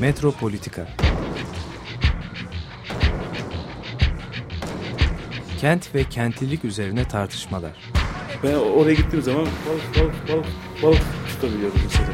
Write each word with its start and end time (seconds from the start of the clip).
Metropolitika 0.00 0.86
Kent 5.60 5.94
ve 5.94 6.04
kentlilik 6.04 6.64
üzerine 6.64 7.08
tartışmalar. 7.08 7.72
Ben 8.44 8.54
oraya 8.54 8.94
gittiğim 8.94 9.24
zaman 9.24 9.46
balık 9.46 9.96
balık 9.98 10.28
balık 10.28 10.46
balık 10.82 11.02
tutabiliyordum 11.28 11.80
mesela. 11.84 12.08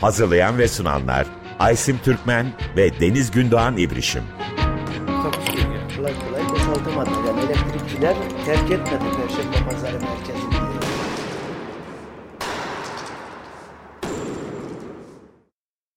Hazırlayan 0.00 0.58
ve 0.58 0.68
sunanlar 0.68 1.26
Aysim 1.58 1.98
Türkmen 2.04 2.46
ve 2.76 3.00
Deniz 3.00 3.30
Gündoğan 3.30 3.76
İbrişim. 3.76 4.22
Kolay 5.96 6.12
kolay 6.28 6.48
boşaltamadı. 6.50 7.10
Yani 7.26 7.40
elektrikçiler 7.40 8.16
terk 8.48 8.70
etmedi 8.70 9.04
Perşembe 9.16 9.70
Pazarı 9.70 10.00
merkezini. 10.00 10.54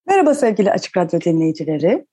Merhaba 0.08 0.34
sevgili 0.34 0.72
Açık 0.72 0.98
Radyo 0.98 1.22
dinleyicileri. 1.22 2.05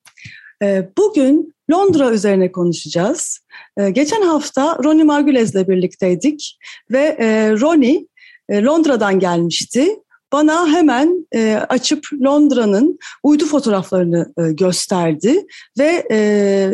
Ee, 0.62 0.88
Bugün 0.98 1.54
Londra 1.70 2.10
üzerine 2.10 2.52
konuşacağız. 2.52 3.40
Ee, 3.76 3.90
Geçen 3.90 4.22
hafta 4.22 4.78
Ronnie 4.84 5.04
Margules'le 5.04 5.68
birlikteydik 5.68 6.58
ve 6.90 7.16
e, 7.18 7.50
Ronnie 7.50 8.06
Londra'dan 8.52 9.20
gelmişti. 9.20 9.88
Bana 10.32 10.68
hemen 10.68 11.26
e, 11.34 11.54
açıp 11.68 12.06
Londra'nın 12.12 12.98
uydu 13.22 13.46
fotoğraflarını 13.46 14.32
e, 14.38 14.52
gösterdi 14.52 15.46
ve 15.78 16.06
e, 16.10 16.16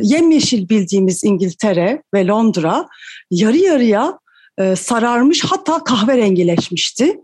yemyeşil 0.02 0.68
bildiğimiz 0.68 1.24
İngiltere 1.24 2.02
ve 2.14 2.26
Londra 2.26 2.88
yarı 3.30 3.56
yarıya 3.56 4.18
e, 4.58 4.76
sararmış 4.76 5.44
hatta 5.44 5.84
kahverengileşmişti. 5.84 7.20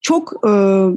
Çok 0.00 0.32
e, 0.46 0.50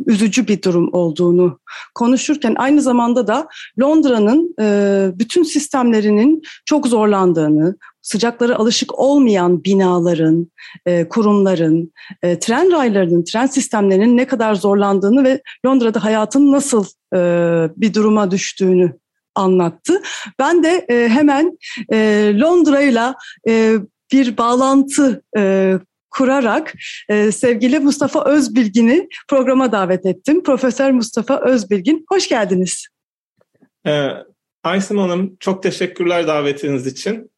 üzücü 0.05 0.47
bir 0.47 0.61
durum 0.61 0.89
olduğunu 0.93 1.59
konuşurken 1.95 2.55
aynı 2.57 2.81
zamanda 2.81 3.27
da 3.27 3.47
Londra'nın 3.81 4.55
e, 4.61 5.09
bütün 5.19 5.43
sistemlerinin 5.43 6.41
çok 6.65 6.87
zorlandığını, 6.87 7.75
sıcaklara 8.01 8.55
alışık 8.55 8.99
olmayan 8.99 9.63
binaların, 9.63 10.51
e, 10.85 11.09
kurumların, 11.09 11.93
e, 12.23 12.39
tren 12.39 12.71
raylarının, 12.71 13.23
tren 13.23 13.45
sistemlerinin 13.45 14.17
ne 14.17 14.25
kadar 14.25 14.55
zorlandığını 14.55 15.23
ve 15.23 15.41
Londra'da 15.65 16.03
hayatın 16.03 16.51
nasıl 16.51 16.85
e, 17.15 17.19
bir 17.77 17.93
duruma 17.93 18.31
düştüğünü 18.31 18.93
anlattı. 19.35 20.01
Ben 20.39 20.63
de 20.63 20.85
e, 20.89 21.09
hemen 21.09 21.57
e, 21.93 22.31
Londra'yla 22.39 23.15
e, 23.47 23.75
bir 24.11 24.37
bağlantı 24.37 25.23
e, 25.37 25.73
kurarak 26.11 26.73
e, 27.09 27.31
sevgili 27.31 27.79
Mustafa 27.79 28.25
Özbilgin'i 28.25 29.07
programa 29.29 29.71
davet 29.71 30.05
ettim. 30.05 30.43
Profesör 30.43 30.91
Mustafa 30.91 31.41
Özbilgin, 31.41 32.05
hoş 32.09 32.29
geldiniz. 32.29 32.87
Ee, 33.87 34.07
Aysim 34.63 34.97
Hanım 34.97 35.37
çok 35.39 35.63
teşekkürler 35.63 36.27
davetiniz 36.27 36.87
için. 36.87 37.31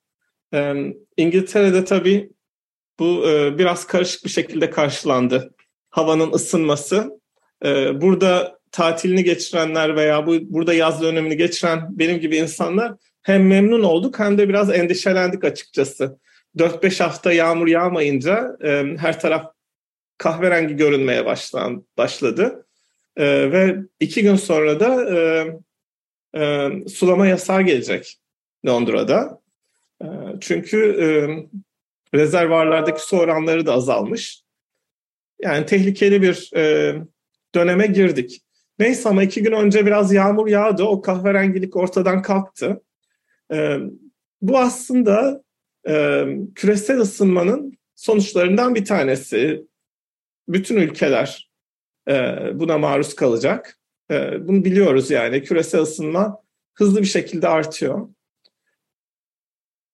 Ee, 0.53 0.73
İngiltere'de 1.17 1.85
tabii 1.85 2.29
bu 2.99 3.29
e, 3.29 3.57
biraz 3.57 3.87
karışık 3.87 4.25
bir 4.25 4.29
şekilde 4.29 4.69
karşılandı. 4.69 5.53
Havanın 5.89 6.31
ısınması. 6.31 7.19
Ee, 7.65 8.01
burada 8.01 8.59
tatilini 8.71 9.23
geçirenler 9.23 9.95
veya 9.95 10.27
bu 10.27 10.33
burada 10.41 10.73
yaz 10.73 11.01
dönemini 11.01 11.37
geçiren 11.37 11.87
benim 11.89 12.19
gibi 12.19 12.37
insanlar 12.37 12.93
hem 13.21 13.47
memnun 13.47 13.83
olduk 13.83 14.19
hem 14.19 14.37
de 14.37 14.49
biraz 14.49 14.69
endişelendik 14.69 15.43
açıkçası. 15.43 16.19
4-5 16.57 17.03
hafta 17.03 17.33
yağmur 17.33 17.67
yağmayınca 17.67 18.57
e, 18.63 18.83
her 18.97 19.19
taraf 19.19 19.53
kahverengi 20.17 20.75
görünmeye 20.75 21.25
başlan, 21.25 21.85
başladı. 21.97 22.65
E, 23.17 23.51
ve 23.51 23.77
iki 23.99 24.21
gün 24.21 24.35
sonra 24.35 24.79
da 24.79 25.15
e, 25.15 25.47
e, 26.39 26.69
sulama 26.87 27.27
yasağı 27.27 27.61
gelecek 27.61 28.19
Londra'da. 28.65 29.41
E, 30.01 30.07
çünkü 30.41 30.77
e, 31.01 31.07
rezervarlardaki 32.17 33.01
su 33.01 33.17
oranları 33.17 33.65
da 33.65 33.73
azalmış. 33.73 34.43
Yani 35.41 35.65
tehlikeli 35.65 36.21
bir 36.21 36.49
e, 36.55 36.95
döneme 37.55 37.87
girdik. 37.87 38.41
Neyse 38.79 39.09
ama 39.09 39.23
iki 39.23 39.43
gün 39.43 39.51
önce 39.51 39.85
biraz 39.85 40.13
yağmur 40.13 40.47
yağdı. 40.47 40.83
O 40.83 41.01
kahverengilik 41.01 41.75
ortadan 41.75 42.21
kalktı. 42.21 42.81
E, 43.53 43.77
bu 44.41 44.59
aslında 44.59 45.43
e, 45.87 46.25
küresel 46.55 46.99
ısınmanın 46.99 47.77
sonuçlarından 47.95 48.75
bir 48.75 48.85
tanesi. 48.85 49.67
Bütün 50.47 50.75
ülkeler 50.77 51.51
e, 52.09 52.13
buna 52.53 52.77
maruz 52.77 53.15
kalacak. 53.15 53.79
E, 54.11 54.47
bunu 54.47 54.65
biliyoruz 54.65 55.11
yani 55.11 55.43
küresel 55.43 55.81
ısınma 55.81 56.43
hızlı 56.73 57.01
bir 57.01 57.07
şekilde 57.07 57.47
artıyor. 57.47 58.09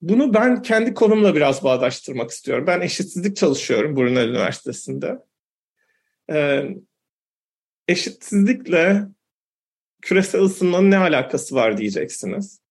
Bunu 0.02 0.34
ben 0.34 0.62
kendi 0.62 0.94
konumla 0.94 1.36
biraz 1.36 1.64
bağdaştırmak 1.64 2.32
istiyorum. 2.32 2.68
Ben 2.68 2.82
eşitsizlik 2.82 3.38
çalışıyorum 3.38 3.96
Brunel 3.96 4.30
Üniversitesi'nde. 4.30 5.20
E, 6.32 6.66
eşitsizlikle 7.88 9.08
küresel 10.02 10.42
ısınmanın 10.42 10.92
ne 10.92 10.98
alakası 10.98 11.56
var 11.56 11.78
diyeceksiniz. 11.78 12.62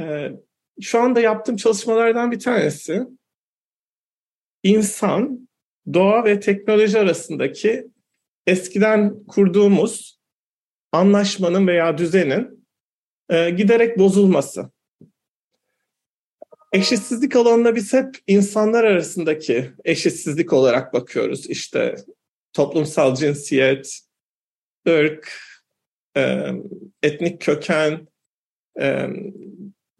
E, 0.00 0.32
şu 0.80 1.00
anda 1.00 1.20
yaptığım 1.20 1.56
çalışmalardan 1.56 2.32
bir 2.32 2.38
tanesi 2.38 3.06
insan, 4.62 5.48
doğa 5.92 6.24
ve 6.24 6.40
teknoloji 6.40 6.98
arasındaki 6.98 7.86
eskiden 8.46 9.24
kurduğumuz 9.24 10.20
anlaşmanın 10.92 11.66
veya 11.66 11.98
düzenin 11.98 12.66
e, 13.28 13.50
giderek 13.50 13.98
bozulması. 13.98 14.70
Eşitsizlik 16.72 17.36
alanına 17.36 17.74
biz 17.74 17.92
hep 17.92 18.16
insanlar 18.26 18.84
arasındaki 18.84 19.72
eşitsizlik 19.84 20.52
olarak 20.52 20.94
bakıyoruz. 20.94 21.50
İşte 21.50 21.96
toplumsal 22.52 23.14
cinsiyet, 23.14 24.00
ırk, 24.88 25.32
e, 26.16 26.50
etnik 27.02 27.40
köken, 27.40 28.08
e, 28.80 29.06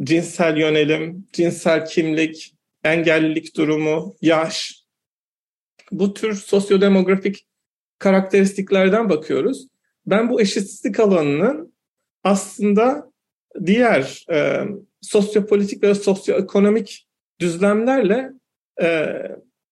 cinsel 0.03 0.57
yönelim, 0.57 1.27
cinsel 1.33 1.87
kimlik, 1.87 2.55
engellilik 2.85 3.57
durumu, 3.57 4.17
yaş. 4.23 4.85
Bu 5.93 6.15
tür 6.15 6.35
sosyodemografik 6.35 7.47
karakteristiklerden 7.99 9.11
bakıyoruz. 9.11 9.69
Ben 10.07 10.31
bu 10.31 10.41
eşitsizlik 10.41 11.01
alanının 11.01 11.75
aslında 12.25 13.13
diğer 13.67 14.25
e, 14.31 14.65
sosyopolitik 15.01 15.83
ve 15.83 15.95
sosyoekonomik 15.95 17.09
düzlemlerle 17.41 18.31
e, 18.83 19.19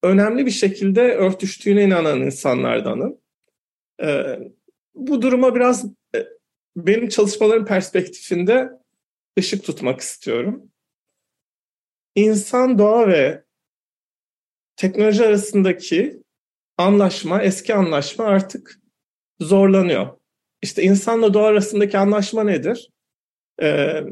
önemli 0.03 0.47
bir 0.47 0.51
şekilde 0.51 1.01
örtüştüğüne 1.01 1.85
inanan 1.85 2.21
insanlardanım. 2.21 3.19
E, 4.03 4.39
bu 4.95 5.23
duruma 5.23 5.55
biraz 5.55 5.85
e, 6.15 6.27
benim 6.77 7.09
çalışmalarım 7.09 7.65
perspektifinde 7.65 8.71
ışık 9.39 9.65
tutmak 9.65 10.01
istiyorum. 10.01 10.71
İnsan, 12.15 12.79
doğa 12.79 13.09
ve 13.09 13.45
teknoloji 14.77 15.27
arasındaki 15.27 16.23
anlaşma, 16.77 17.43
eski 17.43 17.75
anlaşma 17.75 18.25
artık 18.25 18.81
zorlanıyor. 19.41 20.19
İşte 20.63 20.83
insanla 20.83 21.35
doğa 21.35 21.47
arasındaki 21.47 21.99
anlaşma 21.99 22.45
nedir? 22.45 22.91
Ee, 23.63 24.03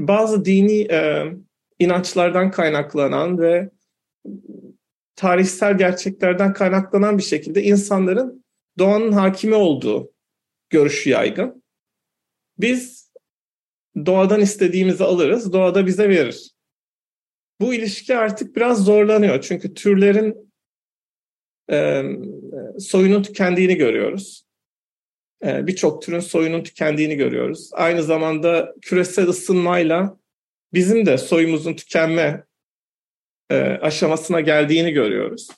bazı 0.00 0.44
dini 0.44 0.80
e, 0.80 1.32
inançlardan 1.78 2.50
kaynaklanan 2.50 3.38
ve 3.38 3.70
tarihsel 5.16 5.78
gerçeklerden 5.78 6.52
kaynaklanan 6.52 7.18
bir 7.18 7.22
şekilde 7.22 7.62
insanların 7.62 8.44
doğanın 8.78 9.12
hakimi 9.12 9.54
olduğu 9.54 10.12
görüşü 10.70 11.10
yaygın. 11.10 11.64
Biz 12.58 13.03
doğadan 14.06 14.40
istediğimizi 14.40 15.04
alırız, 15.04 15.52
doğada 15.52 15.86
bize 15.86 16.08
verir. 16.08 16.50
Bu 17.60 17.74
ilişki 17.74 18.16
artık 18.16 18.56
biraz 18.56 18.84
zorlanıyor 18.84 19.40
çünkü 19.40 19.74
türlerin 19.74 20.52
e, 21.70 22.02
soyunun 22.78 23.22
tükendiğini 23.22 23.74
görüyoruz. 23.76 24.44
E, 25.44 25.66
Birçok 25.66 26.02
türün 26.02 26.20
soyunun 26.20 26.62
tükendiğini 26.62 27.16
görüyoruz. 27.16 27.70
Aynı 27.72 28.02
zamanda 28.02 28.74
küresel 28.82 29.28
ısınmayla 29.28 30.18
bizim 30.72 31.06
de 31.06 31.18
soyumuzun 31.18 31.74
tükenme 31.74 32.44
e, 33.50 33.56
aşamasına 33.60 34.40
geldiğini 34.40 34.92
görüyoruz. 34.92 35.48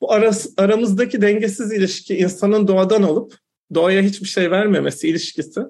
Bu 0.00 0.12
aras, 0.12 0.46
aramızdaki 0.56 1.22
dengesiz 1.22 1.72
ilişki 1.72 2.16
insanın 2.16 2.68
doğadan 2.68 3.02
olup 3.02 3.34
doğaya 3.74 4.02
hiçbir 4.02 4.28
şey 4.28 4.50
vermemesi 4.50 5.08
ilişkisi 5.08 5.60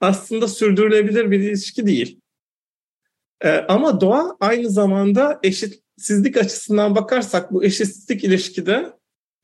aslında 0.00 0.48
sürdürülebilir 0.48 1.30
bir 1.30 1.40
ilişki 1.40 1.86
değil. 1.86 2.20
E, 3.40 3.50
ama 3.50 4.00
doğa 4.00 4.36
aynı 4.40 4.70
zamanda 4.70 5.40
eşitsizlik 5.42 6.36
açısından 6.36 6.94
bakarsak 6.94 7.52
bu 7.52 7.64
eşitsizlik 7.64 8.24
ilişkide, 8.24 8.92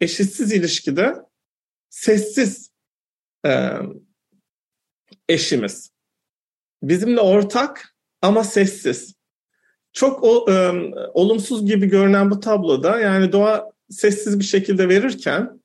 eşitsiz 0.00 0.52
ilişkide 0.52 1.14
sessiz 1.90 2.70
e, 3.46 3.70
eşimiz. 5.28 5.90
Bizimle 6.82 7.20
ortak 7.20 7.96
ama 8.22 8.44
sessiz. 8.44 9.14
Çok 9.92 10.24
o, 10.24 10.52
e, 10.52 10.72
olumsuz 11.14 11.66
gibi 11.66 11.86
görünen 11.86 12.30
bu 12.30 12.40
tabloda 12.40 13.00
yani 13.00 13.32
doğa 13.32 13.70
sessiz 13.90 14.38
bir 14.38 14.44
şekilde 14.44 14.88
verirken 14.88 15.60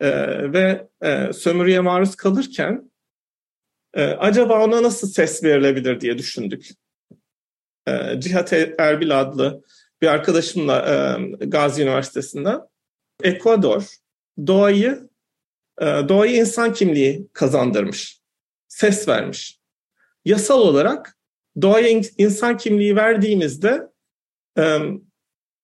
e, 0.00 0.08
ve 0.52 0.88
e, 1.02 1.32
sömürüye 1.32 1.80
maruz 1.80 2.16
kalırken 2.16 2.91
e, 3.94 4.04
acaba 4.04 4.64
ona 4.64 4.82
nasıl 4.82 5.08
ses 5.08 5.44
verilebilir 5.44 6.00
diye 6.00 6.18
düşündük. 6.18 6.68
E, 7.88 8.20
Cihat 8.20 8.52
Erbil 8.78 9.20
adlı 9.20 9.64
bir 10.02 10.06
arkadaşımla 10.06 10.78
e, 10.88 11.46
Gazi 11.46 11.82
Üniversitesi'nde 11.82 12.54
Ekvador 13.22 13.96
doğayı 14.46 15.08
e, 15.80 15.84
doğayı 15.84 16.36
insan 16.36 16.72
kimliği 16.72 17.28
kazandırmış, 17.32 18.20
ses 18.68 19.08
vermiş. 19.08 19.60
Yasal 20.24 20.60
olarak 20.60 21.18
doğaya 21.62 22.02
insan 22.18 22.56
kimliği 22.56 22.96
verdiğimizde 22.96 23.88
e, 24.58 24.78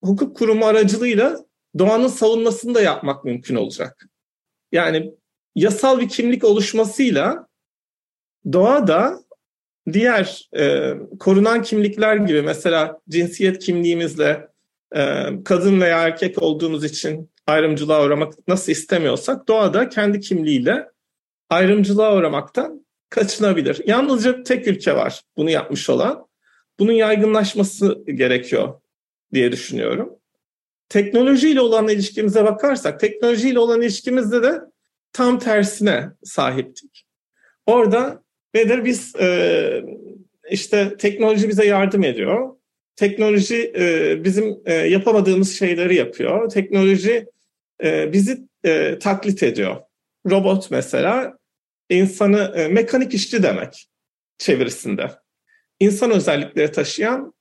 hukuk 0.04 0.36
kurumu 0.36 0.66
aracılığıyla 0.66 1.44
doğanın 1.78 2.08
savunmasını 2.08 2.74
da 2.74 2.80
yapmak 2.80 3.24
mümkün 3.24 3.54
olacak. 3.54 4.08
Yani 4.72 5.14
yasal 5.54 6.00
bir 6.00 6.08
kimlik 6.08 6.44
oluşmasıyla 6.44 7.47
doğa 8.52 8.86
da 8.86 9.20
diğer 9.92 10.48
e, 10.58 10.94
korunan 11.20 11.62
kimlikler 11.62 12.16
gibi 12.16 12.42
mesela 12.42 13.00
cinsiyet 13.08 13.58
kimliğimizle 13.58 14.48
e, 14.96 15.26
kadın 15.44 15.80
veya 15.80 16.02
erkek 16.02 16.42
olduğumuz 16.42 16.84
için 16.84 17.30
ayrımcılığa 17.46 18.04
uğramak 18.04 18.48
nasıl 18.48 18.72
istemiyorsak 18.72 19.48
doğa 19.48 19.74
da 19.74 19.88
kendi 19.88 20.20
kimliğiyle 20.20 20.88
ayrımcılığa 21.50 22.16
uğramaktan 22.16 22.86
kaçınabilir. 23.10 23.80
Yalnızca 23.86 24.42
tek 24.42 24.66
ülke 24.66 24.96
var 24.96 25.22
bunu 25.36 25.50
yapmış 25.50 25.90
olan. 25.90 26.28
Bunun 26.78 26.92
yaygınlaşması 26.92 28.04
gerekiyor 28.14 28.80
diye 29.32 29.52
düşünüyorum. 29.52 30.18
Teknolojiyle 30.88 31.60
olan 31.60 31.88
ilişkimize 31.88 32.44
bakarsak, 32.44 33.00
teknolojiyle 33.00 33.58
olan 33.58 33.82
ilişkimizde 33.82 34.42
de 34.42 34.60
tam 35.12 35.38
tersine 35.38 36.10
sahiptik. 36.24 37.06
Orada 37.66 38.22
nedir? 38.54 38.84
Biz 38.84 39.16
e, 39.16 39.82
işte 40.50 40.96
teknoloji 40.96 41.48
bize 41.48 41.66
yardım 41.66 42.04
ediyor. 42.04 42.54
Teknoloji 42.96 43.72
e, 43.76 44.24
bizim 44.24 44.60
e, 44.66 44.74
yapamadığımız 44.74 45.58
şeyleri 45.58 45.94
yapıyor. 45.94 46.50
Teknoloji 46.50 47.26
e, 47.84 48.12
bizi 48.12 48.48
e, 48.64 48.98
taklit 48.98 49.42
ediyor. 49.42 49.76
Robot 50.30 50.70
mesela 50.70 51.38
insanı 51.90 52.52
e, 52.56 52.68
mekanik 52.68 53.14
işçi 53.14 53.42
demek 53.42 53.88
çevirisinde. 54.38 55.10
İnsan 55.80 56.10
özellikleri 56.10 56.72
taşıyan 56.72 57.34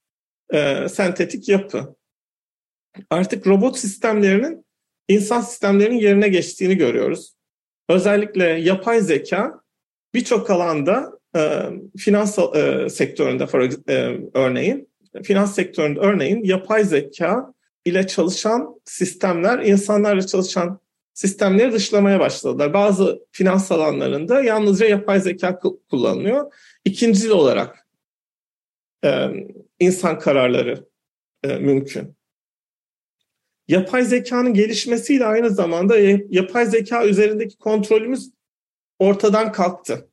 e, 0.53 0.89
sentetik 0.89 1.49
yapı. 1.49 1.95
Artık 3.09 3.47
robot 3.47 3.77
sistemlerinin 3.77 4.65
insan 5.07 5.41
sistemlerinin 5.41 5.99
yerine 5.99 6.27
geçtiğini 6.27 6.77
görüyoruz. 6.77 7.33
Özellikle 7.89 8.43
yapay 8.43 9.01
zeka 9.01 9.61
birçok 10.17 10.49
alanda 10.49 11.19
e, 11.35 11.61
finans 11.97 12.39
e, 12.55 12.89
sektöründe 12.89 13.47
for, 13.47 13.61
e, 13.89 14.19
örneğin 14.33 14.89
finans 15.23 15.55
sektöründe 15.55 15.99
örneğin 15.99 16.43
yapay 16.43 16.83
zeka 16.83 17.53
ile 17.85 18.07
çalışan 18.07 18.81
sistemler 18.85 19.59
insanlarla 19.59 20.25
çalışan 20.25 20.79
sistemleri 21.13 21.71
dışlamaya 21.71 22.19
başladılar. 22.19 22.73
Bazı 22.73 23.25
finans 23.31 23.71
alanlarında 23.71 24.41
yalnızca 24.41 24.85
yapay 24.85 25.19
zeka 25.19 25.59
kullanılıyor. 25.89 26.53
İkincil 26.85 27.29
olarak 27.29 27.87
e, 29.05 29.27
insan 29.79 30.19
kararları 30.19 30.87
e, 31.43 31.47
mümkün. 31.47 32.17
Yapay 33.67 34.03
zekanın 34.03 34.53
gelişmesiyle 34.53 35.25
aynı 35.25 35.49
zamanda 35.49 35.97
yapay 36.29 36.65
zeka 36.65 37.05
üzerindeki 37.05 37.57
kontrolümüz 37.57 38.31
ortadan 38.99 39.51
kalktı. 39.51 40.06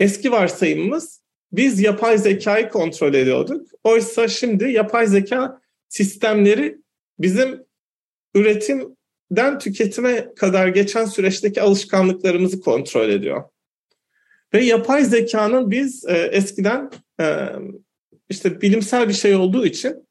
Eski 0.00 0.32
varsayımımız 0.32 1.24
biz 1.52 1.80
yapay 1.80 2.18
zekayı 2.18 2.68
kontrol 2.68 3.14
ediyorduk. 3.14 3.68
Oysa 3.84 4.28
şimdi 4.28 4.70
yapay 4.70 5.06
zeka 5.06 5.60
sistemleri 5.88 6.78
bizim 7.18 7.64
üretimden 8.34 9.58
tüketime 9.58 10.34
kadar 10.34 10.68
geçen 10.68 11.04
süreçteki 11.04 11.62
alışkanlıklarımızı 11.62 12.60
kontrol 12.60 13.08
ediyor. 13.08 13.44
Ve 14.54 14.64
yapay 14.64 15.04
zekanın 15.04 15.70
biz 15.70 16.04
e, 16.04 16.12
eskiden 16.32 16.90
e, 17.20 17.48
işte 18.28 18.60
bilimsel 18.60 19.08
bir 19.08 19.14
şey 19.14 19.34
olduğu 19.34 19.66
için 19.66 20.06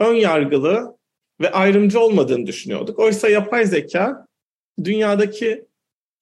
ön 0.00 0.14
yargılı 0.14 0.96
ve 1.40 1.50
ayrımcı 1.50 2.00
olmadığını 2.00 2.46
düşünüyorduk. 2.46 2.98
Oysa 2.98 3.28
yapay 3.28 3.66
zeka 3.66 4.26
dünyadaki 4.84 5.66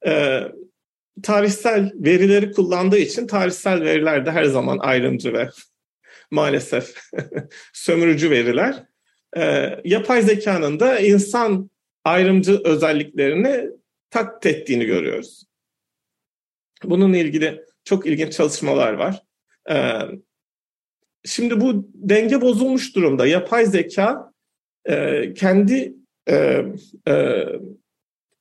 e, 0.06 0.42
tarihsel 1.22 1.92
verileri 1.94 2.52
kullandığı 2.52 2.98
için 2.98 3.26
tarihsel 3.26 3.80
veriler 3.80 4.26
de 4.26 4.30
her 4.30 4.44
zaman 4.44 4.78
ayrımcı 4.78 5.32
ve 5.32 5.50
maalesef 6.30 6.94
sömürücü 7.72 8.30
veriler. 8.30 8.84
E, 9.36 9.74
yapay 9.84 10.22
zekanın 10.22 10.80
da 10.80 11.00
insan 11.00 11.70
ayrımcı 12.04 12.60
özelliklerini 12.64 13.70
taklit 14.10 14.46
ettiğini 14.46 14.84
görüyoruz. 14.84 15.44
Bununla 16.84 17.16
ilgili 17.16 17.64
çok 17.84 18.06
ilginç 18.06 18.32
çalışmalar 18.32 18.92
var. 18.92 19.22
E, 19.70 19.76
şimdi 21.24 21.60
bu 21.60 21.90
denge 21.94 22.40
bozulmuş 22.40 22.96
durumda. 22.96 23.26
Yapay 23.26 23.66
zeka 23.66 24.32
e, 24.84 25.34
kendi 25.34 25.94
e, 26.30 26.64
e, 27.08 27.44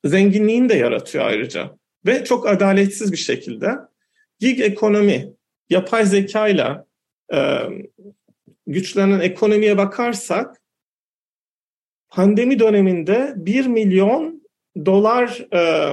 zenginliğini 0.04 0.68
de 0.68 0.74
yaratıyor 0.74 1.24
ayrıca. 1.24 1.77
Ve 2.06 2.24
çok 2.24 2.48
adaletsiz 2.48 3.12
bir 3.12 3.16
şekilde 3.16 3.70
gig 4.38 4.60
ekonomi, 4.60 5.32
yapay 5.70 6.06
zeka 6.06 6.48
ile 6.48 6.84
güçlenen 8.66 9.20
ekonomiye 9.20 9.78
bakarsak 9.78 10.62
pandemi 12.08 12.58
döneminde 12.58 13.32
1 13.36 13.66
milyon 13.66 14.48
dolar 14.86 15.46
e, 15.52 15.92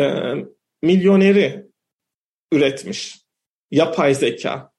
e, 0.00 0.34
milyoneri 0.82 1.66
üretmiş 2.52 3.20
yapay 3.70 4.14
zeka. 4.14 4.72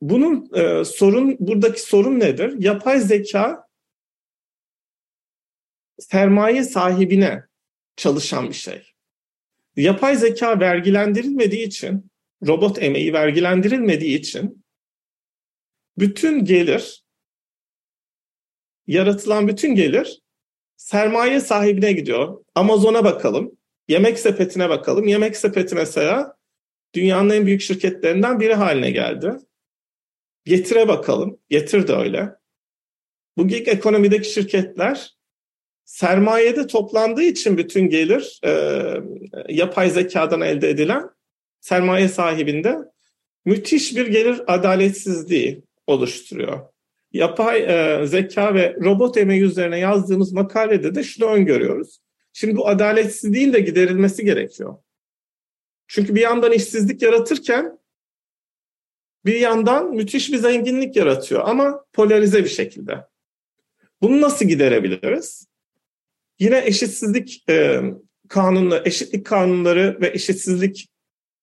Bunun 0.00 0.50
e, 0.54 0.84
sorun 0.84 1.36
buradaki 1.40 1.82
sorun 1.82 2.20
nedir? 2.20 2.54
Yapay 2.58 3.00
zeka 3.00 3.66
sermaye 5.98 6.64
sahibine 6.64 7.49
çalışan 7.96 8.48
bir 8.48 8.54
şey. 8.54 8.82
Yapay 9.76 10.16
zeka 10.16 10.60
vergilendirilmediği 10.60 11.66
için, 11.66 12.10
robot 12.46 12.82
emeği 12.82 13.12
vergilendirilmediği 13.12 14.18
için 14.18 14.64
bütün 15.98 16.44
gelir, 16.44 17.04
yaratılan 18.86 19.48
bütün 19.48 19.74
gelir 19.74 20.20
sermaye 20.76 21.40
sahibine 21.40 21.92
gidiyor. 21.92 22.44
Amazon'a 22.54 23.04
bakalım, 23.04 23.58
yemek 23.88 24.18
sepetine 24.18 24.68
bakalım. 24.68 25.06
Yemek 25.06 25.36
sepeti 25.36 25.74
mesela 25.74 26.36
dünyanın 26.94 27.30
en 27.30 27.46
büyük 27.46 27.60
şirketlerinden 27.60 28.40
biri 28.40 28.54
haline 28.54 28.90
geldi. 28.90 29.32
Getire 30.44 30.88
bakalım. 30.88 31.38
Getir 31.50 31.88
de 31.88 31.92
öyle. 31.92 32.28
Bu 33.36 33.48
gig 33.48 33.68
ekonomideki 33.68 34.32
şirketler 34.32 35.16
sermayede 35.90 36.66
toplandığı 36.66 37.22
için 37.22 37.58
bütün 37.58 37.88
gelir 37.88 38.40
e, 38.44 38.52
yapay 39.48 39.90
zekadan 39.90 40.40
elde 40.40 40.70
edilen 40.70 41.10
sermaye 41.60 42.08
sahibinde 42.08 42.78
müthiş 43.44 43.96
bir 43.96 44.06
gelir 44.06 44.40
adaletsizliği 44.46 45.62
oluşturuyor. 45.86 46.60
Yapay 47.12 47.62
e, 47.62 48.06
zeka 48.06 48.54
ve 48.54 48.76
robot 48.84 49.16
emeği 49.16 49.42
üzerine 49.42 49.78
yazdığımız 49.78 50.32
makalede 50.32 50.94
de 50.94 51.02
şunu 51.02 51.26
öngörüyoruz. 51.26 52.00
Şimdi 52.32 52.56
bu 52.56 52.68
adaletsizliğin 52.68 53.52
de 53.52 53.60
giderilmesi 53.60 54.24
gerekiyor. 54.24 54.76
Çünkü 55.88 56.14
bir 56.14 56.20
yandan 56.20 56.52
işsizlik 56.52 57.02
yaratırken 57.02 57.78
bir 59.24 59.40
yandan 59.40 59.94
müthiş 59.94 60.32
bir 60.32 60.36
zenginlik 60.36 60.96
yaratıyor 60.96 61.42
ama 61.44 61.84
polarize 61.92 62.44
bir 62.44 62.48
şekilde. 62.48 63.06
Bunu 64.02 64.20
nasıl 64.20 64.44
giderebiliriz? 64.44 65.49
Yine 66.40 66.62
eşitsizlik 66.66 67.44
e, 67.48 67.80
kanunu, 68.28 68.80
eşitlik 68.84 69.26
kanunları 69.26 69.98
ve 70.00 70.08
eşitsizlik 70.08 70.88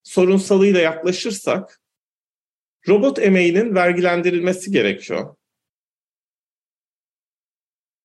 sorunsalıyla 0.03 0.79
yaklaşırsak 0.79 1.81
robot 2.87 3.19
emeğinin 3.19 3.75
vergilendirilmesi 3.75 4.71
gerekiyor. 4.71 5.35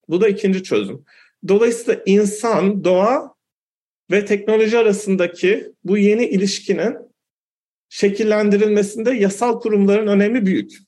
Bu 0.09 0.21
da 0.21 0.29
ikinci 0.29 0.63
çözüm. 0.63 1.05
Dolayısıyla 1.49 2.03
insan, 2.07 2.85
doğa 2.85 3.35
ve 4.11 4.25
teknoloji 4.25 4.79
arasındaki 4.79 5.73
bu 5.85 5.99
yeni 5.99 6.27
ilişkinin 6.27 6.97
şekillendirilmesinde 7.89 9.11
yasal 9.11 9.61
kurumların 9.61 10.07
önemi 10.07 10.47
büyük. 10.47 10.79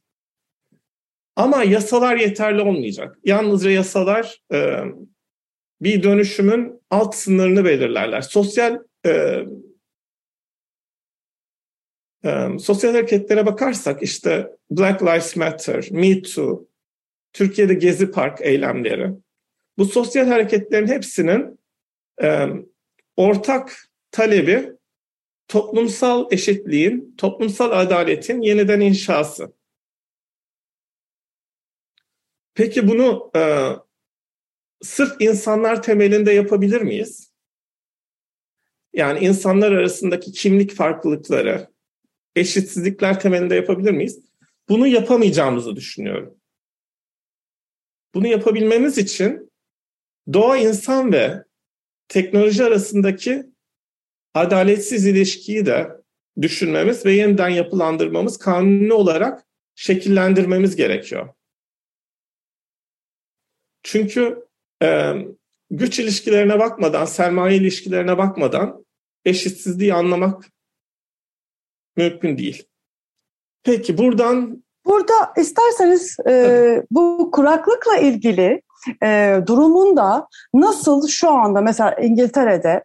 Ama 1.37 1.65
yasalar 1.65 2.17
yeterli 2.17 2.61
olmayacak. 2.61 3.19
Yalnızca 3.25 3.71
yasalar 3.71 4.43
e, 4.53 4.85
bir 5.85 6.03
dönüşümün 6.03 6.81
alt 6.91 7.15
sınırını 7.15 7.65
belirlerler. 7.65 8.21
Sosyal 8.21 8.79
e, 9.07 9.11
e, 12.25 12.49
sosyal 12.59 12.93
hareketlere 12.93 13.47
bakarsak 13.47 14.03
işte 14.03 14.51
Black 14.71 15.03
Lives 15.03 15.37
Matter, 15.37 15.89
Me 15.91 16.23
Too, 16.23 16.67
Türkiye'de 17.33 17.75
Gezi 17.75 18.11
Park 18.11 18.41
eylemleri. 18.41 19.11
Bu 19.79 19.85
sosyal 19.85 20.27
hareketlerin 20.27 20.87
hepsinin 20.87 21.59
e, 22.23 22.47
ortak 23.17 23.89
talebi 24.11 24.73
toplumsal 25.49 26.33
eşitliğin, 26.33 27.15
toplumsal 27.19 27.71
adaletin 27.71 28.43
yeniden 28.43 28.81
inşası. 28.81 29.53
Peki 32.55 32.89
bunu 32.89 33.31
e, 33.37 33.71
sırf 34.85 35.21
insanlar 35.21 35.83
temelinde 35.83 36.33
yapabilir 36.33 36.81
miyiz? 36.81 37.33
Yani 38.93 39.19
insanlar 39.19 39.73
arasındaki 39.73 40.33
kimlik 40.33 40.75
farklılıkları, 40.75 41.69
eşitsizlikler 42.37 43.21
temelinde 43.21 43.55
yapabilir 43.55 43.91
miyiz? 43.91 44.21
Bunu 44.69 44.87
yapamayacağımızı 44.87 45.77
düşünüyorum. 45.77 46.35
Bunu 48.15 48.27
yapabilmemiz 48.27 48.99
için 48.99 49.51
doğa 50.33 50.57
insan 50.57 51.13
ve 51.13 51.45
teknoloji 52.09 52.65
arasındaki 52.65 53.47
adaletsiz 54.35 55.07
ilişkiyi 55.07 55.67
de 55.67 55.91
düşünmemiz 56.43 57.07
ve 57.07 57.13
yeniden 57.13 57.49
yapılandırmamız, 57.49 58.39
kanuni 58.39 58.93
olarak 58.93 59.47
şekillendirmemiz 59.75 60.77
gerekiyor. 60.77 61.35
Çünkü 63.83 64.45
e, 64.83 65.13
güç 65.71 65.99
ilişkilerine 65.99 66.59
bakmadan, 66.59 67.05
sermaye 67.05 67.57
ilişkilerine 67.57 68.19
bakmadan 68.19 68.85
eşitsizliği 69.25 69.95
anlamak 69.95 70.45
mümkün 71.97 72.39
değil. 72.39 72.69
Peki 73.63 73.99
buradan... 73.99 74.65
Burada 74.87 75.33
isterseniz 75.37 76.17
e, 76.29 76.83
bu 76.91 77.31
kuraklıkla 77.33 77.97
ilgili 77.97 78.63
e, 79.03 79.41
durumunda 79.47 80.29
nasıl 80.55 81.09
şu 81.09 81.31
anda 81.31 81.61
mesela 81.61 81.95
İngiltere'de 81.95 82.85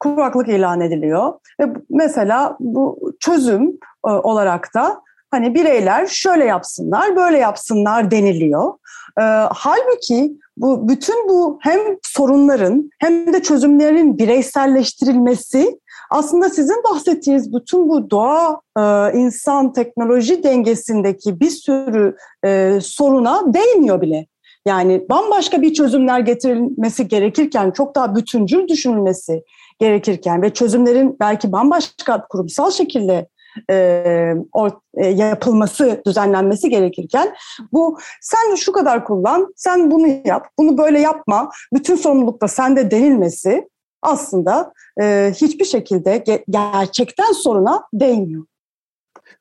kuraklık 0.00 0.48
ilan 0.48 0.80
ediliyor 0.80 1.32
ve 1.60 1.64
mesela 1.90 2.56
bu 2.60 3.12
çözüm 3.20 3.78
e, 4.06 4.10
olarak 4.10 4.74
da 4.74 5.02
hani 5.30 5.54
bireyler 5.54 6.06
şöyle 6.06 6.44
yapsınlar, 6.44 7.16
böyle 7.16 7.38
yapsınlar 7.38 8.10
deniliyor. 8.10 8.74
E, 9.18 9.22
halbuki 9.50 10.32
bu 10.56 10.88
bütün 10.88 11.28
bu 11.28 11.58
hem 11.60 11.80
sorunların 12.02 12.90
hem 12.98 13.32
de 13.32 13.42
çözümlerin 13.42 14.18
bireyselleştirilmesi 14.18 15.80
aslında 16.10 16.48
sizin 16.48 16.82
bahsettiğiniz 16.84 17.54
bütün 17.54 17.88
bu 17.88 18.10
doğa, 18.10 18.60
e, 18.78 18.82
insan, 19.18 19.72
teknoloji 19.72 20.42
dengesindeki 20.42 21.40
bir 21.40 21.50
sürü 21.50 22.16
e, 22.44 22.78
soruna 22.82 23.54
değmiyor 23.54 24.00
bile. 24.00 24.26
Yani 24.66 25.06
bambaşka 25.10 25.62
bir 25.62 25.74
çözümler 25.74 26.20
getirilmesi 26.20 27.08
gerekirken, 27.08 27.70
çok 27.70 27.94
daha 27.94 28.16
bütüncül 28.16 28.68
düşünülmesi 28.68 29.44
gerekirken 29.78 30.42
ve 30.42 30.50
çözümlerin 30.50 31.16
belki 31.20 31.52
bambaşka 31.52 32.26
kurumsal 32.26 32.70
şekilde 32.70 33.28
e, 33.70 34.34
or, 34.52 34.70
e, 34.94 35.06
yapılması, 35.06 36.02
düzenlenmesi 36.06 36.68
gerekirken 36.70 37.36
bu 37.72 37.98
sen 38.20 38.54
şu 38.54 38.72
kadar 38.72 39.04
kullan, 39.04 39.52
sen 39.56 39.90
bunu 39.90 40.06
yap, 40.24 40.46
bunu 40.58 40.78
böyle 40.78 41.00
yapma, 41.00 41.50
bütün 41.74 41.96
sorumluluk 41.96 42.42
da 42.42 42.48
sende 42.48 42.90
denilmesi 42.90 43.68
aslında 44.02 44.72
e, 45.00 45.32
hiçbir 45.34 45.64
şekilde 45.64 46.16
ge- 46.16 46.44
gerçekten 46.50 47.32
soruna 47.32 47.84
değmiyor. 47.94 48.44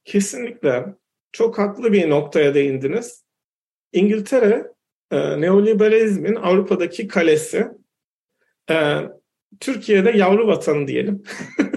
Kesinlikle. 0.06 0.86
Çok 1.32 1.58
haklı 1.60 1.94
bir 1.94 2.10
noktaya 2.10 2.54
değindiniz. 2.54 3.24
İngiltere 3.94 4.68
e, 5.12 5.42
neoliberalizmin 5.42 6.36
Avrupa'daki 6.36 7.08
kalesi. 7.08 7.68
E, 8.72 8.98
Türkiye'de 9.60 10.10
yavru 10.10 10.48
vatanı 10.48 10.88
diyelim. 10.88 11.24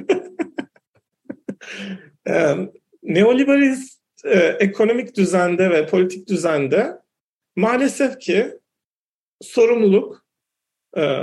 e, 2.28 2.54
neoliberalist 3.02 4.02
e, 4.24 4.38
ekonomik 4.38 5.16
düzende 5.16 5.70
ve 5.70 5.86
politik 5.86 6.28
düzende 6.28 6.98
maalesef 7.56 8.18
ki 8.18 8.58
sorumluluk 9.40 10.26
e, 10.96 11.18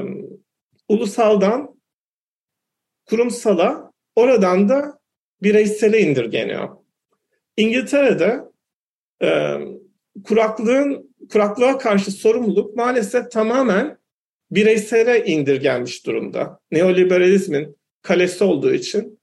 ulusaldan 0.87 1.79
kurumsala 3.05 3.91
oradan 4.15 4.69
da 4.69 4.99
bireysele 5.43 5.99
indirgeniyor. 5.99 6.69
İngiltere'de 7.57 8.39
e, 9.21 9.57
kuraklığın 10.23 11.15
kuraklığa 11.31 11.77
karşı 11.77 12.11
sorumluluk 12.11 12.75
maalesef 12.75 13.31
tamamen 13.31 13.97
bireysele 14.51 15.25
indirgenmiş 15.25 16.05
durumda. 16.05 16.59
Neoliberalizmin 16.71 17.77
kalesi 18.01 18.43
olduğu 18.43 18.73
için. 18.73 19.18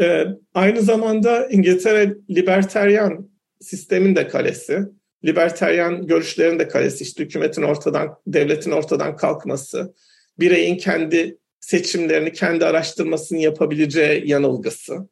E, 0.00 0.26
aynı 0.54 0.82
zamanda 0.82 1.46
İngiltere 1.46 2.16
liberteryan 2.30 3.30
sistemin 3.60 4.16
de 4.16 4.28
kalesi. 4.28 4.80
Liberteryan 5.24 6.06
görüşlerin 6.06 6.58
de 6.58 6.68
kalesi. 6.68 7.04
İşte 7.04 7.24
hükümetin 7.24 7.62
ortadan, 7.62 8.18
devletin 8.26 8.70
ortadan 8.70 9.16
kalkması, 9.16 9.94
bireyin 10.38 10.76
kendi 10.76 11.38
seçimlerini, 11.60 12.32
kendi 12.32 12.64
araştırmasını 12.64 13.38
yapabileceği 13.38 14.30
yanılgısı. 14.30 15.08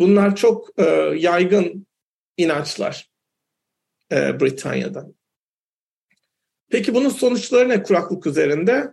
Bunlar 0.00 0.36
çok 0.36 0.68
e, 0.78 0.84
yaygın 1.18 1.86
inançlar 2.36 3.10
e, 4.12 4.40
Britanya'da. 4.40 5.06
Peki 6.70 6.94
bunun 6.94 7.08
sonuçları 7.08 7.68
ne 7.68 7.82
kuraklık 7.82 8.26
üzerinde? 8.26 8.92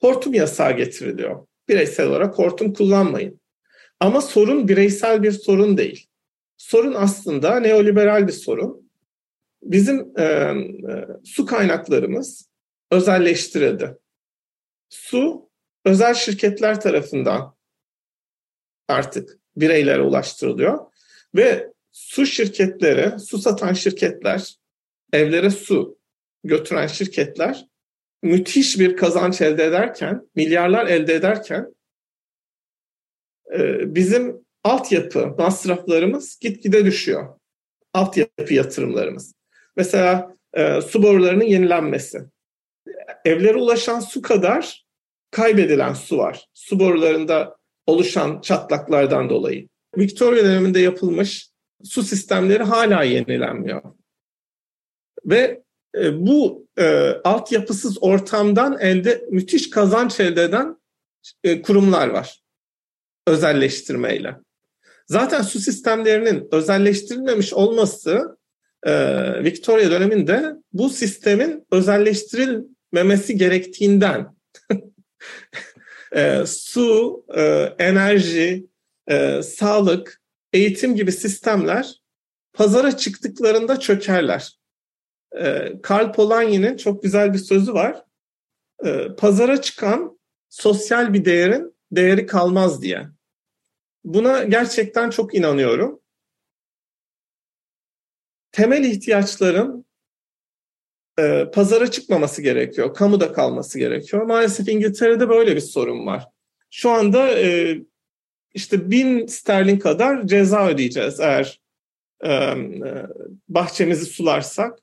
Hortum 0.00 0.34
yasağı 0.34 0.76
getiriliyor. 0.76 1.46
Bireysel 1.68 2.06
olarak 2.06 2.38
hortum 2.38 2.72
kullanmayın. 2.72 3.40
Ama 4.00 4.20
sorun 4.20 4.68
bireysel 4.68 5.22
bir 5.22 5.32
sorun 5.32 5.78
değil. 5.78 6.06
Sorun 6.56 6.94
aslında 6.94 7.60
neoliberal 7.60 8.26
bir 8.26 8.32
sorun. 8.32 8.90
Bizim 9.62 10.12
e, 10.18 10.22
e, 10.22 10.54
su 11.24 11.46
kaynaklarımız 11.46 12.50
özelleştirildi. 12.90 13.98
Su 14.88 15.50
özel 15.84 16.14
şirketler 16.14 16.80
tarafından 16.80 17.56
artık 18.88 19.38
bireylere 19.56 20.02
ulaştırılıyor 20.02 20.78
ve 21.34 21.72
su 21.92 22.26
şirketleri, 22.26 23.20
su 23.20 23.38
satan 23.38 23.72
şirketler, 23.72 24.54
evlere 25.12 25.50
su 25.50 25.98
götüren 26.44 26.86
şirketler 26.86 27.66
müthiş 28.22 28.78
bir 28.78 28.96
kazanç 28.96 29.40
elde 29.40 29.64
ederken, 29.64 30.28
milyarlar 30.34 30.86
elde 30.86 31.14
ederken 31.14 31.74
bizim 33.80 34.46
altyapı 34.66 35.34
masraflarımız 35.38 36.38
gitgide 36.40 36.84
düşüyor. 36.84 37.38
Altyapı 37.94 38.54
yatırımlarımız. 38.54 39.34
Mesela 39.76 40.36
e, 40.54 40.80
su 40.80 41.02
borularının 41.02 41.44
yenilenmesi. 41.44 42.22
Evlere 43.24 43.56
ulaşan 43.56 44.00
su 44.00 44.22
kadar 44.22 44.86
kaybedilen 45.30 45.94
su 45.94 46.18
var. 46.18 46.48
Su 46.54 46.80
borularında 46.80 47.56
oluşan 47.86 48.40
çatlaklardan 48.40 49.30
dolayı. 49.30 49.68
Victoria 49.96 50.44
döneminde 50.44 50.80
yapılmış 50.80 51.50
su 51.84 52.02
sistemleri 52.02 52.62
hala 52.62 53.02
yenilenmiyor. 53.02 53.82
Ve 55.24 55.62
e, 55.96 56.26
bu 56.26 56.66
e, 56.78 56.84
altyapısız 57.24 57.98
ortamdan 58.00 58.78
elde 58.80 59.24
müthiş 59.30 59.70
kazanç 59.70 60.20
elde 60.20 60.42
eden 60.42 60.76
e, 61.44 61.62
kurumlar 61.62 62.08
var 62.08 62.45
özelleştirmeyle. 63.26 64.36
Zaten 65.06 65.42
su 65.42 65.60
sistemlerinin 65.60 66.48
özelleştirilmemiş 66.52 67.52
olması 67.52 68.38
e, 68.82 68.94
Victoria 69.44 69.90
döneminde 69.90 70.52
bu 70.72 70.88
sistemin 70.90 71.66
özelleştirilmemesi 71.70 73.36
gerektiğinden 73.36 74.36
e, 76.12 76.42
su, 76.46 77.24
e, 77.34 77.42
enerji, 77.78 78.66
e, 79.08 79.42
sağlık, 79.42 80.22
eğitim 80.52 80.96
gibi 80.96 81.12
sistemler 81.12 82.00
pazara 82.52 82.96
çıktıklarında 82.96 83.80
çökerler. 83.80 84.58
E, 85.38 85.72
Karl 85.82 86.12
Polanyi'nin 86.12 86.76
çok 86.76 87.02
güzel 87.02 87.32
bir 87.32 87.38
sözü 87.38 87.74
var. 87.74 88.02
E, 88.84 89.08
pazara 89.18 89.60
çıkan 89.60 90.18
sosyal 90.48 91.12
bir 91.12 91.24
değerin 91.24 91.76
değeri 91.92 92.26
kalmaz 92.26 92.82
diye. 92.82 93.15
Buna 94.06 94.44
gerçekten 94.44 95.10
çok 95.10 95.34
inanıyorum. 95.34 96.00
Temel 98.52 98.84
ihtiyaçların 98.84 99.86
e, 101.18 101.44
pazara 101.54 101.90
çıkmaması 101.90 102.42
gerekiyor, 102.42 102.94
kamuda 102.94 103.32
kalması 103.32 103.78
gerekiyor. 103.78 104.22
Maalesef 104.22 104.68
İngiltere'de 104.68 105.28
böyle 105.28 105.56
bir 105.56 105.60
sorun 105.60 106.06
var. 106.06 106.28
Şu 106.70 106.90
anda 106.90 107.38
e, 107.38 107.78
işte 108.54 108.90
bin 108.90 109.26
sterlin 109.26 109.78
kadar 109.78 110.26
ceza 110.26 110.68
ödeyeceğiz 110.68 111.20
eğer 111.20 111.60
e, 112.20 112.32
e, 112.32 113.06
bahçemizi 113.48 114.04
sularsak. 114.04 114.78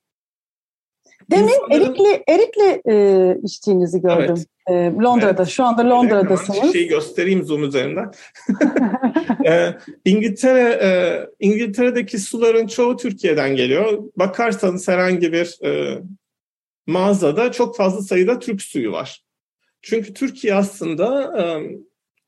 Demin 1.31 1.47
İnsanların- 1.47 1.73
erikli 1.73 2.23
erikli 2.27 2.81
e, 2.91 3.37
içtiğinizi 3.43 4.01
gördüm. 4.01 4.45
E, 4.67 4.73
Londra'da. 4.73 5.43
Evet. 5.43 5.51
Şu 5.51 5.63
anda 5.63 5.81
Hemen 5.81 5.91
Londra'dasınız. 5.91 6.73
Şeyi 6.73 6.87
göstereyim 6.87 7.43
zoom 7.43 7.63
üzerinden. 7.63 8.11
Ee, 9.45 9.77
İngiltere, 10.05 10.79
e, 10.81 10.89
İngiltere'deki 11.39 12.19
suların 12.19 12.67
çoğu 12.67 12.97
Türkiye'den 12.97 13.55
geliyor. 13.55 14.03
Bakarsanız 14.15 14.87
herhangi 14.87 15.33
bir 15.33 15.65
e, 15.65 16.01
mağazada 16.87 17.51
çok 17.51 17.77
fazla 17.77 18.01
sayıda 18.01 18.39
Türk 18.39 18.61
suyu 18.61 18.91
var. 18.91 19.23
Çünkü 19.81 20.13
Türkiye 20.13 20.55
aslında 20.55 21.37
e, 21.41 21.43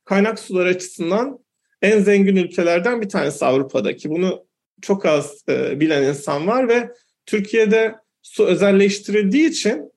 kaynak 0.06 0.39
suları 0.39 0.70
açısından 0.70 1.39
en 1.82 2.00
zengin 2.00 2.36
ülkelerden 2.36 3.01
bir 3.01 3.10
tanesi 3.10 3.46
Avrupa'daki. 3.46 4.10
Bunu 4.10 4.46
çok 4.82 5.06
az 5.06 5.44
e, 5.50 5.80
bilen 5.80 6.04
insan 6.04 6.48
var 6.48 6.70
ve 6.70 6.92
Türkiye'de 7.25 7.96
su 8.22 8.46
özelleştirildiği 8.46 9.50
için 9.50 9.92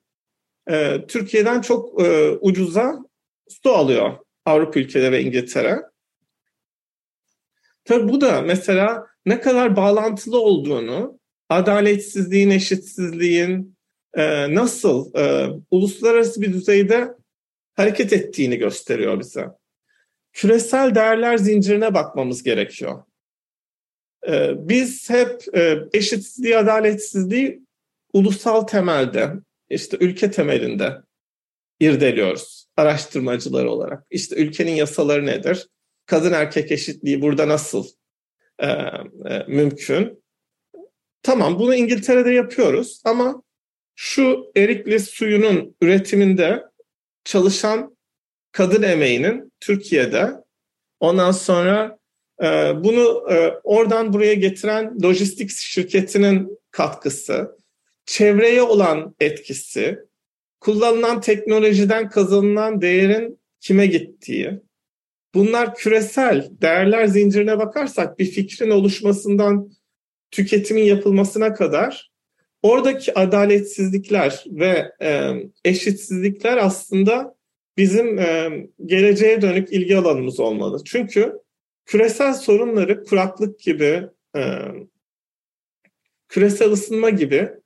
e, 0.69 1.05
Türkiye'den 1.07 1.61
çok 1.61 2.01
e, 2.01 2.29
ucuza 2.41 2.99
su 3.63 3.69
alıyor 3.69 4.17
Avrupa 4.45 4.79
ülkeleri 4.79 5.11
ve 5.11 5.21
İngiltere. 5.21 5.81
Tabii 7.85 8.09
bu 8.09 8.21
da 8.21 8.41
mesela 8.41 9.07
ne 9.25 9.39
kadar 9.39 9.75
bağlantılı 9.75 10.39
olduğunu, 10.39 11.19
adaletsizliğin, 11.49 12.49
eşitsizliğin 12.49 13.77
e, 14.13 14.55
nasıl 14.55 15.15
e, 15.15 15.49
uluslararası 15.71 16.41
bir 16.41 16.53
düzeyde 16.53 17.07
hareket 17.75 18.13
ettiğini 18.13 18.57
gösteriyor 18.57 19.19
bize. 19.19 19.47
Küresel 20.33 20.95
değerler 20.95 21.37
zincirine 21.37 21.93
bakmamız 21.93 22.43
gerekiyor. 22.43 23.03
E, 24.27 24.53
biz 24.69 25.09
hep 25.09 25.55
e, 25.55 25.79
eşitsizliği, 25.93 26.57
adaletsizliği 26.57 27.61
ulusal 28.13 28.61
temelde, 28.61 29.33
işte 29.69 29.97
ülke 29.99 30.31
temelinde 30.31 30.93
irdeliyoruz 31.79 32.67
araştırmacılar 32.77 33.65
olarak. 33.65 34.03
İşte 34.11 34.35
ülkenin 34.35 34.71
yasaları 34.71 35.25
nedir? 35.25 35.67
Kadın 36.05 36.33
erkek 36.33 36.71
eşitliği 36.71 37.21
burada 37.21 37.47
nasıl 37.47 37.87
e, 38.59 38.67
e, 38.67 39.45
mümkün? 39.47 40.23
Tamam 41.23 41.59
bunu 41.59 41.75
İngiltere'de 41.75 42.31
yapıyoruz 42.31 43.01
ama 43.05 43.43
şu 43.95 44.51
erikli 44.55 44.99
suyunun 44.99 45.75
üretiminde 45.81 46.63
çalışan 47.23 47.97
kadın 48.51 48.83
emeğinin 48.83 49.53
Türkiye'de 49.59 50.31
ondan 50.99 51.31
sonra 51.31 51.99
e, 52.43 52.45
bunu 52.83 53.31
e, 53.31 53.53
oradan 53.63 54.13
buraya 54.13 54.33
getiren 54.33 54.97
lojistik 55.03 55.49
şirketinin 55.49 56.59
katkısı, 56.71 57.58
çevreye 58.09 58.61
olan 58.61 59.15
etkisi, 59.19 59.99
kullanılan 60.59 61.21
teknolojiden 61.21 62.09
kazanılan 62.09 62.81
değerin 62.81 63.39
kime 63.59 63.87
gittiği. 63.87 64.59
Bunlar 65.33 65.75
küresel 65.75 66.49
değerler 66.61 67.05
zincirine 67.05 67.59
bakarsak 67.59 68.19
bir 68.19 68.25
fikrin 68.25 68.69
oluşmasından 68.69 69.71
tüketimin 70.31 70.83
yapılmasına 70.83 71.53
kadar 71.53 72.11
oradaki 72.63 73.19
adaletsizlikler 73.19 74.43
ve 74.47 74.91
e, 75.01 75.33
eşitsizlikler 75.65 76.57
aslında 76.57 77.35
bizim 77.77 78.19
e, 78.19 78.49
geleceğe 78.85 79.41
dönük 79.41 79.73
ilgi 79.73 79.97
alanımız 79.97 80.39
olmalı. 80.39 80.83
Çünkü 80.85 81.33
küresel 81.85 82.33
sorunları 82.33 83.03
kuraklık 83.03 83.59
gibi, 83.59 84.03
e, 84.35 84.41
küresel 86.29 86.71
ısınma 86.71 87.09
gibi 87.09 87.59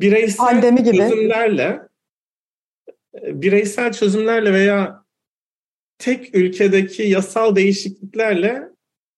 bireysel 0.00 0.46
Pandemi 0.46 0.82
gibi. 0.82 0.96
çözümlerle 0.96 1.80
bireysel 3.22 3.92
çözümlerle 3.92 4.52
veya 4.52 5.04
tek 5.98 6.34
ülkedeki 6.34 7.02
yasal 7.02 7.56
değişikliklerle 7.56 8.62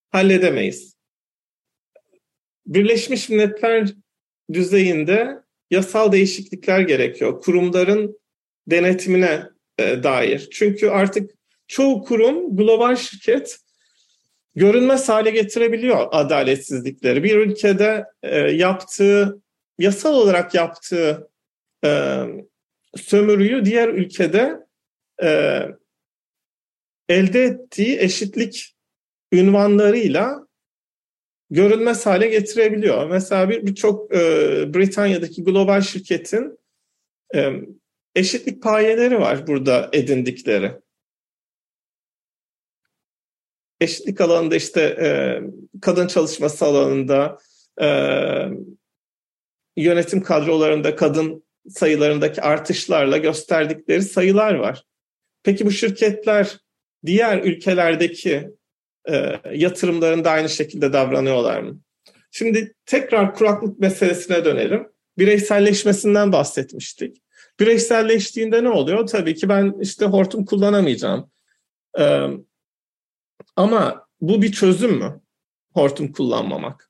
halledemeyiz. 0.09 0.95
Birleşmiş 2.65 3.29
Milletler 3.29 3.89
düzeyinde 4.53 5.39
yasal 5.71 6.11
değişiklikler 6.11 6.79
gerekiyor. 6.79 7.41
Kurumların 7.41 8.19
denetimine 8.67 9.43
e, 9.77 10.03
dair. 10.03 10.49
Çünkü 10.51 10.89
artık 10.89 11.31
çoğu 11.67 12.03
kurum, 12.03 12.57
global 12.57 12.95
şirket 12.95 13.59
görünmez 14.55 15.09
hale 15.09 15.31
getirebiliyor 15.31 16.07
adaletsizlikleri. 16.11 17.23
Bir 17.23 17.35
ülkede 17.35 18.05
e, 18.23 18.37
yaptığı, 18.39 19.41
yasal 19.79 20.13
olarak 20.13 20.55
yaptığı 20.55 21.29
e, 21.85 22.23
sömürüyü 22.95 23.65
diğer 23.65 23.89
ülkede 23.89 24.67
e, 25.23 25.61
elde 27.09 27.43
ettiği 27.43 27.99
eşitlik 27.99 28.75
ünvanlarıyla 29.31 30.47
görünmez 31.49 32.05
hale 32.05 32.27
getirebiliyor. 32.27 33.09
Mesela 33.09 33.49
bir 33.49 33.65
birçok 33.65 34.15
e, 34.15 34.19
Britanya'daki 34.73 35.43
global 35.43 35.81
şirketin 35.81 36.59
e, 37.35 37.51
eşitlik 38.15 38.63
payeleri 38.63 39.19
var 39.19 39.47
burada 39.47 39.89
edindikleri. 39.93 40.71
Eşitlik 43.81 44.21
alanında 44.21 44.55
işte 44.55 44.81
e, 44.81 45.09
kadın 45.81 46.07
çalışması 46.07 46.65
alanında 46.65 47.37
e, 47.81 47.87
yönetim 49.77 50.23
kadrolarında 50.23 50.95
kadın 50.95 51.43
sayılarındaki 51.69 52.41
artışlarla 52.41 53.17
gösterdikleri 53.17 54.01
sayılar 54.01 54.53
var. 54.53 54.83
Peki 55.43 55.65
bu 55.65 55.71
şirketler 55.71 56.57
diğer 57.05 57.43
ülkelerdeki 57.43 58.49
e, 59.09 59.39
yatırımlarında 59.53 60.31
aynı 60.31 60.49
şekilde 60.49 60.93
davranıyorlar 60.93 61.61
mı? 61.61 61.79
Şimdi 62.31 62.73
tekrar 62.85 63.35
kuraklık 63.35 63.79
meselesine 63.79 64.45
dönelim. 64.45 64.87
Bireyselleşmesinden 65.17 66.31
bahsetmiştik. 66.31 67.17
Bireyselleştiğinde 67.59 68.63
ne 68.63 68.69
oluyor? 68.69 69.07
Tabii 69.07 69.35
ki 69.35 69.49
ben 69.49 69.75
işte 69.81 70.05
hortum 70.05 70.45
kullanamayacağım. 70.45 71.31
Ee, 71.99 72.27
ama 73.55 74.07
bu 74.21 74.41
bir 74.41 74.51
çözüm 74.51 74.97
mü? 74.97 75.21
Hortum 75.73 76.11
kullanmamak. 76.11 76.88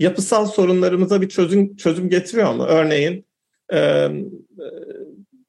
Yapısal 0.00 0.46
sorunlarımıza 0.46 1.20
bir 1.20 1.28
çözüm 1.28 1.76
çözüm 1.76 2.08
getiriyor 2.08 2.54
mu? 2.54 2.64
Örneğin 2.64 3.26
e, 3.72 4.08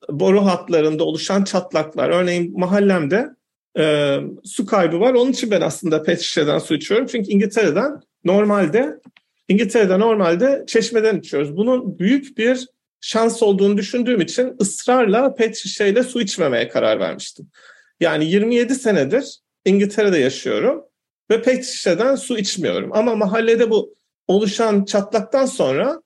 boru 0.10 0.46
hatlarında 0.46 1.04
oluşan 1.04 1.44
çatlaklar. 1.44 2.10
Örneğin 2.10 2.60
mahallemde 2.60 3.30
e, 3.78 4.18
su 4.44 4.66
kaybı 4.66 5.00
var. 5.00 5.14
Onun 5.14 5.32
için 5.32 5.52
ben 5.52 5.62
aslında 5.62 6.04
pet 6.04 6.20
şişeden 6.20 6.60
su 6.60 6.76
içiyorum. 6.76 7.08
Çünkü 7.08 7.32
İngiltere'den 7.32 8.02
normalde 8.24 9.00
İngiltere'de 9.48 10.00
normalde 10.00 10.64
çeşmeden 10.68 11.20
içiyoruz. 11.20 11.58
Bunun 11.58 12.00
büyük 12.00 12.38
bir 12.38 12.68
şans 13.02 13.44
olduğunu 13.44 13.78
düşündüğüm 13.78 14.22
için 14.22 14.56
ısrarla 14.62 15.36
pet 15.36 15.56
şişeyle 15.56 16.04
su 16.04 16.22
içmemeye 16.22 16.68
karar 16.68 17.00
vermiştim. 17.00 17.48
Yani 18.00 18.26
27 18.26 18.76
senedir 18.76 19.40
İngiltere'de 19.66 20.18
yaşıyorum 20.18 20.84
ve 21.32 21.42
pet 21.42 21.66
şişeden 21.66 22.16
su 22.16 22.38
içmiyorum. 22.38 22.90
Ama 22.94 23.16
mahallede 23.16 23.70
bu 23.70 24.01
oluşan 24.32 24.86
çatlaktan 24.86 25.46
sonra 25.46 26.02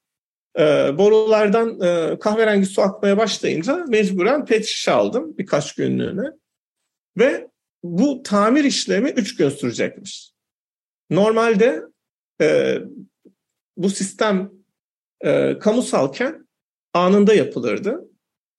e, 0.60 0.64
borulardan 0.98 1.82
e, 1.82 2.20
kahverengi 2.20 2.66
su 2.66 2.82
akmaya 2.82 3.18
başlayınca 3.18 3.86
mecburen 3.88 4.46
pet 4.46 4.66
şişe 4.66 4.92
aldım 4.92 5.38
birkaç 5.38 5.76
günlüğüne. 5.76 6.32
Ve 7.18 7.48
bu 7.84 8.24
tamir 8.24 8.64
işlemi 8.64 9.10
3 9.10 9.36
gün 9.36 9.50
sürecekmiş. 9.50 10.32
Normalde 11.10 11.82
e, 12.42 12.78
bu 13.78 13.90
sistem 13.90 14.52
e, 15.22 15.60
kamusalken 15.60 16.48
anında 16.94 17.34
yapılırdı. 17.34 18.10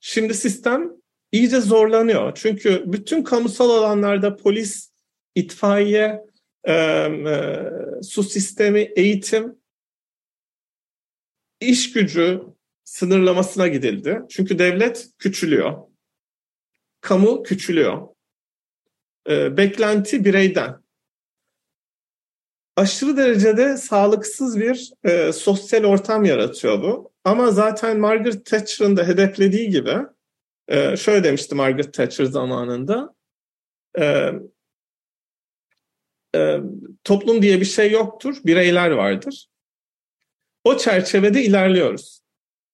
Şimdi 0.00 0.34
sistem 0.34 0.92
iyice 1.32 1.60
zorlanıyor. 1.60 2.32
Çünkü 2.34 2.82
bütün 2.86 3.22
kamusal 3.22 3.70
alanlarda 3.70 4.36
polis, 4.36 4.90
itfaiye, 5.34 6.26
e, 6.68 7.08
su 8.02 8.22
sistemi, 8.22 8.80
eğitim 8.80 9.58
iş 11.60 11.92
gücü 11.92 12.42
sınırlamasına 12.84 13.68
gidildi. 13.68 14.22
Çünkü 14.28 14.58
devlet 14.58 15.08
küçülüyor. 15.18 15.82
Kamu 17.00 17.42
küçülüyor. 17.42 18.08
E, 19.28 19.56
beklenti 19.56 20.24
bireyden. 20.24 20.86
Aşırı 22.76 23.16
derecede 23.16 23.76
sağlıksız 23.76 24.60
bir 24.60 24.92
e, 25.04 25.32
sosyal 25.32 25.84
ortam 25.84 26.24
yaratıyor 26.24 26.82
bu. 26.82 27.12
Ama 27.24 27.50
zaten 27.50 28.00
Margaret 28.00 28.46
Thatcher'ın 28.46 28.96
da 28.96 29.06
hedeflediği 29.06 29.70
gibi, 29.70 29.96
e, 30.68 30.96
şöyle 30.96 31.24
demişti 31.24 31.54
Margaret 31.54 31.94
Thatcher 31.94 32.24
zamanında, 32.24 33.14
e, 33.98 34.32
e, 36.36 36.60
toplum 37.04 37.42
diye 37.42 37.60
bir 37.60 37.64
şey 37.64 37.90
yoktur, 37.90 38.36
bireyler 38.44 38.90
vardır. 38.90 39.48
O 40.64 40.76
çerçevede 40.76 41.42
ilerliyoruz. 41.42 42.20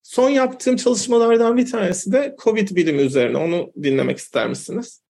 Son 0.03 0.31
yaptığım 0.31 0.77
çalışmalardan 0.77 1.57
bir 1.57 1.71
tanesi 1.71 2.13
de 2.13 2.37
COVID 2.45 2.77
bilimi 2.77 3.03
üzerine. 3.03 3.39
Onu 3.39 3.73
dinlemek 3.83 4.19
ister 4.19 4.49
misiniz? 4.49 5.03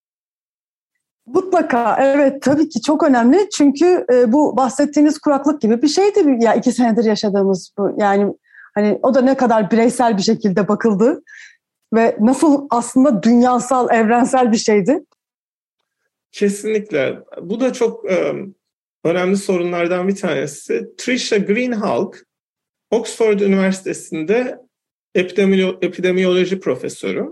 Mutlaka 1.26 1.96
evet 2.00 2.42
tabii 2.42 2.68
ki 2.68 2.80
çok 2.80 3.02
önemli 3.02 3.48
çünkü 3.50 4.06
e, 4.12 4.32
bu 4.32 4.56
bahsettiğiniz 4.56 5.18
kuraklık 5.18 5.60
gibi 5.60 5.82
bir 5.82 5.88
şeydi 5.88 6.44
ya 6.44 6.54
iki 6.54 6.72
senedir 6.72 7.04
yaşadığımız 7.04 7.72
bu 7.78 7.94
yani 7.98 8.34
hani 8.74 8.98
o 9.02 9.14
da 9.14 9.20
ne 9.20 9.36
kadar 9.36 9.70
bireysel 9.70 10.16
bir 10.16 10.22
şekilde 10.22 10.68
bakıldı 10.68 11.22
ve 11.94 12.16
nasıl 12.20 12.66
aslında 12.70 13.22
dünyasal 13.22 13.90
evrensel 13.90 14.52
bir 14.52 14.56
şeydi. 14.56 15.04
Kesinlikle 16.32 17.18
bu 17.40 17.60
da 17.60 17.72
çok 17.72 18.04
önemli 19.04 19.36
sorunlardan 19.36 20.08
bir 20.08 20.16
tanesi. 20.16 20.90
Trisha 20.98 21.36
Greenhalgh 21.36 22.18
Oxford 22.90 23.40
Üniversitesi'nde 23.40 24.58
epidemioloji 25.14 26.60
profesörü. 26.60 27.26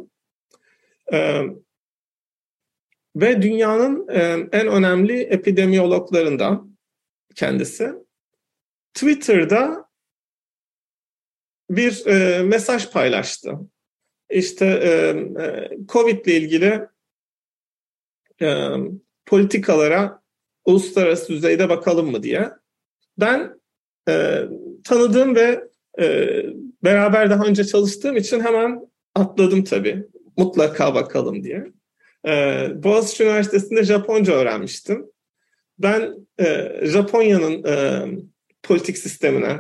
Ve 3.16 3.42
dünyanın 3.42 4.08
en 4.52 4.68
önemli 4.68 5.20
epidemiyologlarından 5.20 6.76
kendisi. 7.34 7.92
Twitter'da 8.94 9.84
bir 11.70 12.06
mesaj 12.42 12.90
paylaştı. 12.90 13.52
İşte 14.30 14.66
Covid 15.88 16.26
ile 16.26 16.36
ilgili 16.36 16.89
e, 18.42 18.68
politikalara 19.26 20.22
uluslararası 20.64 21.32
düzeyde 21.32 21.68
bakalım 21.68 22.10
mı 22.10 22.22
diye. 22.22 22.50
Ben 23.18 23.60
e, 24.08 24.42
tanıdığım 24.84 25.36
ve 25.36 25.64
e, 26.00 26.28
beraber 26.84 27.30
daha 27.30 27.44
önce 27.44 27.64
çalıştığım 27.64 28.16
için 28.16 28.40
hemen 28.40 28.80
atladım 29.14 29.64
tabii. 29.64 30.06
Mutlaka 30.36 30.94
bakalım 30.94 31.44
diye. 31.44 31.72
Ee, 32.26 32.68
Boğaziçi 32.82 33.24
Üniversitesi'nde 33.24 33.84
Japonca 33.84 34.32
öğrenmiştim. 34.32 35.06
Ben 35.78 36.14
e, 36.40 36.80
Japonya'nın 36.82 37.64
e, 37.64 38.06
politik 38.62 38.98
sistemine, 38.98 39.58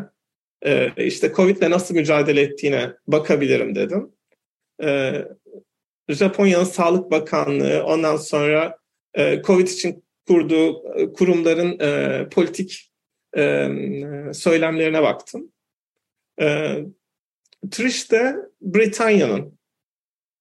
e, 0.62 0.90
işte 1.06 1.32
Covid'le 1.32 1.70
nasıl 1.70 1.94
mücadele 1.94 2.40
ettiğine 2.40 2.92
bakabilirim 3.06 3.74
dedim. 3.74 4.12
E, 4.82 5.24
Japonya'nın 6.12 6.64
Sağlık 6.64 7.10
Bakanlığı, 7.10 7.84
ondan 7.84 8.16
sonra 8.16 8.78
e, 9.14 9.42
Covid 9.42 9.66
için 9.66 10.04
kurduğu 10.26 10.94
e, 10.94 11.12
kurumların 11.12 11.78
e, 11.80 12.28
politik 12.28 12.92
e, 13.36 13.68
söylemlerine 14.32 15.02
baktım. 15.02 15.52
E, 16.40 16.76
Trish 17.70 18.10
de 18.10 18.36
Britanya'nın 18.60 19.58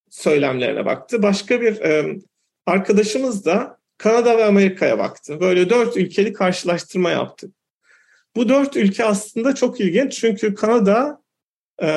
söylemlerine 0.09 0.85
baktı. 0.85 1.23
Başka 1.23 1.61
bir 1.61 1.81
e, 1.81 2.19
arkadaşımız 2.65 3.45
da 3.45 3.79
Kanada 3.97 4.37
ve 4.37 4.45
Amerika'ya 4.45 4.99
baktı. 4.99 5.39
Böyle 5.39 5.69
dört 5.69 5.97
ülkeli 5.97 6.33
karşılaştırma 6.33 7.09
yaptık. 7.09 7.53
Bu 8.35 8.49
dört 8.49 8.75
ülke 8.75 9.05
aslında 9.05 9.55
çok 9.55 9.79
ilginç 9.79 10.19
çünkü 10.19 10.55
Kanada, 10.55 11.21
e, 11.81 11.87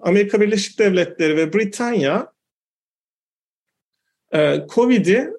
Amerika 0.00 0.40
Birleşik 0.40 0.78
Devletleri 0.78 1.36
ve 1.36 1.52
Britanya 1.52 2.31
e, 4.34 4.66
COVID'i 4.68 5.30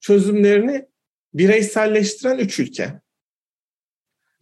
çözümlerini 0.00 0.86
bireyselleştiren 1.34 2.38
üç 2.38 2.58
ülke. 2.58 3.00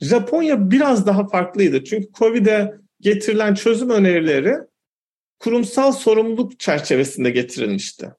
Japonya 0.01 0.71
biraz 0.71 1.07
daha 1.07 1.29
farklıydı. 1.29 1.85
Çünkü 1.85 2.09
COVID'e 2.13 2.75
getirilen 3.01 3.55
çözüm 3.55 3.91
önerileri 3.91 4.55
kurumsal 5.39 5.93
sorumluluk 5.93 6.61
çerçevesinde 6.61 7.31
getirilmişti. 7.31 8.13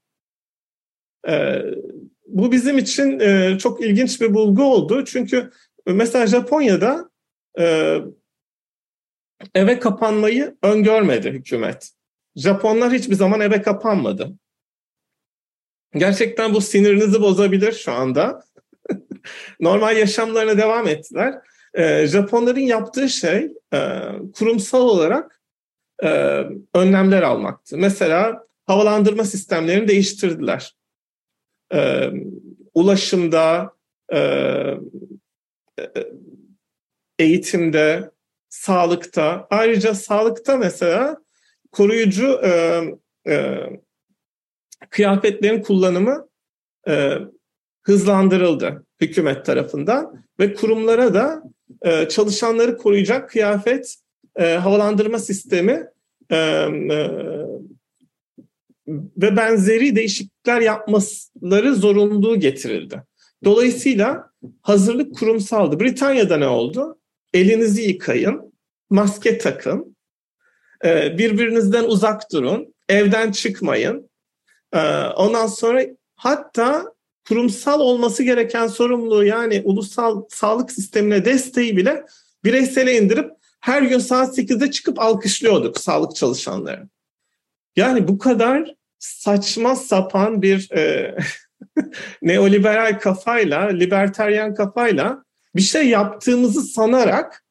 Ee, 1.28 1.62
bu 2.28 2.52
bizim 2.52 2.78
için 2.78 3.20
e, 3.20 3.58
çok 3.60 3.82
ilginç 3.82 4.22
bir 4.22 4.34
bulgu 4.34 4.64
oldu. 4.64 5.06
Çünkü 5.06 5.52
mesela 5.88 6.28
Japonya'da 6.28 7.10
e, 7.60 7.98
eve 9.56 9.80
kapanmayı 9.80 10.58
öngörmedi 10.64 11.32
hükümet. 11.32 11.92
Japonlar 12.36 12.94
hiçbir 12.94 13.16
zaman 13.16 13.42
eve 13.42 13.62
kapanmadı. 13.62 14.38
Gerçekten 15.96 16.54
bu 16.54 16.62
sinirinizi 16.62 17.22
bozabilir 17.22 17.72
şu 17.72 17.92
anda. 17.92 18.44
Normal 19.60 19.98
yaşamlarına 19.98 20.58
devam 20.58 20.88
ettiler. 20.88 21.36
E, 21.74 22.08
Japonların 22.08 22.60
yaptığı 22.60 23.10
şey 23.10 23.52
e, 23.74 23.80
kurumsal 24.34 24.82
olarak 24.82 25.42
e, 26.04 26.44
önlemler 26.74 27.22
almaktı. 27.22 27.78
Mesela 27.78 28.48
havalandırma 28.66 29.24
sistemlerini 29.24 29.88
değiştirdiler. 29.88 30.76
E, 31.74 32.10
ulaşımda, 32.74 33.74
e, 34.14 34.20
eğitimde, 37.20 38.12
sağlıkta, 38.50 39.48
ayrıca 39.50 39.94
sağlıkta 39.94 40.58
mesela 40.58 41.18
koruyucu 41.72 42.42
kıyafetlerin 44.90 45.62
kullanımı 45.62 46.28
e, 46.88 47.14
hızlandırıldı 47.84 48.86
hükümet 49.02 49.46
tarafından 49.46 50.24
ve 50.40 50.54
kurumlara 50.54 51.14
da 51.14 51.44
e, 51.82 52.10
çalışanları 52.10 52.78
koruyacak 52.78 53.30
kıyafet 53.30 53.96
e, 54.36 54.54
havalandırma 54.54 55.20
sistemi 55.20 55.88
e, 56.30 56.38
e, 56.38 57.10
ve 59.18 59.38
benzeri 59.38 59.96
değişiklikler 59.96 60.62
yapmaları 60.62 61.76
zorunluluğu 61.76 62.40
getirildi. 62.40 63.04
Dolayısıyla 63.44 64.32
hazırlık 64.62 65.16
kurumsaldı. 65.16 65.80
Britanya'da 65.80 66.38
ne 66.38 66.48
oldu? 66.48 67.00
Elinizi 67.34 67.82
yıkayın, 67.82 68.54
maske 68.90 69.38
takın, 69.38 69.96
e, 70.86 71.18
birbirinizden 71.18 71.84
uzak 71.84 72.32
durun, 72.32 72.74
evden 72.90 73.32
çıkmayın. 73.32 74.10
E, 74.74 74.80
ondan 75.16 75.48
sonra 75.48 75.86
hatta 76.16 76.86
kurumsal 77.28 77.80
olması 77.80 78.24
gereken 78.24 78.68
sorumluluğu 78.68 79.24
yani 79.24 79.62
ulusal 79.66 80.24
sağlık 80.30 80.72
sistemine 80.72 81.26
desteği 81.26 81.78
bile 81.78 82.06
bireysele 82.44 82.98
indirip 82.98 83.32
her 83.60 83.82
gün 83.82 84.00
saat 84.00 84.38
8'de 84.38 84.72
çıkıp 84.72 85.00
alkışlıyorduk 85.00 85.80
sağlık 85.80 86.16
çalışanları. 86.16 86.88
Yani 87.76 88.08
bu 88.08 88.18
kadar 88.18 88.76
saçma 89.00 89.76
sapan 89.76 90.42
bir 90.42 90.72
e, 90.72 91.16
neoliberal 92.22 93.00
kafayla, 93.00 93.68
liberteryen 93.68 94.54
kafayla 94.56 95.24
bir 95.56 95.62
şey 95.62 95.90
yaptığımızı 95.90 96.62
sanarak 96.62 97.44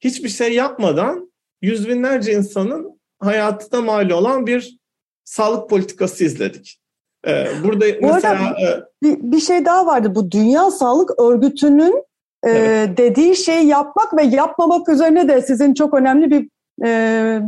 hiçbir 0.00 0.28
şey 0.28 0.54
yapmadan 0.54 1.32
yüz 1.62 1.88
binlerce 1.88 2.32
insanın 2.32 3.00
hayatına 3.18 3.80
mal 3.80 4.10
olan 4.10 4.46
bir 4.46 4.78
sağlık 5.24 5.70
politikası 5.70 6.24
izledik. 6.24 6.80
Ee, 7.26 7.46
burada 7.64 8.02
Bu 8.02 8.06
mesela 8.06 8.34
arada 8.34 8.90
bir, 9.02 9.16
bir 9.20 9.40
şey 9.40 9.64
daha 9.64 9.86
vardı. 9.86 10.14
Bu 10.14 10.30
Dünya 10.30 10.70
Sağlık 10.70 11.20
Örgütü'nün 11.20 12.04
e, 12.44 12.50
evet. 12.50 12.98
dediği 12.98 13.36
şeyi 13.36 13.66
yapmak 13.66 14.16
ve 14.16 14.22
yapmamak 14.22 14.88
üzerine 14.88 15.28
de 15.28 15.42
sizin 15.42 15.74
çok 15.74 15.94
önemli 15.94 16.30
bir 16.30 16.48
e, 16.86 17.40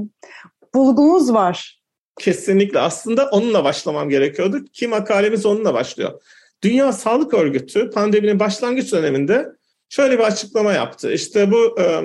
bulgunuz 0.74 1.32
var. 1.32 1.82
Kesinlikle. 2.18 2.78
Aslında 2.80 3.28
onunla 3.28 3.64
başlamam 3.64 4.08
gerekiyordu 4.08 4.64
ki 4.64 4.88
makalemiz 4.88 5.46
onunla 5.46 5.74
başlıyor. 5.74 6.22
Dünya 6.62 6.92
Sağlık 6.92 7.34
Örgütü 7.34 7.90
pandeminin 7.90 8.40
başlangıç 8.40 8.92
döneminde 8.92 9.46
şöyle 9.88 10.18
bir 10.18 10.24
açıklama 10.24 10.72
yaptı. 10.72 11.12
İşte 11.12 11.50
bu 11.50 11.80
e, 11.80 12.02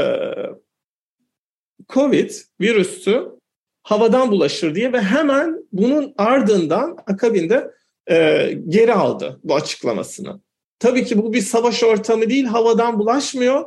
e, 0.00 0.04
COVID 1.88 2.30
virüsü 2.60 3.33
havadan 3.84 4.30
bulaşır 4.30 4.74
diye 4.74 4.92
ve 4.92 5.00
hemen 5.00 5.58
bunun 5.72 6.14
ardından 6.18 6.96
akabinde 7.06 7.70
e, 8.10 8.48
geri 8.68 8.94
aldı 8.94 9.40
bu 9.44 9.54
açıklamasını. 9.54 10.40
Tabii 10.78 11.04
ki 11.04 11.18
bu 11.18 11.32
bir 11.32 11.40
savaş 11.40 11.82
ortamı 11.82 12.28
değil, 12.30 12.44
havadan 12.44 12.98
bulaşmıyor, 12.98 13.64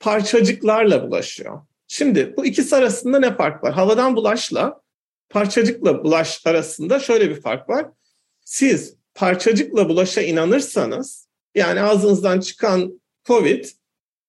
parçacıklarla 0.00 1.06
bulaşıyor. 1.06 1.60
Şimdi 1.88 2.34
bu 2.36 2.46
ikisi 2.46 2.76
arasında 2.76 3.18
ne 3.18 3.36
fark 3.36 3.64
var? 3.64 3.72
Havadan 3.72 4.16
bulaşla 4.16 4.80
parçacıkla 5.30 6.04
bulaş 6.04 6.46
arasında 6.46 7.00
şöyle 7.00 7.30
bir 7.30 7.40
fark 7.40 7.68
var. 7.68 7.86
Siz 8.44 8.96
parçacıkla 9.14 9.88
bulaşa 9.88 10.22
inanırsanız 10.22 11.28
yani 11.54 11.82
ağzınızdan 11.82 12.40
çıkan 12.40 13.00
COVID 13.24 13.64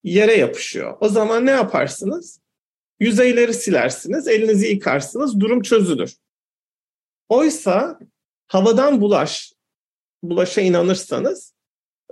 yere 0.04 0.36
yapışıyor. 0.38 0.98
O 1.00 1.10
zaman 1.10 1.46
ne 1.46 1.52
yaparsınız? 1.52 2.40
Yüzeyleri 3.04 3.54
silersiniz, 3.54 4.28
elinizi 4.28 4.68
yıkarsınız, 4.68 5.40
durum 5.40 5.62
çözülür. 5.62 6.16
Oysa 7.30 8.00
havadan 8.48 9.02
bulaş, 9.02 9.54
bulaşa 10.24 10.62
inanırsanız 10.62 11.54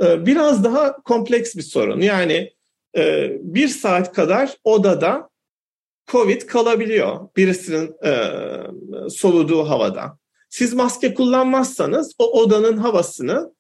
e, 0.02 0.26
biraz 0.26 0.64
daha 0.64 0.96
kompleks 0.96 1.56
bir 1.56 1.62
sorun. 1.62 2.02
Yani 2.02 2.54
e, 2.98 3.32
bir 3.42 3.68
saat 3.68 4.14
kadar 4.14 4.58
odada 4.64 5.30
COVID 6.08 6.42
kalabiliyor 6.42 7.30
birisinin 7.38 7.96
e, 8.06 8.30
soluduğu 9.10 9.70
havada. 9.70 10.18
Siz 10.50 10.74
maske 10.74 11.14
kullanmazsanız 11.14 12.16
o 12.20 12.42
odanın 12.42 12.78
havasını 12.78 13.54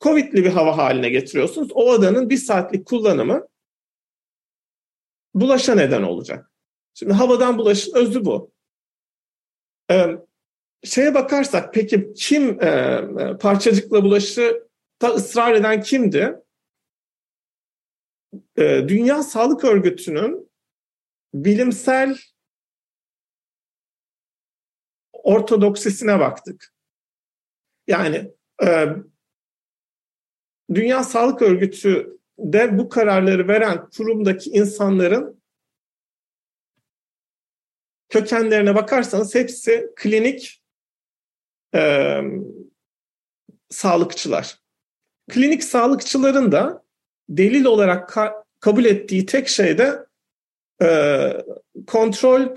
COVID'li 0.00 0.44
bir 0.44 0.50
hava 0.50 0.76
haline 0.76 1.08
getiriyorsunuz. 1.08 1.68
O 1.72 1.90
odanın 1.90 2.30
bir 2.30 2.36
saatlik 2.36 2.86
kullanımı 2.86 3.48
bulaşa 5.34 5.74
neden 5.74 6.02
olacak. 6.02 6.50
Şimdi 6.94 7.12
havadan 7.12 7.58
bulaşın 7.58 7.94
özü 7.94 8.24
bu. 8.24 8.52
Ee, 9.90 10.06
şeye 10.84 11.14
bakarsak 11.14 11.74
peki 11.74 12.12
kim 12.16 12.62
e, 12.62 13.02
parçacıkla 13.40 14.04
bulaşı 14.04 14.68
da 15.02 15.08
ısrar 15.08 15.54
eden 15.54 15.82
kimdi? 15.82 16.36
Ee, 18.58 18.84
Dünya 18.88 19.22
Sağlık 19.22 19.64
Örgütü'nün 19.64 20.50
bilimsel 21.34 22.18
ortodoksisine 25.12 26.20
baktık. 26.20 26.74
Yani 27.86 28.32
e, 28.64 28.86
Dünya 30.74 31.02
Sağlık 31.02 31.42
Örgütü 31.42 32.17
de 32.38 32.78
bu 32.78 32.88
kararları 32.88 33.48
veren 33.48 33.88
kurumdaki 33.90 34.50
insanların 34.50 35.42
kökenlerine 38.08 38.74
bakarsanız 38.74 39.34
hepsi 39.34 39.90
klinik 39.96 40.62
e, 41.74 42.20
sağlıkçılar. 43.70 44.58
Klinik 45.30 45.64
sağlıkçıların 45.64 46.52
da 46.52 46.84
delil 47.28 47.64
olarak 47.64 48.10
ka- 48.10 48.44
kabul 48.60 48.84
ettiği 48.84 49.26
tek 49.26 49.48
şey 49.48 49.78
de 49.78 50.06
e, 50.82 50.88
kontrol 51.86 52.54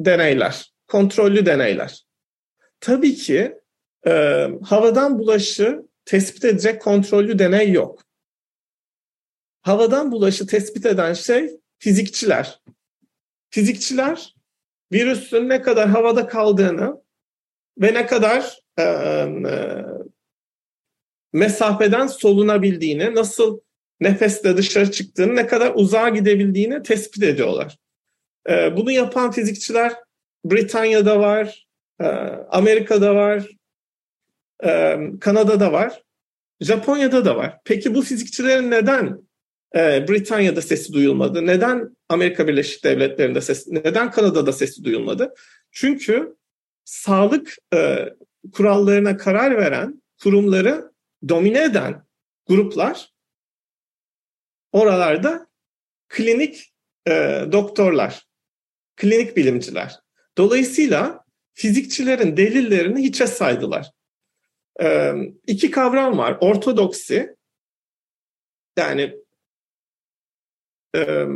deneyler, 0.00 0.72
kontrollü 0.88 1.46
deneyler. 1.46 2.06
Tabii 2.80 3.14
ki 3.14 3.58
e, 4.06 4.46
havadan 4.64 5.18
bulaşı 5.18 5.82
tespit 6.04 6.44
edecek 6.44 6.82
kontrollü 6.82 7.38
deney 7.38 7.72
yok. 7.72 8.07
Havadan 9.68 10.12
bulaşı 10.12 10.46
tespit 10.46 10.86
eden 10.86 11.12
şey 11.12 11.60
fizikçiler. 11.78 12.60
Fizikçiler 13.50 14.34
virüsün 14.92 15.48
ne 15.48 15.62
kadar 15.62 15.88
havada 15.88 16.26
kaldığını 16.26 17.02
ve 17.78 17.94
ne 17.94 18.06
kadar 18.06 18.60
e, 18.78 18.82
e, 18.82 19.84
mesafeden 21.32 22.06
solunabildiğini, 22.06 23.14
nasıl 23.14 23.60
nefesle 24.00 24.56
dışarı 24.56 24.90
çıktığını, 24.90 25.36
ne 25.36 25.46
kadar 25.46 25.72
uzağa 25.74 26.08
gidebildiğini 26.08 26.82
tespit 26.82 27.22
ediyorlar. 27.22 27.78
E, 28.50 28.76
bunu 28.76 28.90
yapan 28.90 29.30
fizikçiler 29.30 29.92
Britanya'da 30.44 31.20
var, 31.20 31.66
e, 32.00 32.04
Amerika'da 32.50 33.14
var, 33.14 33.46
e, 34.64 34.98
Kanada'da 35.20 35.72
var, 35.72 36.02
Japonya'da 36.60 37.24
da 37.24 37.36
var. 37.36 37.58
Peki 37.64 37.94
bu 37.94 38.02
fizikçilerin 38.02 38.70
neden 38.70 39.27
e, 39.74 40.08
Britanya'da 40.08 40.62
sesi 40.62 40.92
duyulmadı? 40.92 41.46
Neden 41.46 41.96
Amerika 42.08 42.48
Birleşik 42.48 42.84
Devletleri'nde 42.84 43.40
sesi, 43.40 43.74
neden 43.74 44.10
Kanada'da 44.10 44.52
sesi 44.52 44.84
duyulmadı? 44.84 45.34
Çünkü 45.70 46.36
sağlık 46.84 47.56
e, 47.74 48.08
kurallarına 48.52 49.16
karar 49.16 49.56
veren 49.56 50.02
kurumları 50.22 50.92
domine 51.28 51.64
eden 51.64 52.06
gruplar 52.46 53.12
oralarda 54.72 55.48
klinik 56.08 56.74
e, 57.08 57.44
doktorlar, 57.52 58.26
klinik 58.96 59.36
bilimciler. 59.36 60.00
Dolayısıyla 60.38 61.24
fizikçilerin 61.52 62.36
delillerini 62.36 63.02
hiçe 63.02 63.26
saydılar. 63.26 63.90
E, 64.80 65.12
iki 65.46 65.70
kavram 65.70 66.18
var. 66.18 66.38
Ortodoksi, 66.40 67.36
yani 68.78 69.16
e, 70.96 71.26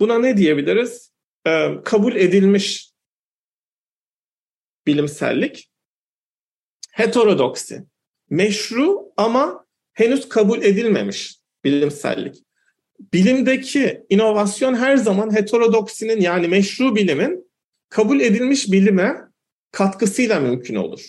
buna 0.00 0.18
ne 0.18 0.36
diyebiliriz? 0.36 1.12
E, 1.46 1.74
kabul 1.84 2.16
edilmiş 2.16 2.92
bilimsellik. 4.86 5.70
Heterodoksi, 6.90 7.84
meşru 8.30 9.12
ama 9.16 9.66
henüz 9.92 10.28
kabul 10.28 10.62
edilmemiş 10.62 11.36
bilimsellik. 11.64 12.36
Bilimdeki 13.12 14.02
inovasyon 14.08 14.74
her 14.74 14.96
zaman 14.96 15.34
heterodoksinin 15.34 16.20
yani 16.20 16.48
meşru 16.48 16.96
bilimin 16.96 17.50
kabul 17.88 18.20
edilmiş 18.20 18.72
bilime 18.72 19.16
katkısıyla 19.72 20.40
mümkün 20.40 20.74
olur. 20.74 21.06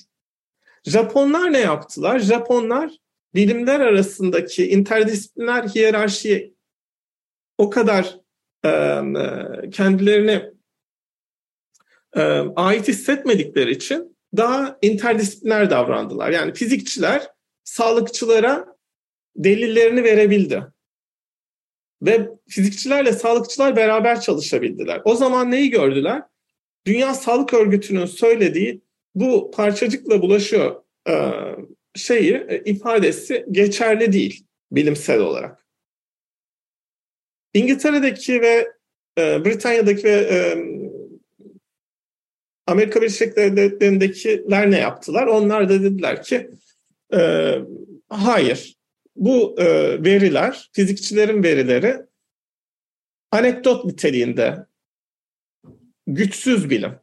Japonlar 0.86 1.54
ne 1.54 1.60
yaptılar? 1.60 2.20
Japonlar 2.20 2.92
bilimler 3.36 3.80
arasındaki 3.80 4.70
interdisipliner 4.70 5.64
hiyerarşiye 5.64 6.52
o 7.62 7.70
kadar 7.70 8.20
e, 8.66 8.70
kendilerini 9.72 10.44
e, 12.16 12.22
ait 12.56 12.88
hissetmedikleri 12.88 13.72
için 13.72 14.18
daha 14.38 14.78
interdisipliner 14.82 15.70
davrandılar. 15.70 16.30
Yani 16.30 16.54
fizikçiler 16.54 17.28
sağlıkçılara 17.64 18.66
delillerini 19.36 20.04
verebildi. 20.04 20.64
Ve 22.02 22.30
fizikçilerle 22.50 23.14
sağlıkçılar 23.14 23.76
beraber 23.76 24.22
çalışabildiler. 24.22 25.02
O 25.06 25.16
zaman 25.16 25.52
neyi 25.52 25.70
gördüler? 25.70 26.24
Dünya 26.86 27.14
Sağlık 27.14 27.54
Örgütü'nün 27.54 28.06
söylediği 28.06 28.82
bu 29.16 29.52
parçacıkla 29.52 30.22
bulaşıyor 30.22 30.84
e, 31.10 31.32
şeyi 31.96 32.62
ifadesi 32.66 33.46
geçerli 33.52 34.14
değil 34.14 34.46
bilimsel 34.72 35.20
olarak. 35.20 35.61
İngiltere'deki 37.54 38.42
ve 38.42 38.72
e, 39.18 39.46
Britanya'daki 39.46 40.04
ve 40.04 40.12
e, 40.12 40.38
Amerika 42.68 43.02
Birleşik 43.02 43.36
Devletleri'ndekiler 43.36 44.72
ne 44.72 44.80
yaptılar? 44.80 45.28
Onlar 45.28 45.70
da 45.70 45.84
dediler 45.84 46.24
ki 46.24 46.50
e, 47.14 47.54
hayır 48.10 48.76
bu 49.16 49.62
e, 49.62 49.66
veriler, 50.04 50.70
fizikçilerin 50.74 51.44
verileri 51.44 51.98
anekdot 53.32 53.86
niteliğinde 53.86 54.66
güçsüz 56.08 56.70
bilim. 56.70 57.00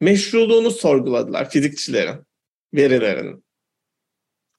Meşruluğunu 0.00 0.70
sorguladılar 0.70 1.50
fizikçilerin 1.50 2.16
verilerinin. 2.74 3.44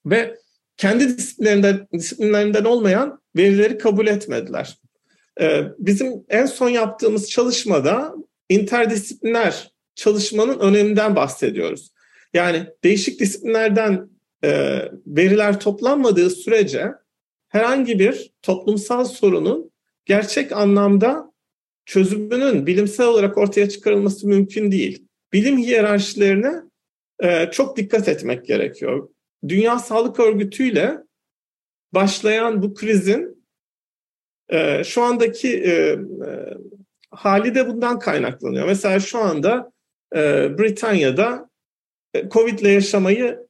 Ve 0.05 0.37
kendi 0.77 1.17
disiplinlerinden, 1.17 1.87
disiplinlerinden 1.93 2.63
olmayan 2.63 3.21
verileri 3.37 3.77
kabul 3.77 4.07
etmediler. 4.07 4.77
Ee, 5.41 5.63
bizim 5.79 6.25
en 6.29 6.45
son 6.45 6.69
yaptığımız 6.69 7.29
çalışmada 7.29 8.15
interdisipliner 8.49 9.71
çalışmanın 9.95 10.59
öneminden 10.59 11.15
bahsediyoruz. 11.15 11.91
Yani 12.33 12.67
değişik 12.83 13.19
disiplinlerden 13.19 14.09
e, 14.43 14.81
veriler 15.07 15.59
toplanmadığı 15.59 16.29
sürece 16.29 16.91
herhangi 17.49 17.99
bir 17.99 18.31
toplumsal 18.41 19.05
sorunun 19.05 19.71
gerçek 20.05 20.51
anlamda 20.51 21.31
çözümünün 21.85 22.67
bilimsel 22.67 23.05
olarak 23.05 23.37
ortaya 23.37 23.69
çıkarılması 23.69 24.27
mümkün 24.27 24.71
değil. 24.71 25.07
Bilim 25.33 25.57
hiyerarşilerine 25.57 26.53
e, 27.23 27.49
çok 27.51 27.77
dikkat 27.77 28.07
etmek 28.07 28.45
gerekiyor. 28.45 29.09
Dünya 29.47 29.79
Sağlık 29.79 30.19
Örgütü 30.19 30.63
ile 30.63 30.97
başlayan 31.93 32.61
bu 32.61 32.73
krizin 32.73 33.45
e, 34.49 34.83
şu 34.83 35.03
andaki 35.03 35.63
e, 35.63 35.71
e, 35.71 35.97
hali 37.11 37.55
de 37.55 37.67
bundan 37.67 37.99
kaynaklanıyor. 37.99 38.65
Mesela 38.65 38.99
şu 38.99 39.19
anda 39.19 39.71
e, 40.15 40.19
Britanya'da 40.57 41.49
e, 42.13 42.29
Covid 42.29 42.59
ile 42.59 42.69
yaşamayı 42.69 43.47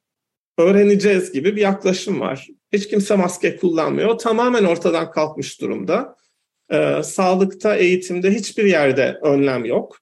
öğreneceğiz 0.58 1.32
gibi 1.32 1.56
bir 1.56 1.62
yaklaşım 1.62 2.19
var. 2.19 2.47
Hiç 2.73 2.88
kimse 2.88 3.15
maske 3.15 3.58
kullanmıyor. 3.58 4.17
Tamamen 4.17 4.63
ortadan 4.63 5.12
kalkmış 5.12 5.62
durumda. 5.62 6.17
e, 6.69 7.04
sağlıkta, 7.04 7.76
eğitimde 7.76 8.32
hiçbir 8.32 8.63
yerde 8.63 9.19
önlem 9.23 9.65
yok. 9.65 10.00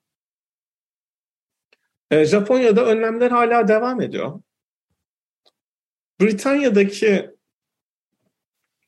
E, 2.12 2.26
Japonya'da 2.26 2.86
önlemler 2.86 3.32
hala 3.32 3.68
devam 3.68 4.02
ediyor. 4.02 4.42
Britanya'daki 6.22 7.35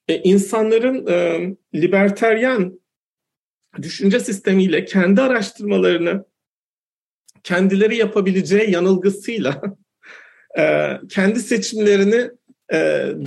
e, 0.08 0.22
insanların 0.24 1.08
e, 1.08 1.48
liberteryen 1.76 2.80
düşünce 3.82 4.20
sistemiyle 4.20 4.86
kendi 4.86 5.22
araştırmalarını 5.22 6.26
kendileri 7.43 7.98
yapabileceği 7.98 8.72
yanılgısıyla 8.72 9.62
e, 10.58 10.91
kendi 11.10 11.39
seçimlerini 11.39 12.32
e, 12.74 12.78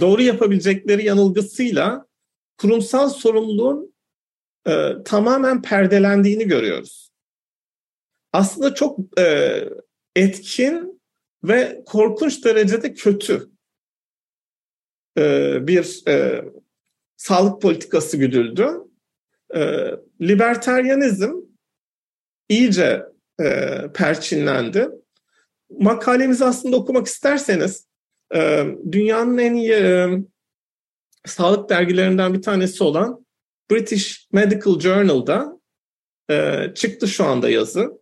doğru 0.01 0.23
yapabilecekleri 0.23 1.05
yanılgısıyla 1.05 2.07
kurumsal 2.59 3.09
sorumluluğun 3.09 3.95
e, 4.66 4.95
tamamen 5.05 5.62
perdelendiğini 5.62 6.49
görüyoruz. 6.49 7.11
Aslında 8.33 8.75
çok 8.75 9.21
e, 9.21 9.64
etkin 10.16 11.01
ve 11.45 11.83
korkunç 11.87 12.45
derecede 12.45 12.95
kötü 12.95 13.51
e, 15.19 15.59
bir 15.66 16.03
e, 16.09 16.45
sağlık 17.20 17.62
politikası 17.62 18.16
güdüldü. 18.16 18.70
E, 19.54 19.90
liberteryanizm 20.20 21.33
iyice 22.48 23.02
e, 23.40 23.78
perçinlendi. 23.94 24.88
Makalemizi 25.70 26.44
aslında 26.44 26.76
okumak 26.76 27.06
isterseniz 27.06 27.87
e, 28.35 28.64
dünyanın 28.92 29.38
en 29.38 29.54
iyi 29.54 29.72
e, 29.72 30.09
sağlık 31.26 31.70
dergilerinden 31.70 32.35
bir 32.35 32.42
tanesi 32.42 32.85
olan 32.85 33.26
British 33.70 34.28
Medical 34.33 34.80
Journal'da 34.80 35.61
e, 36.30 36.66
çıktı 36.74 37.09
şu 37.09 37.24
anda 37.24 37.50
yazı. 37.50 38.00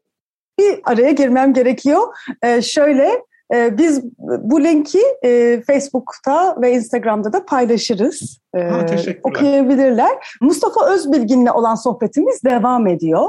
Bir 0.59 0.81
araya 0.85 1.11
girmem 1.11 1.55
gerekiyor. 1.55 2.03
E, 2.43 2.63
şöyle 2.63 3.23
e, 3.55 3.79
biz 3.79 4.03
bu 4.19 4.65
linki 4.65 5.03
e, 5.25 5.63
Facebook'ta 5.67 6.57
ve 6.61 6.73
Instagram'da 6.73 7.33
da 7.33 7.45
paylaşırız. 7.45 8.41
E, 8.55 8.63
ha, 8.63 8.87
okuyabilirler. 9.23 10.13
Mustafa 10.41 10.87
Özbilgin'le 10.91 11.51
olan 11.55 11.75
sohbetimiz 11.75 12.45
devam 12.45 12.87
ediyor. 12.87 13.29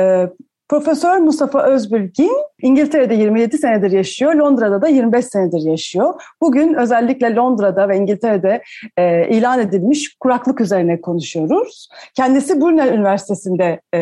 E, 0.00 0.28
Profesör 0.68 1.16
Mustafa 1.16 1.62
Özbilgin 1.62 2.36
İngiltere'de 2.62 3.14
27 3.14 3.58
senedir 3.58 3.90
yaşıyor, 3.90 4.34
Londra'da 4.34 4.82
da 4.82 4.88
25 4.88 5.24
senedir 5.24 5.60
yaşıyor. 5.60 6.22
Bugün 6.40 6.74
özellikle 6.74 7.34
Londra'da 7.34 7.88
ve 7.88 7.96
İngiltere'de 7.96 8.62
e, 8.96 9.28
ilan 9.28 9.60
edilmiş 9.60 10.16
kuraklık 10.20 10.60
üzerine 10.60 11.00
konuşuyoruz. 11.00 11.88
Kendisi 12.14 12.60
Brunel 12.60 12.92
Üniversitesi'nde 12.92 13.80
e, 13.94 14.00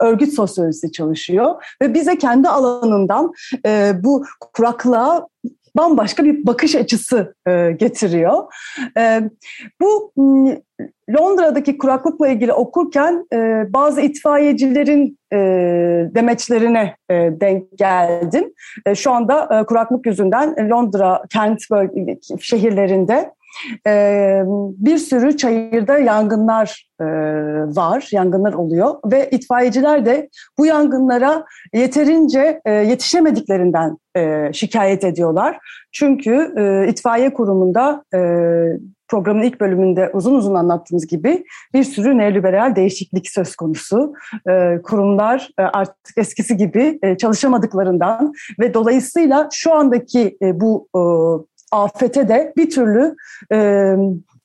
örgüt 0.00 0.34
sosyolojisi 0.34 0.92
çalışıyor 0.92 1.76
ve 1.82 1.94
bize 1.94 2.18
kendi 2.18 2.48
alanından 2.48 3.32
e, 3.66 3.92
bu 4.04 4.24
kuraklığa 4.52 5.26
bambaşka 5.76 6.24
bir 6.24 6.46
bakış 6.46 6.76
açısı 6.76 7.34
e, 7.48 7.72
getiriyor. 7.72 8.42
E, 8.98 9.20
bu 9.80 10.12
Londra'daki 11.10 11.78
kuraklıkla 11.78 12.28
ilgili 12.28 12.52
okurken 12.52 13.26
e, 13.32 13.66
bazı 13.72 14.00
itfaiyecilerin 14.00 15.18
e, 15.32 15.36
demeçlerine 16.14 16.96
e, 17.10 17.14
denk 17.14 17.78
geldim. 17.78 18.52
E, 18.86 18.94
şu 18.94 19.10
anda 19.10 19.60
e, 19.60 19.66
kuraklık 19.66 20.06
yüzünden 20.06 20.70
Londra 20.70 21.22
kent 21.30 21.70
bölge, 21.70 22.18
şehirlerinde 22.40 23.30
e, 23.86 24.42
bir 24.78 24.98
sürü 24.98 25.36
çayırda 25.36 25.98
yangınlar 25.98 26.88
e, 27.00 27.04
var, 27.76 28.08
yangınlar 28.12 28.52
oluyor 28.52 28.94
ve 29.12 29.30
itfaiyeciler 29.30 30.06
de 30.06 30.28
bu 30.58 30.66
yangınlara 30.66 31.44
yeterince 31.74 32.60
e, 32.64 32.72
yetişemediklerinden 32.72 33.98
e, 34.16 34.52
şikayet 34.52 35.04
ediyorlar. 35.04 35.58
Çünkü 35.92 36.54
e, 36.56 36.88
itfaiye 36.88 37.34
kurumunda 37.34 38.04
e, 38.14 38.18
programın 39.08 39.42
ilk 39.42 39.60
bölümünde 39.60 40.10
uzun 40.14 40.34
uzun 40.34 40.54
anlattığımız 40.54 41.06
gibi 41.06 41.44
bir 41.74 41.84
sürü 41.84 42.18
neoliberal 42.18 42.76
değişiklik 42.76 43.30
söz 43.30 43.56
konusu. 43.56 44.12
E, 44.48 44.82
kurumlar 44.82 45.50
e, 45.58 45.62
artık 45.62 46.18
eskisi 46.18 46.56
gibi 46.56 46.98
e, 47.02 47.16
çalışamadıklarından 47.16 48.32
ve 48.60 48.74
dolayısıyla 48.74 49.48
şu 49.52 49.74
andaki 49.74 50.36
e, 50.42 50.60
bu 50.60 50.88
e, 50.96 51.00
afete 51.74 52.28
de 52.28 52.52
bir 52.56 52.70
türlü 52.70 53.16
e, 53.52 53.56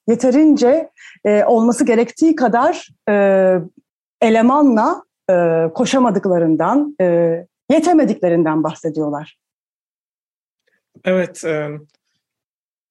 yeterince 0.08 0.90
e, 1.26 1.44
olması 1.44 1.86
gerektiği 1.86 2.36
kadar 2.36 2.88
e, 3.10 3.14
elemanla 4.22 5.04
e, 5.30 5.34
koşamadıklarından, 5.74 6.96
e, 7.02 7.06
yetemediklerinden 7.70 8.64
bahsediyorlar. 8.64 9.38
Evet, 11.06 11.44
e, 11.46 11.70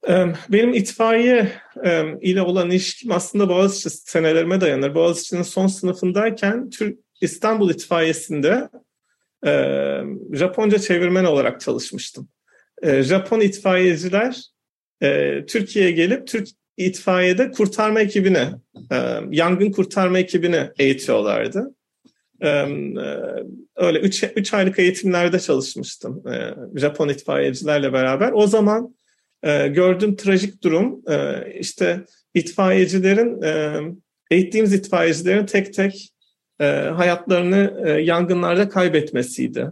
e, 0.09 0.27
benim 0.48 0.74
itfaiye 0.74 1.53
e, 1.85 2.18
ile 2.20 2.42
olan 2.42 2.70
ilişkim 2.70 3.12
aslında 3.12 3.48
Boğaziçi 3.48 3.90
senelerime 3.90 4.61
dayanır. 4.61 4.94
Boğaziçi'nin 4.94 5.42
son 5.42 5.66
sınıfındayken 5.66 6.70
Türk 6.70 6.98
İstanbul 7.20 7.70
İtfaiyesi'nde 7.70 8.68
e, 9.46 9.53
Japonca 10.33 10.79
çevirmen 10.79 11.24
olarak 11.24 11.61
çalışmıştım. 11.61 12.29
E, 12.83 13.03
Japon 13.03 13.41
itfaiyeciler 13.41 14.43
e, 15.03 15.45
Türkiye'ye 15.47 15.91
gelip 15.91 16.27
Türk 16.27 16.49
itfaiyede 16.77 17.51
kurtarma 17.51 18.01
ekibine, 18.01 18.53
e, 18.93 18.97
yangın 19.31 19.71
kurtarma 19.71 20.19
ekibine 20.19 20.73
eğitiyorlardı. 20.79 21.75
E, 22.41 22.49
e 22.49 22.69
öyle 23.77 23.99
3 24.01 24.55
aylık 24.55 24.79
eğitimlerde 24.79 25.41
çalışmıştım 25.41 26.23
e, 26.29 26.55
Japon 26.81 27.09
itfaiyecilerle 27.09 27.93
beraber. 27.93 28.33
O 28.33 28.47
zaman 28.47 28.99
gördüğüm 29.71 30.17
trajik 30.17 30.62
durum 30.62 31.03
işte 31.61 32.05
itfaiyecilerin, 32.35 33.43
e, 33.43 33.81
eğittiğimiz 34.31 34.73
itfaiyecilerin 34.73 35.47
tek 35.47 35.75
tek 35.75 36.09
hayatlarını 36.95 37.91
yangınlarda 38.01 38.69
kaybetmesiydi. 38.69 39.67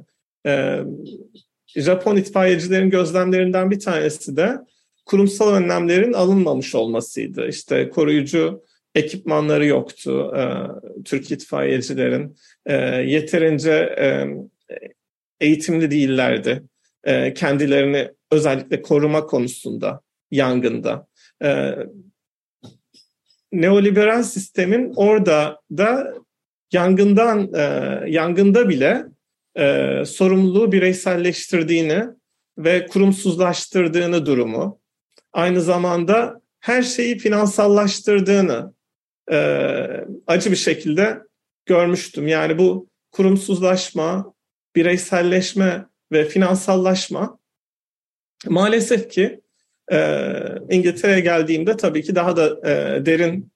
Japon 1.77 2.17
itfaiyecilerin 2.17 2.91
gözlemlerinden 2.91 3.71
bir 3.71 3.81
tanesi 3.81 4.37
de 4.37 4.59
kurumsal 5.07 5.55
önlemlerin 5.55 6.13
alınmamış 6.13 6.75
olmasıydı. 6.75 7.49
İşte 7.49 7.89
koruyucu 7.89 8.63
ekipmanları 8.95 9.67
yoktu 9.67 10.35
e, 10.37 10.45
Türk 11.05 11.31
itfaiyecilerin. 11.31 12.37
E, 12.67 12.75
yeterince 12.87 13.73
e, 13.73 14.27
eğitimli 15.41 15.91
değillerdi. 15.91 16.63
E, 17.05 17.35
kendilerini 17.35 18.09
özellikle 18.31 18.83
koruma 18.83 19.27
konusunda, 19.27 20.01
yangında. 20.31 21.07
E, 21.45 21.75
neoliberal 23.53 24.23
sistemin 24.23 24.93
orada 24.97 25.61
da 25.77 26.15
yangından, 26.73 27.55
e, 27.55 28.01
yangında 28.11 28.69
bile 28.69 29.05
e, 29.59 30.03
sorumluluğu 30.07 30.73
bireyselleştirdiğini 30.73 32.05
ve 32.59 32.87
kurumsuzlaştırdığını 32.87 34.27
durumu, 34.27 34.81
aynı 35.33 35.63
zamanda 35.63 36.41
her 36.61 36.83
şeyi 36.83 37.19
finansallaştırdığını 37.19 38.75
e, 39.31 39.39
acı 40.27 40.51
bir 40.51 40.57
şekilde 40.57 41.19
görmüştüm. 41.67 42.29
Yani 42.29 42.59
bu 42.59 42.89
kurumsuzlaşma, 43.11 44.35
bireyselleşme 44.77 45.87
ve 46.13 46.25
finansallaşma 46.25 47.39
maalesef 48.47 49.11
ki 49.11 49.41
e, 49.93 50.23
İngiltere'ye 50.71 51.21
geldiğimde 51.21 51.77
tabii 51.77 52.03
ki 52.03 52.15
daha 52.15 52.37
da 52.37 52.71
e, 52.71 53.07
derin 53.07 53.53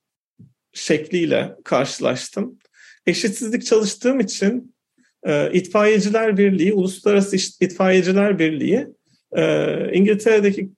şekliyle 0.73 1.55
karşılaştım. 1.63 2.59
Eşitsizlik 3.05 3.65
çalıştığım 3.65 4.19
için 4.19 4.75
e, 5.23 5.51
İtfaiyeciler 5.53 6.37
Birliği, 6.37 6.73
Uluslararası 6.73 7.35
İtfaiyeciler 7.59 8.39
Birliği 8.39 8.87
e, 9.35 9.93
İngiltere'deki 9.93 10.69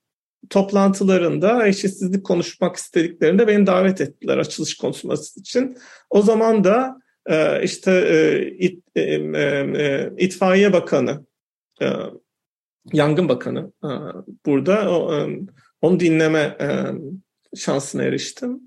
toplantılarında 0.50 1.68
eşitsizlik 1.68 2.26
konuşmak 2.26 2.76
istediklerinde 2.76 3.48
beni 3.48 3.68
davet 3.68 4.02
ettiler 4.02 4.38
açılış 4.38 4.78
konuşması 4.78 5.40
için. 5.40 5.78
O 6.10 6.22
zaman 6.22 6.64
da 6.64 7.02
e, 7.26 7.64
işte 7.64 7.92
e, 7.92 8.48
it, 8.48 8.84
e, 8.98 10.10
itfaiye 10.18 10.74
bakanı, 10.74 11.26
yangın 12.94 13.30
bakanı 13.30 13.72
burada 14.46 14.92
o, 14.92 15.28
onu 15.82 16.00
dinleme 16.00 16.58
şansına 17.56 18.04
eriştim. 18.04 18.60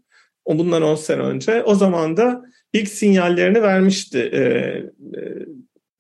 O 0.44 0.58
bundan 0.58 0.82
10 0.82 0.94
sene 0.94 1.22
önce. 1.22 1.62
O 1.62 1.74
zaman 1.74 2.16
da 2.16 2.42
ilk 2.72 2.88
sinyallerini 2.88 3.62
vermişti 3.62 4.30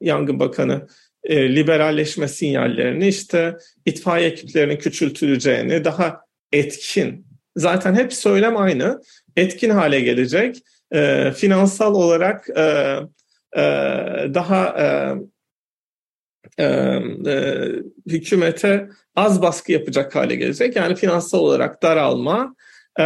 Yangın 0.00 0.40
Bakanı 0.40 0.86
e, 1.24 1.54
liberalleşme 1.56 2.28
sinyallerini 2.28 3.08
işte 3.08 3.56
itfaiye 3.86 4.28
ekiplerinin 4.28 4.76
küçültüleceğini 4.76 5.84
daha 5.84 6.20
etkin 6.52 7.26
zaten 7.56 7.94
hep 7.94 8.12
söylem 8.12 8.56
aynı 8.56 9.00
etkin 9.36 9.70
hale 9.70 10.00
gelecek 10.00 10.56
e, 10.92 11.32
finansal 11.32 11.94
olarak 11.94 12.48
e, 12.56 12.62
e, 13.56 13.62
daha 14.34 14.66
e, 14.78 14.86
e, 16.58 16.64
e, 17.26 17.68
hükümete 18.06 18.88
az 19.16 19.42
baskı 19.42 19.72
yapacak 19.72 20.14
hale 20.14 20.36
gelecek. 20.36 20.76
Yani 20.76 20.94
finansal 20.94 21.38
olarak 21.38 21.82
daralma, 21.82 22.54
e, 23.00 23.04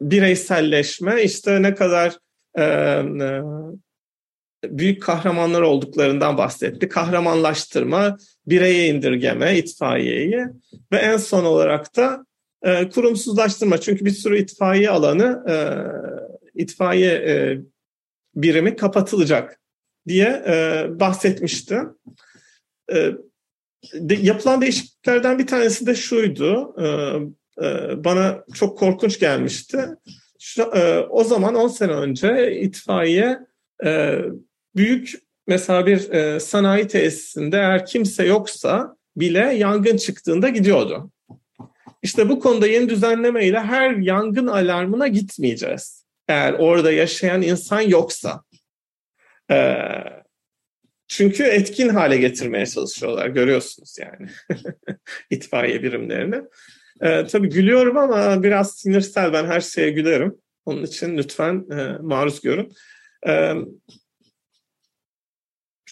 bireyselleşme, 0.00 1.22
işte 1.22 1.62
ne 1.62 1.74
kadar 1.74 2.18
e, 2.58 2.62
e, 2.62 3.42
büyük 4.64 5.02
kahramanlar 5.02 5.62
olduklarından 5.62 6.38
bahsetti. 6.38 6.88
Kahramanlaştırma, 6.88 8.16
bireye 8.46 8.88
indirgeme, 8.88 9.58
itfaiyeyi 9.58 10.46
ve 10.92 10.96
en 10.96 11.16
son 11.16 11.44
olarak 11.44 11.96
da 11.96 12.26
e, 12.62 12.88
kurumsuzlaştırma. 12.88 13.80
Çünkü 13.80 14.04
bir 14.04 14.10
sürü 14.10 14.38
itfaiye 14.38 14.90
alanı, 14.90 15.44
e, 15.48 15.56
itfaiye 16.62 17.12
e, 17.12 17.58
birimi 18.34 18.76
kapatılacak 18.76 19.60
diye 20.08 20.44
e, 20.46 20.86
bahsetmişti. 21.00 21.78
E, 22.92 23.12
de, 23.94 24.14
yapılan 24.14 24.62
değişikliklerden 24.62 25.38
bir 25.38 25.46
tanesi 25.46 25.86
de 25.86 25.94
şuydu. 25.94 26.74
E, 26.78 26.86
e, 27.66 28.04
bana 28.04 28.44
çok 28.54 28.78
korkunç 28.78 29.20
gelmişti. 29.20 29.78
Şu, 30.38 30.62
e, 30.62 30.98
o 31.00 31.24
zaman 31.24 31.54
10 31.54 31.68
sene 31.68 31.92
önce 31.92 32.60
itfaiye 32.60 33.38
e, 33.84 34.18
büyük 34.76 35.12
mesela 35.46 35.86
bir 35.86 36.10
e, 36.10 36.40
sanayi 36.40 36.88
tesisinde 36.88 37.56
eğer 37.56 37.86
kimse 37.86 38.26
yoksa 38.26 38.96
bile 39.16 39.40
yangın 39.40 39.96
çıktığında 39.96 40.48
gidiyordu. 40.48 41.10
İşte 42.02 42.28
bu 42.28 42.40
konuda 42.40 42.66
yeni 42.66 42.88
düzenleme 42.88 43.46
ile 43.46 43.60
her 43.60 43.90
yangın 43.96 44.46
alarmına 44.46 45.08
gitmeyeceğiz. 45.08 46.06
Eğer 46.28 46.52
orada 46.52 46.92
yaşayan 46.92 47.42
insan 47.42 47.80
yoksa. 47.80 48.42
E, 49.50 49.76
çünkü 51.08 51.42
etkin 51.42 51.88
hale 51.88 52.16
getirmeye 52.16 52.66
çalışıyorlar 52.66 53.26
görüyorsunuz 53.26 53.96
yani 53.98 54.28
itfaiye 55.30 55.82
birimlerini. 55.82 56.42
E, 57.00 57.26
tabii 57.26 57.48
gülüyorum 57.48 57.96
ama 57.96 58.42
biraz 58.42 58.76
sinirsel 58.76 59.32
ben 59.32 59.44
her 59.44 59.60
şeye 59.60 59.90
gülerim. 59.90 60.34
Onun 60.64 60.82
için 60.82 61.16
lütfen 61.16 61.64
e, 61.70 61.98
maruz 62.02 62.40
görün. 62.40 62.72
E, 63.26 63.54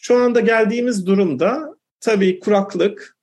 şu 0.07 0.17
anda 0.17 0.41
geldiğimiz 0.41 1.07
durumda 1.07 1.77
tabii 2.01 2.41
kuraklık, 2.41 3.17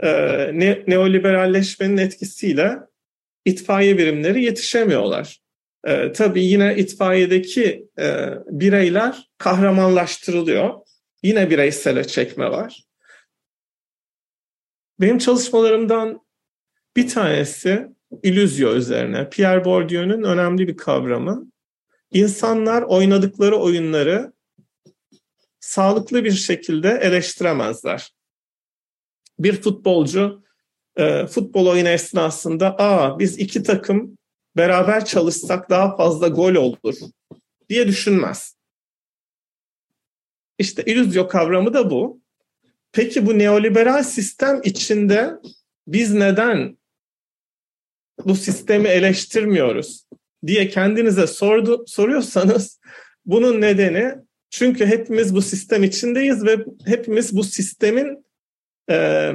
e, 0.00 0.10
ne, 0.52 0.84
neoliberalleşmenin 0.86 1.96
etkisiyle 1.96 2.78
itfaiye 3.44 3.98
birimleri 3.98 4.44
yetişemiyorlar. 4.44 5.40
E, 5.84 6.12
tabii 6.12 6.44
yine 6.44 6.76
itfaiyedeki 6.76 7.88
e, 7.98 8.28
bireyler 8.46 9.30
kahramanlaştırılıyor. 9.38 10.74
Yine 11.22 11.50
bireysele 11.50 12.04
çekme 12.04 12.50
var. 12.50 12.84
Benim 15.00 15.18
çalışmalarımdan 15.18 16.20
bir 16.96 17.08
tanesi 17.08 17.88
illüzyo 18.22 18.74
üzerine. 18.74 19.28
Pierre 19.28 19.64
Bourdieu'nun 19.64 20.22
önemli 20.22 20.68
bir 20.68 20.76
kavramı. 20.76 21.50
İnsanlar 22.12 22.82
oynadıkları 22.82 23.56
oyunları 23.56 24.35
sağlıklı 25.66 26.24
bir 26.24 26.32
şekilde 26.32 26.88
eleştiremezler. 26.88 28.12
Bir 29.38 29.62
futbolcu 29.62 30.44
e, 30.96 31.26
futbol 31.26 31.66
oyunu 31.66 31.88
esnasında 31.88 32.76
aa 32.78 33.18
biz 33.18 33.38
iki 33.38 33.62
takım 33.62 34.18
beraber 34.56 35.04
çalışsak 35.04 35.70
daha 35.70 35.96
fazla 35.96 36.28
gol 36.28 36.54
olur 36.54 36.94
diye 37.68 37.88
düşünmez. 37.88 38.56
İşte 40.58 40.82
illüzyo 40.84 41.28
kavramı 41.28 41.74
da 41.74 41.90
bu. 41.90 42.20
Peki 42.92 43.26
bu 43.26 43.38
neoliberal 43.38 44.02
sistem 44.02 44.60
içinde 44.64 45.34
biz 45.86 46.12
neden 46.12 46.78
bu 48.24 48.34
sistemi 48.34 48.88
eleştirmiyoruz 48.88 50.06
diye 50.46 50.68
kendinize 50.68 51.26
sordu, 51.26 51.84
soruyorsanız 51.86 52.80
bunun 53.24 53.60
nedeni 53.60 54.25
çünkü 54.58 54.86
hepimiz 54.86 55.34
bu 55.34 55.42
sistem 55.42 55.84
içindeyiz 55.84 56.44
ve 56.44 56.64
hepimiz 56.86 57.36
bu 57.36 57.44
sistemin 57.44 58.26
e, 58.90 59.32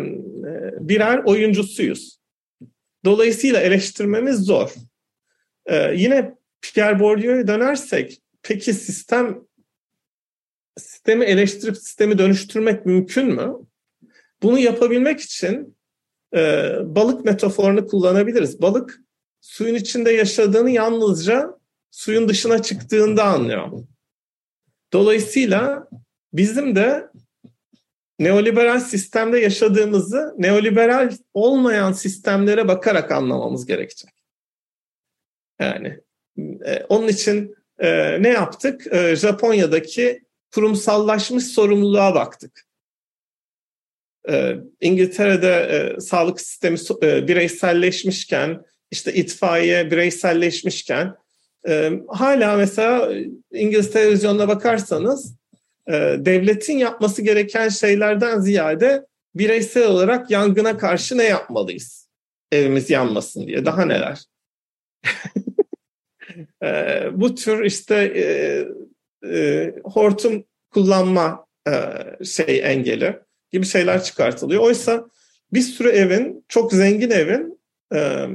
birer 0.80 1.24
oyuncusuyuz. 1.26 2.20
Dolayısıyla 3.06 3.62
eleştirmemiz 3.62 4.40
zor. 4.40 4.74
E, 5.66 5.94
yine 5.96 6.36
Pierre 6.62 7.00
Bourdieu'ya 7.00 7.48
dönersek, 7.48 8.22
peki 8.44 8.74
sistem 8.74 9.44
sistemi 10.78 11.26
eleştirip 11.26 11.78
sistemi 11.78 12.18
dönüştürmek 12.18 12.86
mümkün 12.86 13.28
mü? 13.28 13.54
Bunu 14.42 14.60
yapabilmek 14.60 15.20
için 15.20 15.78
e, 16.36 16.74
balık 16.84 17.26
metaforunu 17.26 17.88
kullanabiliriz. 17.88 18.62
Balık 18.62 19.02
suyun 19.42 19.76
içinde 19.76 20.12
yaşadığını 20.12 20.72
yalnızca 20.72 21.60
suyun 21.92 22.30
dışına 22.30 22.62
çıktığında 22.62 23.24
anlıyor. 23.24 23.72
Dolayısıyla 24.94 25.88
bizim 26.34 26.76
de 26.76 27.08
neoliberal 28.20 28.80
sistemde 28.80 29.40
yaşadığımızı 29.40 30.36
neoliberal 30.38 31.12
olmayan 31.34 31.92
sistemlere 31.92 32.68
bakarak 32.68 33.12
anlamamız 33.12 33.66
gerekecek. 33.66 34.12
Yani 35.60 36.00
e, 36.66 36.84
onun 36.90 37.08
için 37.08 37.56
e, 37.80 38.22
ne 38.24 38.30
yaptık? 38.30 38.88
E, 38.94 39.16
Japonya'daki 39.16 40.24
kurumsallaşmış 40.52 41.44
sorumluluğa 41.44 42.16
baktık. 42.16 42.66
E, 44.30 44.56
İngiltere'de 44.82 45.54
e, 45.54 46.00
sağlık 46.00 46.42
sistemi 46.42 46.78
e, 47.04 47.28
bireyselleşmişken, 47.28 48.66
işte 48.92 49.14
itfaiye 49.14 49.92
bireyselleşmişken 49.92 51.16
e, 51.68 51.92
hala 52.08 52.56
mesela 52.58 53.14
İngiliz 53.52 53.92
televizyonuna 53.92 54.48
bakarsanız 54.48 55.36
e, 55.88 55.94
devletin 56.20 56.78
yapması 56.78 57.22
gereken 57.22 57.70
şeylerden 57.70 58.40
ziyade 58.40 59.06
bireysel 59.36 59.88
olarak 59.88 60.32
yangına 60.32 60.78
karşı 60.78 61.18
ne 61.18 61.24
yapmalıyız? 61.24 62.08
Evimiz 62.52 62.90
yanmasın 62.90 63.48
diye. 63.48 63.66
Daha 63.66 63.86
neler? 63.86 64.20
e, 66.64 67.04
bu 67.14 67.36
tür 67.36 67.66
işte 67.66 67.96
e, 67.96 68.24
e, 69.34 69.74
hortum 69.84 70.44
kullanma 70.70 71.46
e, 71.68 71.74
şey 72.26 72.62
engeli 72.64 73.20
gibi 73.52 73.66
şeyler 73.66 74.04
çıkartılıyor. 74.04 74.62
Oysa 74.64 75.06
bir 75.54 75.62
sürü 75.62 75.90
evin, 75.90 76.46
çok 76.48 76.74
zengin 76.74 77.10
evin 77.10 77.60
e, 77.96 78.28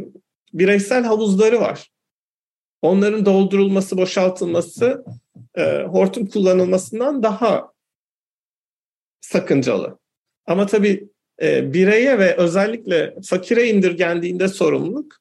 bireysel 0.53 1.05
havuzları 1.05 1.61
var 1.61 1.91
onların 2.83 3.27
doldurulması, 3.27 3.97
boşaltılması 3.97 5.05
e, 5.55 5.83
hortum 5.83 6.27
kullanılmasından 6.27 7.23
daha 7.23 7.73
sakıncalı. 9.21 9.99
Ama 10.47 10.67
tabii 10.67 11.09
e, 11.43 11.73
bireye 11.73 12.19
ve 12.19 12.37
özellikle 12.37 13.15
fakire 13.25 13.69
indirgendiğinde 13.69 14.49
sorumluluk 14.49 15.17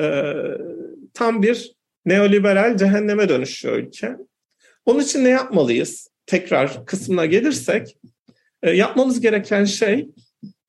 e, 0.00 0.34
tam 1.14 1.42
bir 1.42 1.74
neoliberal 2.06 2.76
cehenneme 2.76 3.28
dönüşüyor 3.28 3.76
ülke. 3.76 4.16
Onun 4.86 5.00
için 5.00 5.24
ne 5.24 5.28
yapmalıyız? 5.28 6.08
Tekrar 6.26 6.86
kısmına 6.86 7.26
gelirsek, 7.26 7.96
e, 8.62 8.70
yapmamız 8.70 9.20
gereken 9.20 9.64
şey 9.64 10.08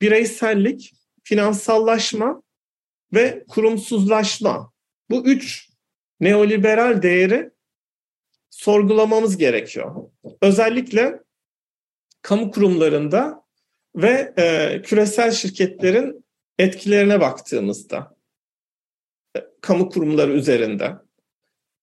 bireysellik, 0.00 0.92
finansallaşma 1.22 2.42
ve 3.14 3.44
kurumsuzlaşma. 3.48 4.72
Bu 5.10 5.26
üç 5.26 5.68
neoliberal 6.20 7.02
değeri 7.02 7.50
sorgulamamız 8.50 9.36
gerekiyor. 9.36 9.94
Özellikle 10.42 11.20
kamu 12.22 12.50
kurumlarında 12.50 13.42
ve 13.96 14.34
e, 14.38 14.82
küresel 14.82 15.30
şirketlerin 15.30 16.24
etkilerine 16.58 17.20
baktığımızda 17.20 18.16
e, 19.36 19.40
kamu 19.60 19.88
kurumları 19.88 20.32
üzerinde. 20.32 20.92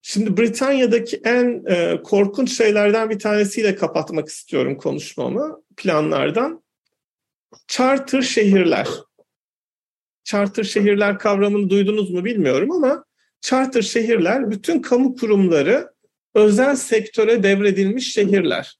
Şimdi 0.01 0.38
Britanya'daki 0.38 1.21
en 1.23 1.63
e, 1.67 2.01
korkunç 2.03 2.57
şeylerden 2.57 3.09
bir 3.09 3.19
tanesiyle 3.19 3.75
kapatmak 3.75 4.27
istiyorum 4.27 4.77
konuşmamı 4.77 5.63
planlardan. 5.77 6.63
Charter 7.67 8.21
şehirler. 8.21 8.88
Charter 10.23 10.63
şehirler 10.63 11.19
kavramını 11.19 11.69
duydunuz 11.69 12.11
mu 12.11 12.25
bilmiyorum 12.25 12.71
ama 12.71 13.05
charter 13.44 13.82
şehirler 13.82 14.52
bütün 14.52 14.82
kamu 14.82 15.16
kurumları 15.16 15.94
özel 16.36 16.76
sektöre 16.76 17.44
devredilmiş 17.44 18.14
şehirler. 18.14 18.80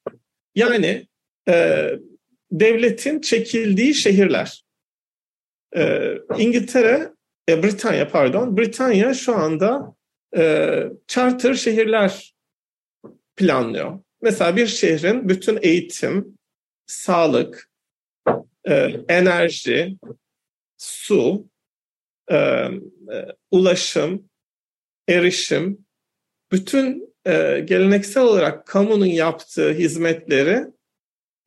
Yani 0.56 1.08
e, 1.50 1.90
devletin 2.52 3.22
çekildiği 3.22 3.94
şehirler. 3.94 4.64
E, 5.76 6.14
İngiltere, 6.38 7.14
e, 7.50 7.64
Britanya 7.64 8.10
pardon, 8.10 8.58
Britanya 8.58 9.14
şu 9.14 9.36
anda 9.36 9.96
e, 10.38 10.84
charter 11.08 11.54
şehirler 11.54 12.36
planlıyor. 13.36 14.00
Mesela 14.22 14.56
bir 14.56 14.68
şehrin 14.68 15.30
bütün 15.30 15.60
eğitim, 15.62 16.38
sağlık, 16.86 17.70
e, 18.66 18.74
enerji, 19.08 19.98
su, 20.78 21.48
e, 22.32 22.36
e, 22.38 22.70
ulaşım, 23.52 24.30
erişim, 25.08 25.86
bütün 26.52 27.16
e, 27.26 27.60
geleneksel 27.60 28.24
olarak 28.24 28.68
kamunun 28.68 29.06
yaptığı 29.06 29.72
hizmetleri 29.72 30.66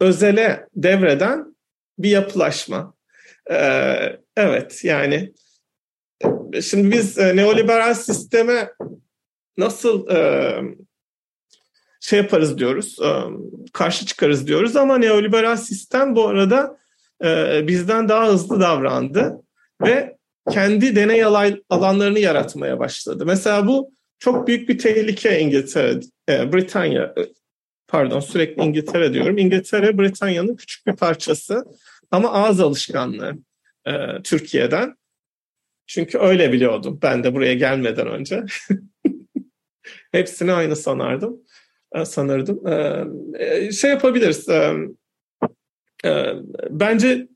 özele 0.01 0.69
devreden 0.75 1.57
bir 1.99 2.11
yapılaşma. 2.11 2.95
E, 3.51 3.57
evet 4.37 4.85
yani 4.85 5.33
şimdi 6.63 6.93
biz 6.93 7.19
e, 7.19 7.37
neoliberal 7.37 7.95
sisteme 7.95 8.71
nasıl 9.57 10.09
e, 10.11 10.61
şey 12.01 12.19
yaparız 12.19 12.59
diyoruz, 12.59 12.99
e, 13.03 13.11
karşı 13.73 14.07
çıkarız 14.07 14.47
diyoruz 14.47 14.77
ama 14.77 14.99
neoliberal 14.99 15.57
sistem 15.57 16.17
bu 16.17 16.29
arada 16.29 16.79
e, 17.25 17.61
bizden 17.69 18.09
daha 18.09 18.29
hızlı 18.29 18.61
davrandı 18.61 19.43
ve 19.83 20.16
kendi 20.51 20.97
deney 20.97 21.25
alanlarını 21.71 22.19
yaratmaya 22.19 22.79
başladı. 22.79 23.27
Mesela 23.27 23.67
bu 23.67 23.93
çok 24.19 24.49
büyük 24.49 24.69
bir 24.69 24.79
tehlike 24.79 25.41
İngiltere, 25.41 26.01
e, 26.29 26.53
Britanya, 26.53 27.15
e, 27.19 27.23
pardon 27.89 28.21
sürekli 28.21 28.63
İngiltere 28.63 29.13
diyorum. 29.13 29.39
İngiltere 29.39 29.99
Britanya'nın 29.99 30.57
küçük 30.57 30.87
bir 30.87 30.97
parçası 30.97 31.65
ama 32.11 32.33
ağız 32.33 32.61
alışkanlığı 32.61 33.33
e, 33.87 33.93
Türkiye'den. 34.25 34.97
Çünkü 35.87 36.19
öyle 36.19 36.53
biliyordum 36.53 36.99
ben 37.03 37.25
de 37.25 37.35
buraya 37.35 37.55
gelmeden 37.55 38.07
önce. 38.07 38.45
Hepsini 40.13 40.53
aynı 40.53 40.77
sanardım. 40.77 41.43
E, 41.95 42.05
sanırdım. 42.05 42.67
E, 43.39 43.73
şey 43.73 43.91
yapabiliriz. 43.91 44.49
Bence 46.71 47.29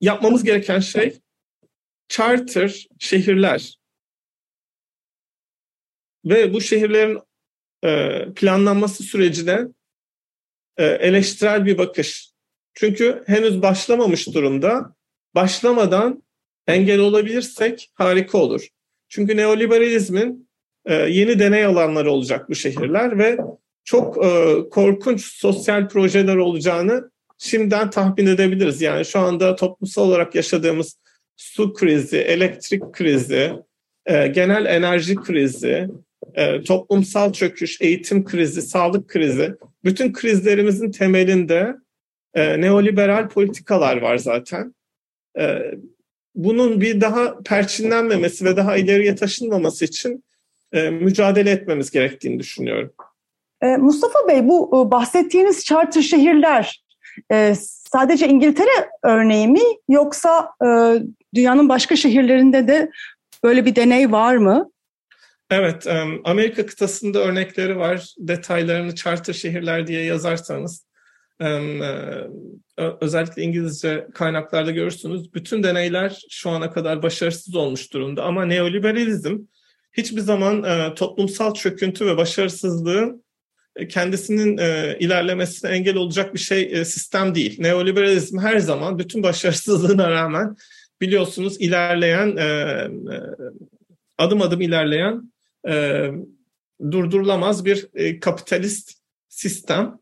yapmamız 0.00 0.44
gereken 0.44 0.78
şey 0.78 1.18
charter 2.16 2.86
şehirler 2.98 3.78
ve 6.24 6.54
bu 6.54 6.60
şehirlerin 6.60 7.18
e, 7.84 8.24
planlanması 8.36 9.02
sürecine 9.02 9.60
e, 10.76 10.84
eleştirel 10.84 11.66
bir 11.66 11.78
bakış. 11.78 12.30
Çünkü 12.74 13.22
henüz 13.26 13.62
başlamamış 13.62 14.26
durumda. 14.34 14.94
Başlamadan 15.34 16.22
engel 16.66 16.98
olabilirsek 16.98 17.90
harika 17.94 18.38
olur. 18.38 18.68
Çünkü 19.08 19.36
neoliberalizmin 19.36 20.48
e, 20.84 20.94
yeni 20.94 21.38
deney 21.38 21.64
alanları 21.64 22.10
olacak 22.10 22.50
bu 22.50 22.54
şehirler 22.54 23.18
ve 23.18 23.38
çok 23.84 24.24
e, 24.24 24.56
korkunç 24.70 25.24
sosyal 25.24 25.88
projeler 25.88 26.36
olacağını 26.36 27.10
şimdiden 27.38 27.90
tahmin 27.90 28.26
edebiliriz. 28.26 28.82
Yani 28.82 29.04
şu 29.04 29.18
anda 29.18 29.56
toplumsal 29.56 30.02
olarak 30.02 30.34
yaşadığımız 30.34 31.03
su 31.36 31.72
krizi, 31.72 32.16
elektrik 32.16 32.92
krizi, 32.92 33.52
e, 34.06 34.26
genel 34.26 34.66
enerji 34.66 35.14
krizi, 35.14 35.88
e, 36.34 36.62
toplumsal 36.62 37.32
çöküş, 37.32 37.80
eğitim 37.80 38.24
krizi, 38.24 38.62
sağlık 38.62 39.08
krizi, 39.08 39.54
bütün 39.84 40.12
krizlerimizin 40.12 40.90
temelinde 40.90 41.74
e, 42.34 42.60
neoliberal 42.60 43.28
politikalar 43.28 43.96
var 43.96 44.16
zaten. 44.16 44.74
Bunun 46.34 46.80
bir 46.80 47.00
daha 47.00 47.42
perçinlenmemesi 47.42 48.44
ve 48.44 48.56
daha 48.56 48.76
ileriye 48.76 49.14
taşınmaması 49.14 49.84
için 49.84 50.24
mücadele 50.72 51.50
etmemiz 51.50 51.90
gerektiğini 51.90 52.38
düşünüyorum. 52.38 52.92
Mustafa 53.78 54.28
Bey 54.28 54.48
bu 54.48 54.90
bahsettiğiniz 54.90 55.64
charter 55.64 56.02
şehirler 56.02 56.82
sadece 57.62 58.28
İngiltere 58.28 58.88
örneği 59.02 59.48
mi 59.48 59.62
yoksa 59.88 60.50
dünyanın 61.34 61.68
başka 61.68 61.96
şehirlerinde 61.96 62.68
de 62.68 62.90
böyle 63.44 63.66
bir 63.66 63.76
deney 63.76 64.12
var 64.12 64.36
mı? 64.36 64.70
Evet, 65.50 65.86
Amerika 66.24 66.66
kıtasında 66.66 67.18
örnekleri 67.18 67.76
var. 67.76 68.14
Detaylarını 68.18 68.94
charter 68.94 69.32
şehirler 69.32 69.86
diye 69.86 70.04
yazarsanız 70.04 70.86
e, 72.78 72.86
özellikle 73.00 73.42
İngilizce 73.42 74.06
kaynaklarda 74.14 74.70
görürsünüz. 74.70 75.34
Bütün 75.34 75.62
deneyler 75.62 76.22
şu 76.30 76.50
ana 76.50 76.70
kadar 76.70 77.02
başarısız 77.02 77.54
olmuş 77.56 77.92
durumda 77.92 78.22
ama 78.22 78.44
neoliberalizm 78.44 79.38
hiçbir 79.92 80.20
zaman 80.20 80.62
e, 80.64 80.94
toplumsal 80.94 81.54
çöküntü 81.54 82.06
ve 82.06 82.16
başarısızlığın 82.16 83.24
e, 83.76 83.88
kendisinin 83.88 84.58
ilerlemesine 85.00 85.70
engel 85.70 85.96
olacak 85.96 86.34
bir 86.34 86.38
şey 86.38 86.84
sistem 86.84 87.34
değil. 87.34 87.56
Neoliberalizm 87.60 88.38
her 88.38 88.58
zaman 88.58 88.98
bütün 88.98 89.22
başarısızlığına 89.22 90.10
rağmen 90.10 90.56
biliyorsunuz 91.04 91.60
ilerleyen 91.60 92.36
adım 94.18 94.42
adım 94.42 94.60
ilerleyen 94.60 95.32
e, 95.68 96.06
durdurulamaz 96.90 97.64
bir 97.64 97.88
e, 97.94 98.20
kapitalist 98.20 98.92
sistem. 99.28 99.98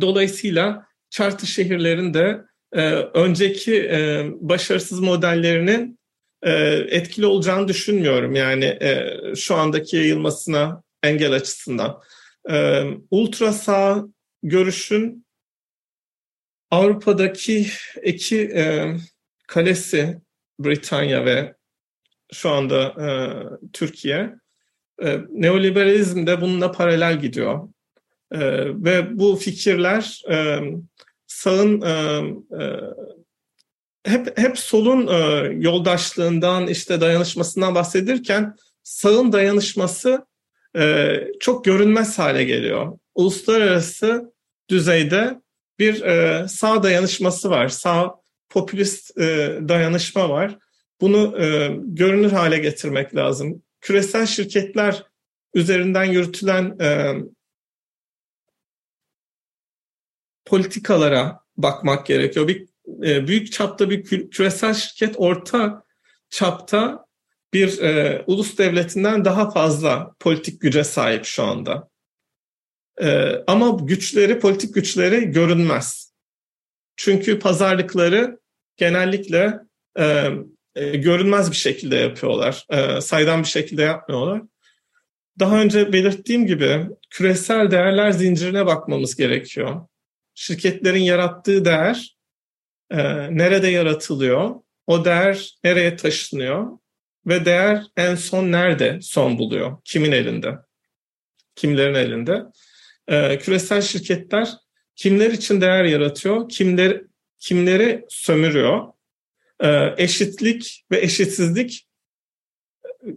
Dolayısıyla 0.00 0.86
charter 1.10 1.46
şehirlerin 1.46 2.14
de 2.14 2.44
e, 2.72 2.80
önceki 2.94 3.82
e, 3.82 4.26
başarısız 4.40 5.00
modellerinin 5.00 5.98
e, 6.42 6.52
etkili 6.90 7.26
olacağını 7.26 7.68
düşünmüyorum. 7.68 8.34
Yani 8.34 8.64
e, 8.64 9.18
şu 9.36 9.54
andaki 9.54 9.96
yayılmasına 9.96 10.82
engel 11.02 11.32
açısından. 11.32 12.00
E, 12.50 12.82
ultra 13.10 13.52
sağ 13.52 14.04
görüşün 14.42 15.26
Avrupa'daki 16.70 17.66
iki 18.04 18.40
e, 18.40 18.94
kalesi 19.46 20.20
Britanya 20.58 21.24
ve 21.24 21.54
şu 22.32 22.50
anda 22.50 22.82
e, 22.82 23.08
Türkiye. 23.72 24.34
E, 25.02 25.20
neoliberalizm 25.30 26.26
de 26.26 26.40
bununla 26.40 26.72
paralel 26.72 27.20
gidiyor. 27.20 27.68
E, 28.32 28.40
ve 28.84 29.18
bu 29.18 29.36
fikirler 29.36 30.22
e, 30.30 30.60
sağın 31.26 31.80
e, 31.80 31.92
e, 32.62 32.80
hep 34.04 34.38
hep 34.38 34.58
solun 34.58 35.06
e, 35.06 35.52
yoldaşlığından 35.60 36.66
işte 36.66 37.00
dayanışmasından 37.00 37.74
bahsedirken 37.74 38.56
sağın 38.82 39.32
dayanışması 39.32 40.26
e, 40.76 41.16
çok 41.40 41.64
görünmez 41.64 42.18
hale 42.18 42.44
geliyor. 42.44 42.98
Uluslararası 43.14 44.32
düzeyde 44.70 45.40
bir 45.78 46.02
e, 46.02 46.48
sağ 46.48 46.82
dayanışması 46.82 47.50
var. 47.50 47.68
Sağ 47.68 48.14
popülist 48.54 49.18
e, 49.18 49.58
dayanışma 49.68 50.30
var. 50.30 50.58
Bunu 51.00 51.42
e, 51.42 51.76
görünür 51.84 52.30
hale 52.30 52.58
getirmek 52.58 53.16
lazım. 53.16 53.62
Küresel 53.80 54.26
şirketler 54.26 55.04
üzerinden 55.54 56.04
yürütülen 56.04 56.78
e, 56.80 57.14
politikalara 60.44 61.40
bakmak 61.56 62.06
gerekiyor. 62.06 62.48
Bir 62.48 62.68
e, 63.04 63.26
büyük 63.26 63.52
çapta 63.52 63.90
bir 63.90 64.30
küresel 64.30 64.74
şirket 64.74 65.14
orta 65.18 65.84
çapta 66.30 67.06
bir 67.52 67.82
e, 67.82 68.24
ulus 68.26 68.58
devletinden 68.58 69.24
daha 69.24 69.50
fazla 69.50 70.14
politik 70.20 70.60
güce 70.60 70.84
sahip 70.84 71.24
şu 71.24 71.42
anda. 71.42 71.88
E, 73.02 73.36
ama 73.46 73.78
güçleri, 73.82 74.38
politik 74.38 74.74
güçleri 74.74 75.24
görünmez. 75.24 76.14
Çünkü 76.96 77.38
pazarlıkları 77.38 78.43
genellikle 78.76 79.58
e, 79.98 80.28
e, 80.74 80.96
görünmez 80.96 81.50
bir 81.50 81.56
şekilde 81.56 81.96
yapıyorlar. 81.96 82.66
E, 82.70 83.00
saydam 83.00 83.42
bir 83.42 83.48
şekilde 83.48 83.82
yapmıyorlar. 83.82 84.42
Daha 85.38 85.60
önce 85.60 85.92
belirttiğim 85.92 86.46
gibi 86.46 86.86
küresel 87.10 87.70
değerler 87.70 88.10
zincirine 88.10 88.66
bakmamız 88.66 89.16
gerekiyor. 89.16 89.86
Şirketlerin 90.34 91.02
yarattığı 91.02 91.64
değer 91.64 92.16
e, 92.90 92.98
nerede 93.36 93.68
yaratılıyor? 93.68 94.54
O 94.86 95.04
değer 95.04 95.54
nereye 95.64 95.96
taşınıyor? 95.96 96.66
Ve 97.26 97.44
değer 97.44 97.84
en 97.96 98.14
son 98.14 98.52
nerede 98.52 98.98
son 99.02 99.38
buluyor? 99.38 99.78
Kimin 99.84 100.12
elinde? 100.12 100.54
Kimlerin 101.54 101.94
elinde? 101.94 102.42
E, 103.08 103.38
küresel 103.38 103.82
şirketler 103.82 104.48
kimler 104.96 105.30
için 105.30 105.60
değer 105.60 105.84
yaratıyor? 105.84 106.48
Kimler, 106.48 107.02
kimleri 107.44 108.04
sömürüyor? 108.08 108.92
Ee, 109.60 109.94
eşitlik 109.96 110.84
ve 110.90 111.00
eşitsizlik 111.00 111.88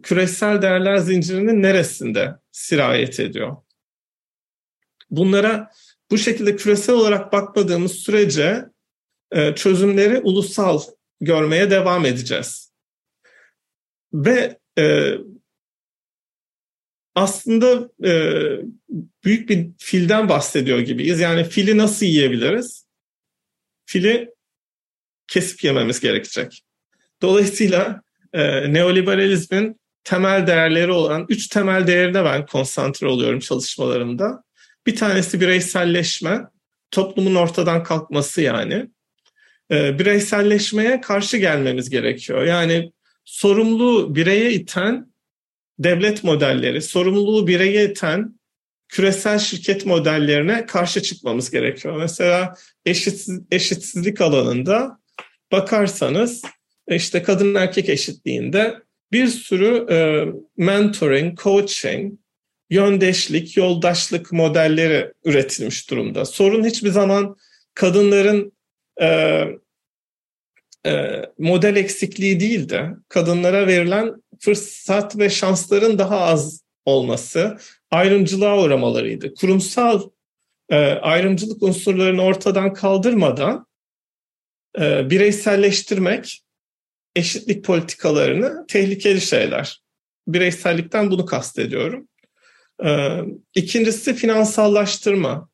küresel 0.03 0.61
değerler 0.61 0.97
zincirinin 0.97 1.61
neresinde 1.61 2.36
sirayet 2.51 3.19
ediyor? 3.19 3.57
Bunlara 5.09 5.71
bu 6.11 6.17
şekilde 6.17 6.55
küresel 6.55 6.95
olarak 6.95 7.34
bakmadığımız 7.34 7.91
sürece 7.91 8.65
e, 9.32 9.55
çözümleri 9.55 10.19
ulusal 10.19 10.82
görmeye 11.21 11.71
devam 11.71 12.05
edeceğiz. 12.05 12.73
Ve 14.13 14.59
e, 14.78 15.13
aslında 17.15 17.89
e, 18.07 18.11
büyük 19.23 19.49
bir 19.49 19.69
filden 19.78 20.30
bahsediyor 20.30 20.80
gibiyiz. 20.80 21.19
Yani 21.19 21.43
fili 21.43 21.78
nasıl 21.78 22.05
yiyebiliriz? 22.05 22.87
Fili 23.88 24.30
kesip 25.28 25.64
yememiz 25.64 26.00
gerekecek. 26.00 26.62
Dolayısıyla 27.22 28.02
e, 28.34 28.74
neoliberalizmin 28.74 29.80
temel 30.04 30.48
değerleri 30.48 30.92
olan 30.92 31.26
üç 31.30 31.48
temel 31.48 31.88
değerine 31.88 32.26
ben 32.26 32.46
konsantre 32.46 33.08
oluyorum 33.08 33.40
çalışmalarımda. 33.40 34.44
Bir 34.86 34.96
tanesi 34.96 35.42
bireyselleşme, 35.42 36.42
toplumun 36.92 37.36
ortadan 37.36 37.84
kalkması 37.84 38.42
yani. 38.42 38.88
E, 39.72 40.00
bireyselleşmeye 40.00 41.02
karşı 41.02 41.38
gelmemiz 41.38 41.90
gerekiyor. 41.90 42.44
Yani 42.46 42.92
sorumluluğu 43.26 44.16
bireye 44.16 44.54
iten 44.54 45.14
devlet 45.80 46.24
modelleri, 46.24 46.82
sorumluluğu 46.82 47.48
bireye 47.48 47.92
iten 47.92 48.40
küresel 48.90 49.40
şirket 49.40 49.86
modellerine 49.86 50.66
karşı 50.66 51.02
çıkmamız 51.02 51.52
gerekiyor. 51.52 51.98
Mesela 51.98 52.54
eşitsiz, 52.86 53.42
eşitsizlik 53.52 54.22
alanında 54.22 55.00
bakarsanız 55.52 56.42
işte 56.88 57.24
kadın 57.24 57.56
erkek 57.56 57.90
eşitliğinde 57.90 58.76
bir 59.12 59.28
sürü 59.28 59.86
e, 59.90 60.26
mentoring, 60.58 61.40
coaching, 61.40 62.14
yöndeşlik, 62.70 63.58
yoldaşlık 63.58 64.32
modelleri 64.32 65.14
üretilmiş 65.26 65.90
durumda. 65.90 66.26
Sorun 66.26 66.66
hiçbir 66.66 66.90
zaman 66.90 67.36
kadınların 67.74 68.54
e, 69.02 69.08
e, 70.86 71.22
model 71.38 71.76
eksikliği 71.76 72.40
değil 72.40 72.70
de 72.70 72.90
kadınlara 73.10 73.68
verilen 73.68 74.24
fırsat 74.40 75.18
ve 75.18 75.30
şansların 75.30 76.00
daha 76.00 76.20
az 76.20 76.62
olması, 76.86 77.58
ayrımcılığa 77.92 78.64
uğramalarıydı. 78.64 79.34
Kurumsal 79.34 80.10
e, 80.70 80.76
ayrımcılık 80.86 81.64
unsurlarını 81.64 82.22
ortadan 82.22 82.74
kaldırmadan 82.74 83.68
e, 84.80 85.10
bireyselleştirmek 85.10 86.44
eşitlik 87.16 87.66
politikalarını 87.66 88.66
tehlikeli 88.68 89.22
şeyler. 89.22 89.82
Bireysellikten 90.28 91.12
bunu 91.12 91.26
kastediyorum. 91.26 92.08
E, 92.86 93.20
ikincisi 93.56 94.14
finansallaştırma. 94.14 95.50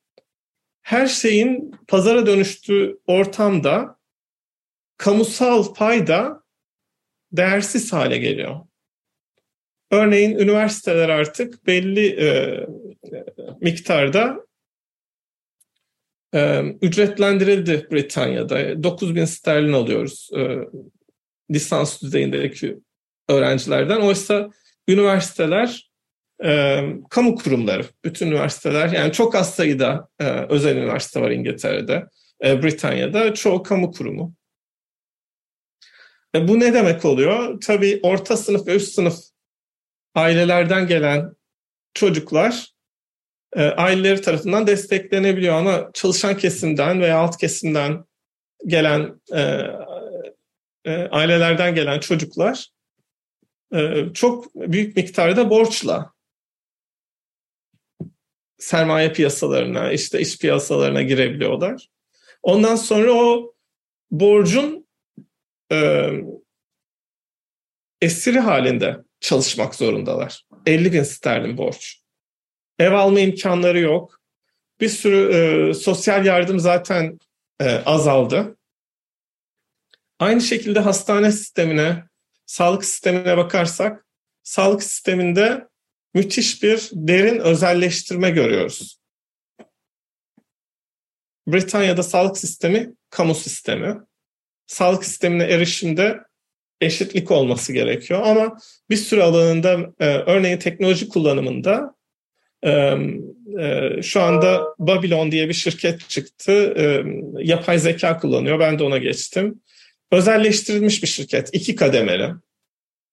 Her 0.82 1.06
şeyin 1.06 1.74
pazara 1.88 2.26
dönüştüğü 2.26 2.98
ortamda 3.06 3.98
kamusal 4.96 5.74
payda 5.74 6.42
değersiz 7.32 7.92
hale 7.92 8.18
geliyor. 8.18 8.60
Örneğin 9.90 10.38
üniversiteler 10.38 11.08
artık 11.08 11.66
belli 11.66 12.06
e, 12.06 12.26
e, 12.26 12.66
miktarda 13.60 14.46
e, 16.34 16.62
ücretlendirildi 16.82 17.88
Britanya'da. 17.92 18.82
9 18.82 19.14
bin 19.14 19.24
sterlin 19.24 19.72
alıyoruz 19.72 20.30
e, 20.36 20.58
lisans 21.50 22.02
düzeyindeki 22.02 22.78
öğrencilerden. 23.28 24.00
Oysa 24.00 24.50
üniversiteler 24.88 25.90
e, 26.44 26.80
kamu 27.10 27.34
kurumları, 27.34 27.84
bütün 28.04 28.26
üniversiteler 28.26 28.88
yani 28.88 29.12
çok 29.12 29.34
az 29.34 29.54
sayıda 29.54 30.08
e, 30.20 30.24
özel 30.24 30.76
üniversite 30.76 31.20
var 31.20 31.30
İngiltere'de, 31.30 32.06
e, 32.44 32.62
Britanya'da 32.62 33.34
çoğu 33.34 33.62
kamu 33.62 33.90
kurumu. 33.90 34.34
E, 36.34 36.48
bu 36.48 36.60
ne 36.60 36.74
demek 36.74 37.04
oluyor? 37.04 37.60
Tabii 37.60 38.00
orta 38.02 38.36
sınıf 38.36 38.66
ve 38.66 38.74
üst 38.74 38.92
sınıf 38.94 39.33
ailelerden 40.14 40.86
gelen 40.86 41.36
çocuklar 41.94 42.74
e, 43.56 43.62
aileleri 43.62 44.20
tarafından 44.20 44.66
desteklenebiliyor 44.66 45.54
ama 45.54 45.90
çalışan 45.94 46.36
kesimden 46.36 47.00
veya 47.00 47.18
alt 47.18 47.36
kesimden 47.38 48.04
gelen 48.66 49.20
e, 49.32 49.40
e, 50.84 50.92
ailelerden 50.92 51.74
gelen 51.74 52.00
çocuklar 52.00 52.68
e, 53.74 54.06
çok 54.14 54.54
büyük 54.54 54.96
miktarda 54.96 55.50
borçla 55.50 56.14
sermaye 58.58 59.12
piyasalarına, 59.12 59.92
işte 59.92 60.20
iş 60.20 60.38
piyasalarına 60.38 61.02
girebiliyorlar. 61.02 61.88
Ondan 62.42 62.76
sonra 62.76 63.12
o 63.12 63.54
borcun 64.10 64.86
e, 65.72 66.10
esiri 68.00 68.38
halinde 68.38 69.03
çalışmak 69.24 69.74
zorundalar. 69.74 70.46
50 70.66 70.92
bin 70.92 71.02
sterlin 71.02 71.58
borç. 71.58 72.00
Ev 72.78 72.92
alma 72.92 73.20
imkanları 73.20 73.80
yok. 73.80 74.20
Bir 74.80 74.88
sürü 74.88 75.32
e, 75.34 75.74
sosyal 75.74 76.26
yardım 76.26 76.60
zaten 76.60 77.18
e, 77.60 77.70
azaldı. 77.70 78.56
Aynı 80.18 80.40
şekilde 80.40 80.80
hastane 80.80 81.32
sistemine, 81.32 82.04
sağlık 82.46 82.84
sistemine 82.84 83.36
bakarsak, 83.36 84.06
sağlık 84.42 84.82
sisteminde 84.82 85.68
müthiş 86.14 86.62
bir 86.62 86.90
derin 86.92 87.38
özelleştirme 87.38 88.30
görüyoruz. 88.30 89.00
Britanya'da 91.46 92.02
sağlık 92.02 92.38
sistemi 92.38 92.94
kamu 93.10 93.34
sistemi. 93.34 93.96
Sağlık 94.66 95.04
sistemine 95.04 95.44
erişimde 95.44 96.20
eşitlik 96.84 97.30
olması 97.30 97.72
gerekiyor. 97.72 98.22
Ama 98.24 98.58
bir 98.90 98.96
sürü 98.96 99.22
alanında 99.22 99.92
e, 100.00 100.06
örneğin 100.06 100.58
teknoloji 100.58 101.08
kullanımında 101.08 101.94
e, 102.62 102.70
e, 103.60 104.02
şu 104.02 104.20
anda 104.20 104.64
Babylon 104.78 105.32
diye 105.32 105.48
bir 105.48 105.54
şirket 105.54 106.08
çıktı. 106.08 106.74
E, 106.76 107.04
yapay 107.38 107.78
zeka 107.78 108.18
kullanıyor. 108.18 108.58
Ben 108.58 108.78
de 108.78 108.84
ona 108.84 108.98
geçtim. 108.98 109.60
Özelleştirilmiş 110.12 111.02
bir 111.02 111.08
şirket. 111.08 111.50
iki 111.52 111.76
kademeli. 111.76 112.30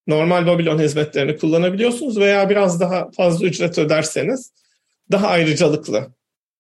Normal 0.08 0.48
Babylon 0.48 0.80
hizmetlerini 0.80 1.38
kullanabiliyorsunuz 1.38 2.20
veya 2.20 2.50
biraz 2.50 2.80
daha 2.80 3.12
fazla 3.12 3.48
ücret 3.48 3.78
öderseniz 3.78 4.54
daha 5.12 5.28
ayrıcalıklı 5.28 6.14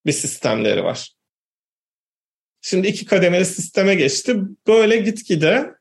bir 0.05 0.12
sistemleri 0.12 0.84
var. 0.84 1.12
Şimdi 2.62 2.88
iki 2.88 3.05
kademeli 3.05 3.45
sisteme 3.45 3.95
geçti. 3.95 4.36
Böyle 4.68 4.97
gitgide 4.97 5.72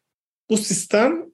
bu 0.50 0.56
sistem 0.56 1.26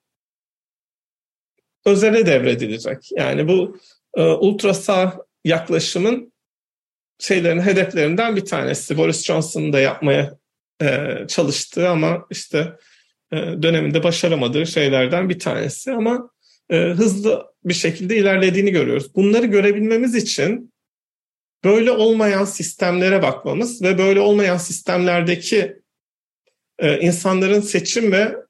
özele 1.87 2.27
devredilecek. 2.27 3.11
Yani 3.13 3.49
bu 3.49 3.79
e, 4.15 4.23
ultra 4.23 4.75
sağ 4.75 5.27
yaklaşımın 5.45 6.33
şeylerin 7.19 7.61
hedeflerinden 7.61 8.37
bir 8.37 8.45
tanesi. 8.45 8.99
Boris 8.99 9.25
Johnson'ın 9.25 9.73
da 9.73 9.81
yapmaya 9.81 10.39
e, 10.83 11.17
çalıştığı 11.29 11.89
ama 11.89 12.27
işte 12.31 12.77
e, 13.33 13.37
döneminde 13.37 14.03
başaramadığı 14.03 14.67
şeylerden 14.67 15.29
bir 15.29 15.39
tanesi 15.39 15.93
ama 15.93 16.31
e, 16.71 16.77
hızlı 16.77 17.47
bir 17.65 17.75
şekilde 17.75 18.17
ilerlediğini 18.17 18.71
görüyoruz. 18.71 19.15
Bunları 19.15 19.47
görebilmemiz 19.47 20.15
için 20.15 20.73
böyle 21.65 21.91
olmayan 21.91 22.45
sistemlere 22.45 23.23
bakmamız 23.23 23.83
ve 23.83 23.99
böyle 23.99 24.21
olmayan 24.21 24.57
sistemlerdeki 24.57 25.77
e, 26.79 27.01
insanların 27.01 27.61
seçim 27.61 28.13
ve 28.13 28.46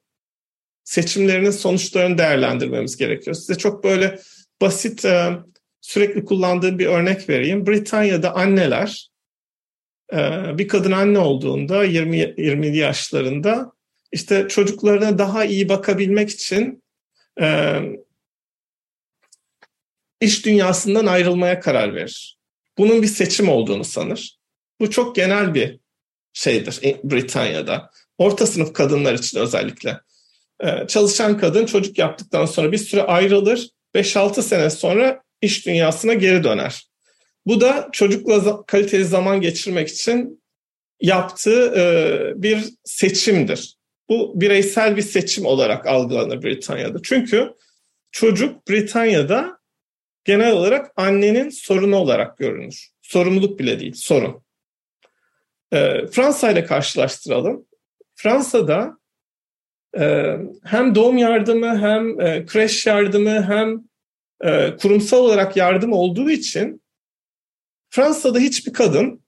seçimlerinin 0.87 1.51
sonuçlarını 1.51 2.19
değerlendirmemiz 2.19 2.97
gerekiyor. 2.97 3.37
Size 3.37 3.55
çok 3.55 3.85
böyle 3.85 4.19
basit 4.61 5.05
e, 5.05 5.33
sürekli 5.81 6.25
kullandığım 6.25 6.79
bir 6.79 6.87
örnek 6.87 7.29
vereyim. 7.29 7.67
Britanya'da 7.67 8.35
anneler 8.35 9.11
e, 10.13 10.19
bir 10.59 10.69
kadın 10.69 10.93
anne 10.93 11.19
olduğunda 11.19 11.85
20 11.85 12.35
20 12.39 12.77
yaşlarında 12.77 13.73
işte 14.13 14.47
çocuklarına 14.49 15.19
daha 15.19 15.45
iyi 15.45 15.69
bakabilmek 15.69 16.31
için 16.31 16.83
e, 17.41 17.79
iş 20.21 20.45
dünyasından 20.47 21.07
ayrılmaya 21.07 21.61
karar 21.61 21.95
verir. 21.95 22.39
Bunun 22.79 23.03
bir 23.03 23.07
seçim 23.07 23.49
olduğunu 23.49 23.85
sanır. 23.85 24.39
Bu 24.81 24.91
çok 24.91 25.17
genel 25.17 25.55
bir 25.55 25.81
şeydir 26.33 26.81
Britanya'da. 27.05 27.91
Orta 28.19 28.47
sınıf 28.47 28.73
kadınlar 28.73 29.15
için 29.15 29.39
özellikle. 29.39 30.01
Ee, 30.65 30.87
çalışan 30.89 31.39
kadın 31.39 31.67
çocuk 31.67 31.99
yaptıktan 31.99 32.47
sonra 32.47 32.73
bir 32.73 32.79
süre 32.79 33.03
ayrılır. 33.03 33.71
5-6 33.95 34.43
sene 34.43 34.71
sonra 34.71 35.23
iş 35.43 35.67
dünyasına 35.67 36.15
geri 36.15 36.45
döner. 36.45 36.89
Bu 37.47 37.61
da 37.61 37.89
çocukla 37.93 38.67
kaliteli 38.67 39.05
zaman 39.05 39.41
geçirmek 39.41 39.89
için 39.89 40.43
yaptığı 41.01 41.75
e, 41.77 42.43
bir 42.43 42.65
seçimdir. 42.85 43.77
Bu 44.09 44.41
bireysel 44.41 44.97
bir 44.97 45.03
seçim 45.03 45.47
olarak 45.47 45.87
algılanır 45.87 46.43
Britanya'da. 46.43 46.99
Çünkü 47.03 47.55
çocuk 48.13 48.69
Britanya'da 48.69 49.59
genel 50.25 50.53
olarak 50.53 50.93
annenin 50.97 51.51
sorunu 51.51 51.97
olarak 51.97 52.39
görünür. 52.39 52.89
Sorumluluk 53.03 53.59
bile 53.59 53.81
değil, 53.81 53.95
sorun. 53.97 54.43
E, 55.73 56.07
Fransa 56.07 56.51
ile 56.51 56.65
karşılaştıralım. 56.65 57.67
Fransa'da 58.15 58.99
ee, 58.99 59.06
hem 60.65 60.95
doğum 60.95 61.19
yardımı 61.19 61.79
hem 61.79 62.21
e, 62.21 62.47
kreş 62.47 62.87
yardımı 62.87 63.43
hem 63.43 63.85
e, 64.45 64.77
kurumsal 64.77 65.19
olarak 65.19 65.57
yardım 65.57 65.93
olduğu 65.93 66.31
için 66.31 66.83
Fransa'da 67.91 68.39
hiçbir 68.39 68.73
kadın 68.73 69.23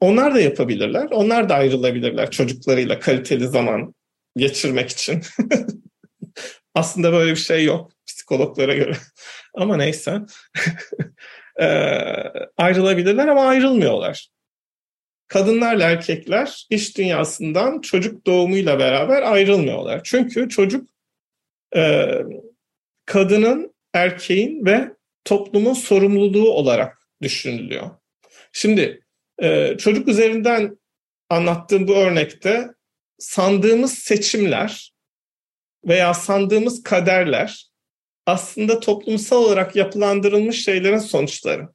onlar 0.00 0.34
da 0.34 0.40
yapabilirler. 0.40 1.08
Onlar 1.10 1.48
da 1.48 1.54
ayrılabilirler 1.54 2.30
çocuklarıyla 2.30 2.98
kaliteli 2.98 3.48
zaman 3.48 3.94
geçirmek 4.36 4.90
için. 4.90 5.22
Aslında 6.74 7.12
böyle 7.12 7.30
bir 7.30 7.36
şey 7.36 7.64
yok 7.64 7.92
psikologlara 8.06 8.74
göre. 8.74 8.92
ama 9.54 9.76
neyse. 9.76 10.20
e, 11.60 11.66
ayrılabilirler 12.56 13.28
ama 13.28 13.46
ayrılmıyorlar. 13.46 14.28
Kadınlarla 15.32 15.90
erkekler 15.90 16.66
iş 16.70 16.96
dünyasından 16.96 17.80
çocuk 17.80 18.26
doğumuyla 18.26 18.78
beraber 18.78 19.22
ayrılmıyorlar. 19.22 20.00
Çünkü 20.04 20.48
çocuk 20.48 20.90
e, 21.76 22.08
kadının, 23.06 23.74
erkeğin 23.94 24.64
ve 24.64 24.88
toplumun 25.24 25.72
sorumluluğu 25.72 26.50
olarak 26.50 26.98
düşünülüyor. 27.22 27.90
Şimdi 28.52 29.02
e, 29.42 29.76
çocuk 29.78 30.08
üzerinden 30.08 30.78
anlattığım 31.30 31.88
bu 31.88 31.94
örnekte 31.94 32.68
sandığımız 33.18 33.98
seçimler 33.98 34.92
veya 35.84 36.14
sandığımız 36.14 36.82
kaderler 36.82 37.70
aslında 38.26 38.80
toplumsal 38.80 39.44
olarak 39.44 39.76
yapılandırılmış 39.76 40.64
şeylerin 40.64 40.98
sonuçları. 40.98 41.68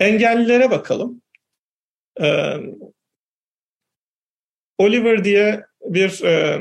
Engellilere 0.00 0.70
bakalım. 0.70 1.22
Ee, 2.20 2.56
Oliver 4.78 5.24
diye 5.24 5.64
bir 5.80 6.24
e, 6.24 6.60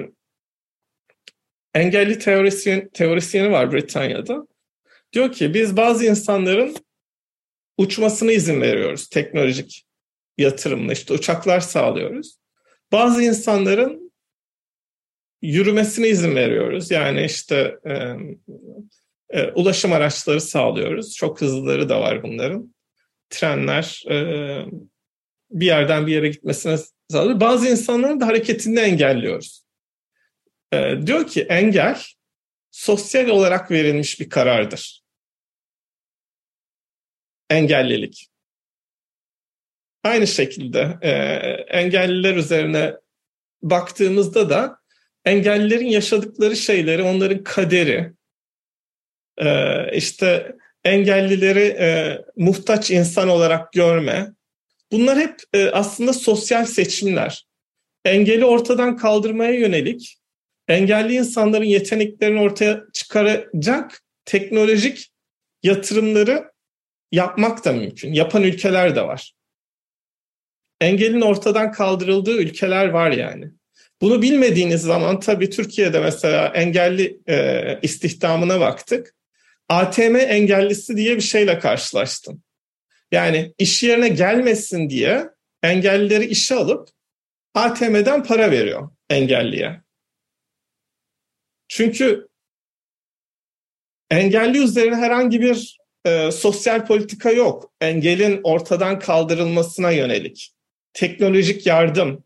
engelli 1.73 2.19
teorisyen, 2.19 2.89
teorisyeni 2.89 3.51
var 3.51 3.71
Britanya'da. 3.71 4.47
Diyor 5.13 5.31
ki 5.31 5.53
biz 5.53 5.77
bazı 5.77 6.05
insanların 6.05 6.75
uçmasına 7.77 8.31
izin 8.31 8.61
veriyoruz 8.61 9.07
teknolojik 9.07 9.85
yatırımla 10.37 10.93
işte 10.93 11.13
uçaklar 11.13 11.59
sağlıyoruz. 11.59 12.37
Bazı 12.91 13.23
insanların 13.23 14.11
yürümesine 15.41 16.07
izin 16.09 16.35
veriyoruz. 16.35 16.91
Yani 16.91 17.25
işte 17.25 17.77
e, 17.85 17.93
e, 19.29 19.51
ulaşım 19.51 19.93
araçları 19.93 20.41
sağlıyoruz. 20.41 21.15
Çok 21.15 21.41
hızlıları 21.41 21.89
da 21.89 22.01
var 22.01 22.23
bunların. 22.23 22.75
Trenler 23.29 24.03
e, 24.09 24.15
bir 25.53 25.65
yerden 25.65 26.07
bir 26.07 26.13
yere 26.13 26.29
gitmesine 26.29 26.77
sağlıyor. 27.11 27.39
Bazı 27.39 27.67
insanların 27.67 28.21
da 28.21 28.27
hareketini 28.27 28.79
engelliyoruz. 28.79 29.63
E, 30.73 30.95
diyor 31.05 31.27
ki 31.27 31.41
engel 31.41 32.01
sosyal 32.71 33.27
olarak 33.27 33.71
verilmiş 33.71 34.19
bir 34.19 34.29
karardır. 34.29 35.03
Engellilik. 37.49 38.27
Aynı 40.03 40.27
şekilde 40.27 40.97
e, 41.01 41.11
engelliler 41.77 42.35
üzerine 42.35 42.93
baktığımızda 43.61 44.49
da 44.49 44.79
engellilerin 45.25 45.85
yaşadıkları 45.85 46.55
şeyleri, 46.55 47.03
onların 47.03 47.43
kaderi, 47.43 48.13
e, 49.37 49.47
işte 49.97 50.55
engellileri 50.83 51.63
e, 51.79 52.19
muhtaç 52.35 52.91
insan 52.91 53.29
olarak 53.29 53.73
görme, 53.73 54.33
bunlar 54.93 55.19
hep 55.19 55.35
e, 55.53 55.69
aslında 55.69 56.13
sosyal 56.13 56.65
seçimler. 56.65 57.45
Engeli 58.05 58.45
ortadan 58.45 58.97
kaldırmaya 58.97 59.51
yönelik, 59.51 60.17
engelli 60.67 61.15
insanların 61.15 61.65
yeteneklerini 61.65 62.39
ortaya 62.39 62.83
çıkaracak 62.93 64.01
teknolojik 64.25 65.11
yatırımları 65.63 66.51
yapmak 67.11 67.65
da 67.65 67.73
mümkün. 67.73 68.13
Yapan 68.13 68.43
ülkeler 68.43 68.95
de 68.95 69.01
var 69.01 69.33
engelin 70.83 71.21
ortadan 71.21 71.71
kaldırıldığı 71.71 72.37
ülkeler 72.37 72.89
var 72.89 73.11
yani. 73.11 73.45
Bunu 74.01 74.21
bilmediğiniz 74.21 74.81
zaman 74.81 75.19
tabii 75.19 75.49
Türkiye'de 75.49 75.99
mesela 75.99 76.47
engelli 76.47 77.19
e, 77.29 77.79
istihdamına 77.81 78.59
baktık. 78.59 79.15
ATM 79.69 80.15
engellisi 80.15 80.97
diye 80.97 81.15
bir 81.15 81.21
şeyle 81.21 81.59
karşılaştım. 81.59 82.43
Yani 83.13 83.53
iş 83.57 83.83
yerine 83.83 84.09
gelmesin 84.09 84.89
diye 84.89 85.29
engellileri 85.63 86.25
işe 86.25 86.55
alıp 86.55 86.89
ATM'den 87.53 88.23
para 88.23 88.51
veriyor 88.51 88.89
engelliye. 89.09 89.81
Çünkü 91.67 92.27
engelli 94.11 94.63
üzerine 94.63 94.95
herhangi 94.95 95.41
bir 95.41 95.77
e, 96.05 96.31
sosyal 96.31 96.85
politika 96.85 97.31
yok. 97.31 97.73
Engelin 97.81 98.39
ortadan 98.43 98.99
kaldırılmasına 98.99 99.91
yönelik 99.91 100.53
teknolojik 100.93 101.65
yardım, 101.65 102.23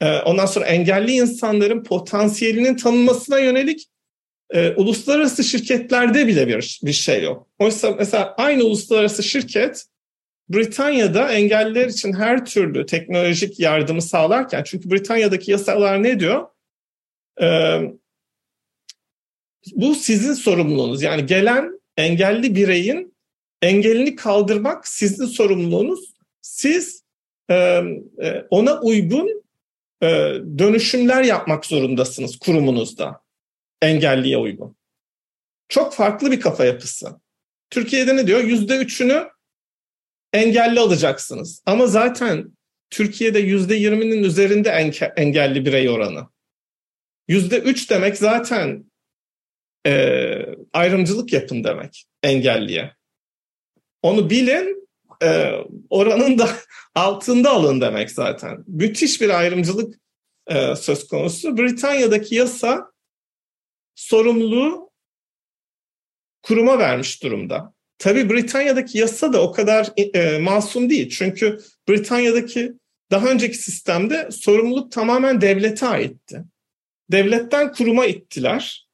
e, 0.00 0.18
ondan 0.18 0.46
sonra 0.46 0.66
engelli 0.66 1.12
insanların 1.12 1.84
potansiyelinin 1.84 2.76
tanınmasına 2.76 3.38
yönelik 3.38 3.86
e, 4.50 4.70
uluslararası 4.70 5.44
şirketlerde 5.44 6.26
bile 6.26 6.48
bir, 6.48 6.80
bir 6.82 6.92
şey 6.92 7.22
yok. 7.22 7.48
Oysa 7.58 7.90
mesela 7.90 8.34
aynı 8.36 8.64
uluslararası 8.64 9.22
şirket 9.22 9.86
Britanya'da 10.48 11.32
engelliler 11.32 11.88
için 11.88 12.12
her 12.12 12.44
türlü 12.44 12.86
teknolojik 12.86 13.60
yardımı 13.60 14.02
sağlarken, 14.02 14.62
çünkü 14.62 14.90
Britanya'daki 14.90 15.50
yasalar 15.50 16.02
ne 16.02 16.20
diyor? 16.20 16.46
Ee, 17.42 17.80
bu 19.72 19.94
sizin 19.94 20.32
sorumluluğunuz. 20.32 21.02
Yani 21.02 21.26
gelen 21.26 21.80
engelli 21.96 22.54
bireyin 22.54 23.14
engelini 23.62 24.16
kaldırmak 24.16 24.88
sizin 24.88 25.26
sorumluluğunuz. 25.26 26.14
Siz 26.40 27.04
e, 27.50 27.82
ona 28.50 28.80
uygun 28.80 29.44
e, 30.02 30.06
dönüşümler 30.58 31.22
yapmak 31.22 31.66
zorundasınız 31.66 32.38
kurumunuzda. 32.38 33.20
Engelliye 33.82 34.36
uygun. 34.38 34.76
Çok 35.68 35.94
farklı 35.94 36.30
bir 36.30 36.40
kafa 36.40 36.64
yapısı. 36.64 37.20
Türkiye'de 37.70 38.16
ne 38.16 38.26
diyor? 38.26 38.40
Yüzde 38.40 38.76
üçünü 38.76 39.28
engelli 40.34 40.80
alacaksınız. 40.80 41.62
Ama 41.66 41.86
zaten 41.86 42.52
Türkiye'de 42.90 43.38
yüzde 43.38 43.74
yirminin 43.74 44.22
üzerinde 44.22 44.70
engelli 45.16 45.66
birey 45.66 45.88
oranı. 45.88 46.28
Yüzde 47.28 47.58
üç 47.58 47.90
demek 47.90 48.16
zaten 48.16 48.90
e, 49.86 50.46
ayrımcılık 50.72 51.32
yapın 51.32 51.64
demek 51.64 52.06
engelliye. 52.22 52.94
Onu 54.02 54.30
bilin 54.30 54.88
e, 55.22 55.52
oranın 55.90 56.38
da 56.38 56.48
altında 56.94 57.50
alın 57.50 57.80
demek 57.80 58.10
zaten. 58.10 58.64
Müthiş 58.66 59.20
bir 59.20 59.30
ayrımcılık 59.30 59.94
e, 60.46 60.76
söz 60.76 61.08
konusu. 61.08 61.56
Britanya'daki 61.56 62.34
yasa 62.34 62.92
sorumluluğu 63.94 64.90
kuruma 66.42 66.78
vermiş 66.78 67.22
durumda. 67.22 67.73
Tabii 68.04 68.30
Britanya'daki 68.30 68.98
yasa 68.98 69.32
da 69.32 69.42
o 69.42 69.52
kadar 69.52 69.88
e, 70.14 70.38
masum 70.38 70.90
değil. 70.90 71.10
Çünkü 71.10 71.58
Britanya'daki 71.88 72.72
daha 73.10 73.30
önceki 73.30 73.56
sistemde 73.56 74.28
sorumluluk 74.30 74.92
tamamen 74.92 75.40
devlete 75.40 75.86
aitti. 75.86 76.44
Devletten 77.10 77.72
kuruma 77.72 78.06
ittiler. 78.06 78.88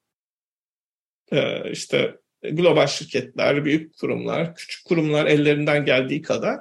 Ee, 1.32 1.70
işte 1.70 2.16
global 2.42 2.86
şirketler, 2.86 3.64
büyük 3.64 3.96
kurumlar, 3.96 4.54
küçük 4.54 4.84
kurumlar 4.84 5.26
ellerinden 5.26 5.84
geldiği 5.84 6.22
kadar. 6.22 6.60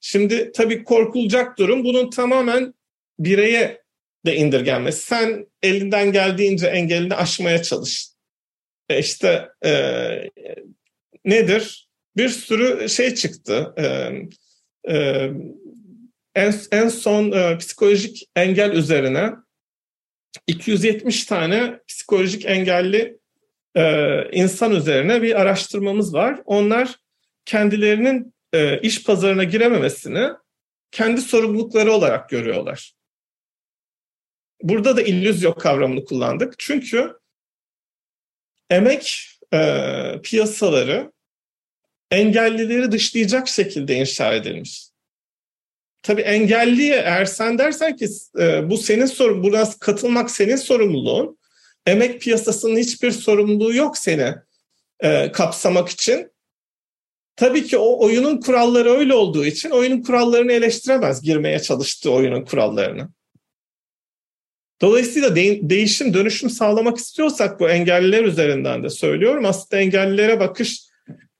Şimdi 0.00 0.52
tabii 0.52 0.84
korkulacak 0.84 1.58
durum 1.58 1.84
bunun 1.84 2.10
tamamen 2.10 2.74
bireye 3.18 3.82
de 4.26 4.36
indirgenmesi. 4.36 5.06
Sen 5.06 5.46
elinden 5.62 6.12
geldiğince 6.12 6.66
engelini 6.66 7.14
aşmaya 7.14 7.62
çalış. 7.62 8.08
E 8.88 8.98
işte 8.98 9.48
e, 9.64 9.72
nedir? 11.24 11.85
Bir 12.16 12.28
sürü 12.28 12.88
şey 12.88 13.14
çıktı. 13.14 13.74
E, 13.78 13.84
e, 14.94 15.30
en, 16.34 16.54
en 16.72 16.88
son 16.88 17.32
e, 17.32 17.58
psikolojik 17.58 18.28
engel 18.36 18.72
üzerine 18.72 19.32
270 20.46 21.24
tane 21.24 21.80
psikolojik 21.88 22.46
engelli 22.46 23.18
e, 23.76 23.82
insan 24.32 24.74
üzerine 24.74 25.22
bir 25.22 25.40
araştırmamız 25.40 26.14
var. 26.14 26.42
Onlar 26.44 26.96
kendilerinin 27.44 28.34
e, 28.52 28.80
iş 28.80 29.04
pazarına 29.04 29.44
girememesini 29.44 30.28
kendi 30.90 31.20
sorumlulukları 31.20 31.92
olarak 31.92 32.28
görüyorlar. 32.28 32.92
Burada 34.62 34.96
da 34.96 35.02
illüzyon 35.02 35.52
kavramını 35.52 36.04
kullandık. 36.04 36.54
Çünkü 36.58 37.12
emek 38.70 39.28
e, 39.54 40.20
piyasaları 40.22 41.12
engellileri 42.10 42.92
dışlayacak 42.92 43.48
şekilde 43.48 43.94
inşa 43.96 44.34
edilmiş. 44.34 44.88
Tabii 46.02 46.22
engelliye 46.22 46.96
eğer 46.96 47.24
sen 47.24 47.58
dersen 47.58 47.96
ki 47.96 48.08
e, 48.38 48.70
bu 48.70 48.76
senin 48.78 49.06
sorun, 49.06 49.42
buna 49.42 49.70
katılmak 49.80 50.30
senin 50.30 50.56
sorumluluğun 50.56 51.38
emek 51.86 52.20
piyasasının 52.20 52.76
hiçbir 52.76 53.10
sorumluluğu 53.10 53.74
yok 53.74 53.98
seni 53.98 54.34
e, 55.00 55.32
kapsamak 55.32 55.88
için. 55.88 56.30
tabii 57.36 57.64
ki 57.64 57.78
o 57.78 58.04
oyunun 58.04 58.40
kuralları 58.40 58.90
öyle 58.90 59.14
olduğu 59.14 59.46
için 59.46 59.70
oyunun 59.70 60.02
kurallarını 60.02 60.52
eleştiremez 60.52 61.22
girmeye 61.22 61.58
çalıştığı 61.60 62.10
oyunun 62.10 62.44
kurallarını. 62.44 63.08
Dolayısıyla 64.80 65.36
de- 65.36 65.70
değişim, 65.70 66.14
dönüşüm 66.14 66.50
sağlamak 66.50 66.98
istiyorsak 66.98 67.60
bu 67.60 67.68
engelliler 67.68 68.24
üzerinden 68.24 68.82
de 68.84 68.90
söylüyorum. 68.90 69.44
Aslında 69.44 69.82
engellilere 69.82 70.40
bakış 70.40 70.85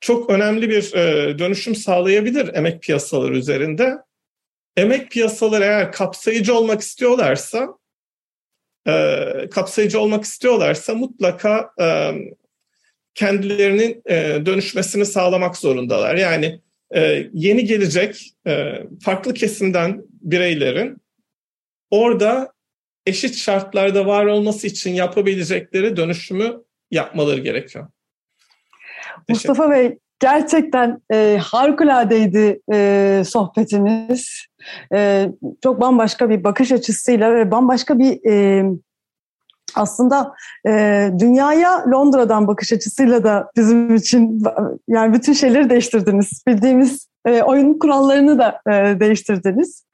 çok 0.06 0.30
önemli 0.30 0.68
bir 0.70 0.94
e, 0.94 1.38
dönüşüm 1.38 1.74
sağlayabilir 1.74 2.54
emek 2.54 2.82
piyasaları 2.82 3.36
üzerinde. 3.36 3.96
Emek 4.76 5.10
piyasaları 5.10 5.64
eğer 5.64 5.92
kapsayıcı 5.92 6.54
olmak 6.54 6.80
istiyorlarsa, 6.80 7.68
e, 8.88 8.92
kapsayıcı 9.50 10.00
olmak 10.00 10.24
istiyorlarsa 10.24 10.94
mutlaka 10.94 11.70
e, 11.80 12.14
kendilerinin 13.14 14.02
e, 14.06 14.46
dönüşmesini 14.46 15.06
sağlamak 15.06 15.56
zorundalar. 15.56 16.14
Yani 16.14 16.60
e, 16.94 17.28
yeni 17.32 17.64
gelecek 17.64 18.34
e, 18.46 18.82
farklı 19.02 19.34
kesimden 19.34 20.02
bireylerin 20.10 20.96
orada 21.90 22.52
eşit 23.06 23.36
şartlarda 23.36 24.06
var 24.06 24.26
olması 24.26 24.66
için 24.66 24.90
yapabilecekleri 24.94 25.96
dönüşümü 25.96 26.64
yapmaları 26.90 27.40
gerekiyor. 27.40 27.88
Mustafa 29.28 29.70
Bey 29.70 29.98
gerçekten 30.20 31.02
e, 31.12 31.38
harikuladeydi 31.42 32.60
e, 32.72 33.22
sohbetimiz. 33.26 34.46
E, 34.94 35.28
çok 35.62 35.80
bambaşka 35.80 36.30
bir 36.30 36.44
bakış 36.44 36.72
açısıyla 36.72 37.34
ve 37.34 37.50
bambaşka 37.50 37.98
bir 37.98 38.30
e, 38.30 38.64
aslında 39.74 40.34
e, 40.66 41.10
dünyaya 41.18 41.84
Londra'dan 41.90 42.48
bakış 42.48 42.72
açısıyla 42.72 43.24
da 43.24 43.50
bizim 43.56 43.94
için 43.94 44.42
yani 44.88 45.14
bütün 45.14 45.32
şeyleri 45.32 45.70
değiştirdiniz. 45.70 46.42
Bildiğimiz 46.48 47.08
e, 47.26 47.42
oyun 47.42 47.78
kurallarını 47.78 48.38
da 48.38 48.60
e, 48.68 49.00
değiştirdiniz. 49.00 49.86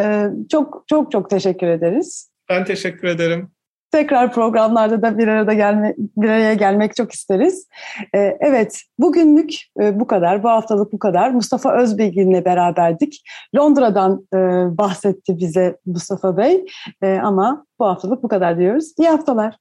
E, 0.00 0.24
çok 0.52 0.84
çok 0.86 1.12
çok 1.12 1.30
teşekkür 1.30 1.66
ederiz. 1.66 2.30
Ben 2.50 2.64
teşekkür 2.64 3.08
ederim. 3.08 3.50
Tekrar 3.90 4.32
programlarda 4.32 5.02
da 5.02 5.18
bir 5.18 5.28
arada 5.28 5.52
gelme, 5.52 5.94
bir 5.98 6.28
araya 6.28 6.54
gelmek 6.54 6.96
çok 6.96 7.12
isteriz. 7.12 7.68
Ee, 8.14 8.36
evet, 8.40 8.82
bugünlük 8.98 9.54
e, 9.80 10.00
bu 10.00 10.06
kadar, 10.06 10.42
bu 10.42 10.48
haftalık 10.48 10.92
bu 10.92 10.98
kadar. 10.98 11.30
Mustafa 11.30 11.76
Özbilgin'le 11.82 12.44
beraberdik. 12.44 13.22
Londra'dan 13.56 14.26
e, 14.34 14.38
bahsetti 14.78 15.38
bize 15.38 15.76
Mustafa 15.86 16.36
Bey. 16.36 16.64
E, 17.02 17.18
ama 17.22 17.66
bu 17.78 17.86
haftalık 17.86 18.22
bu 18.22 18.28
kadar 18.28 18.58
diyoruz. 18.58 18.92
İyi 18.98 19.08
haftalar. 19.08 19.56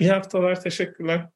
İyi 0.00 0.10
haftalar, 0.10 0.60
teşekkürler. 0.60 1.28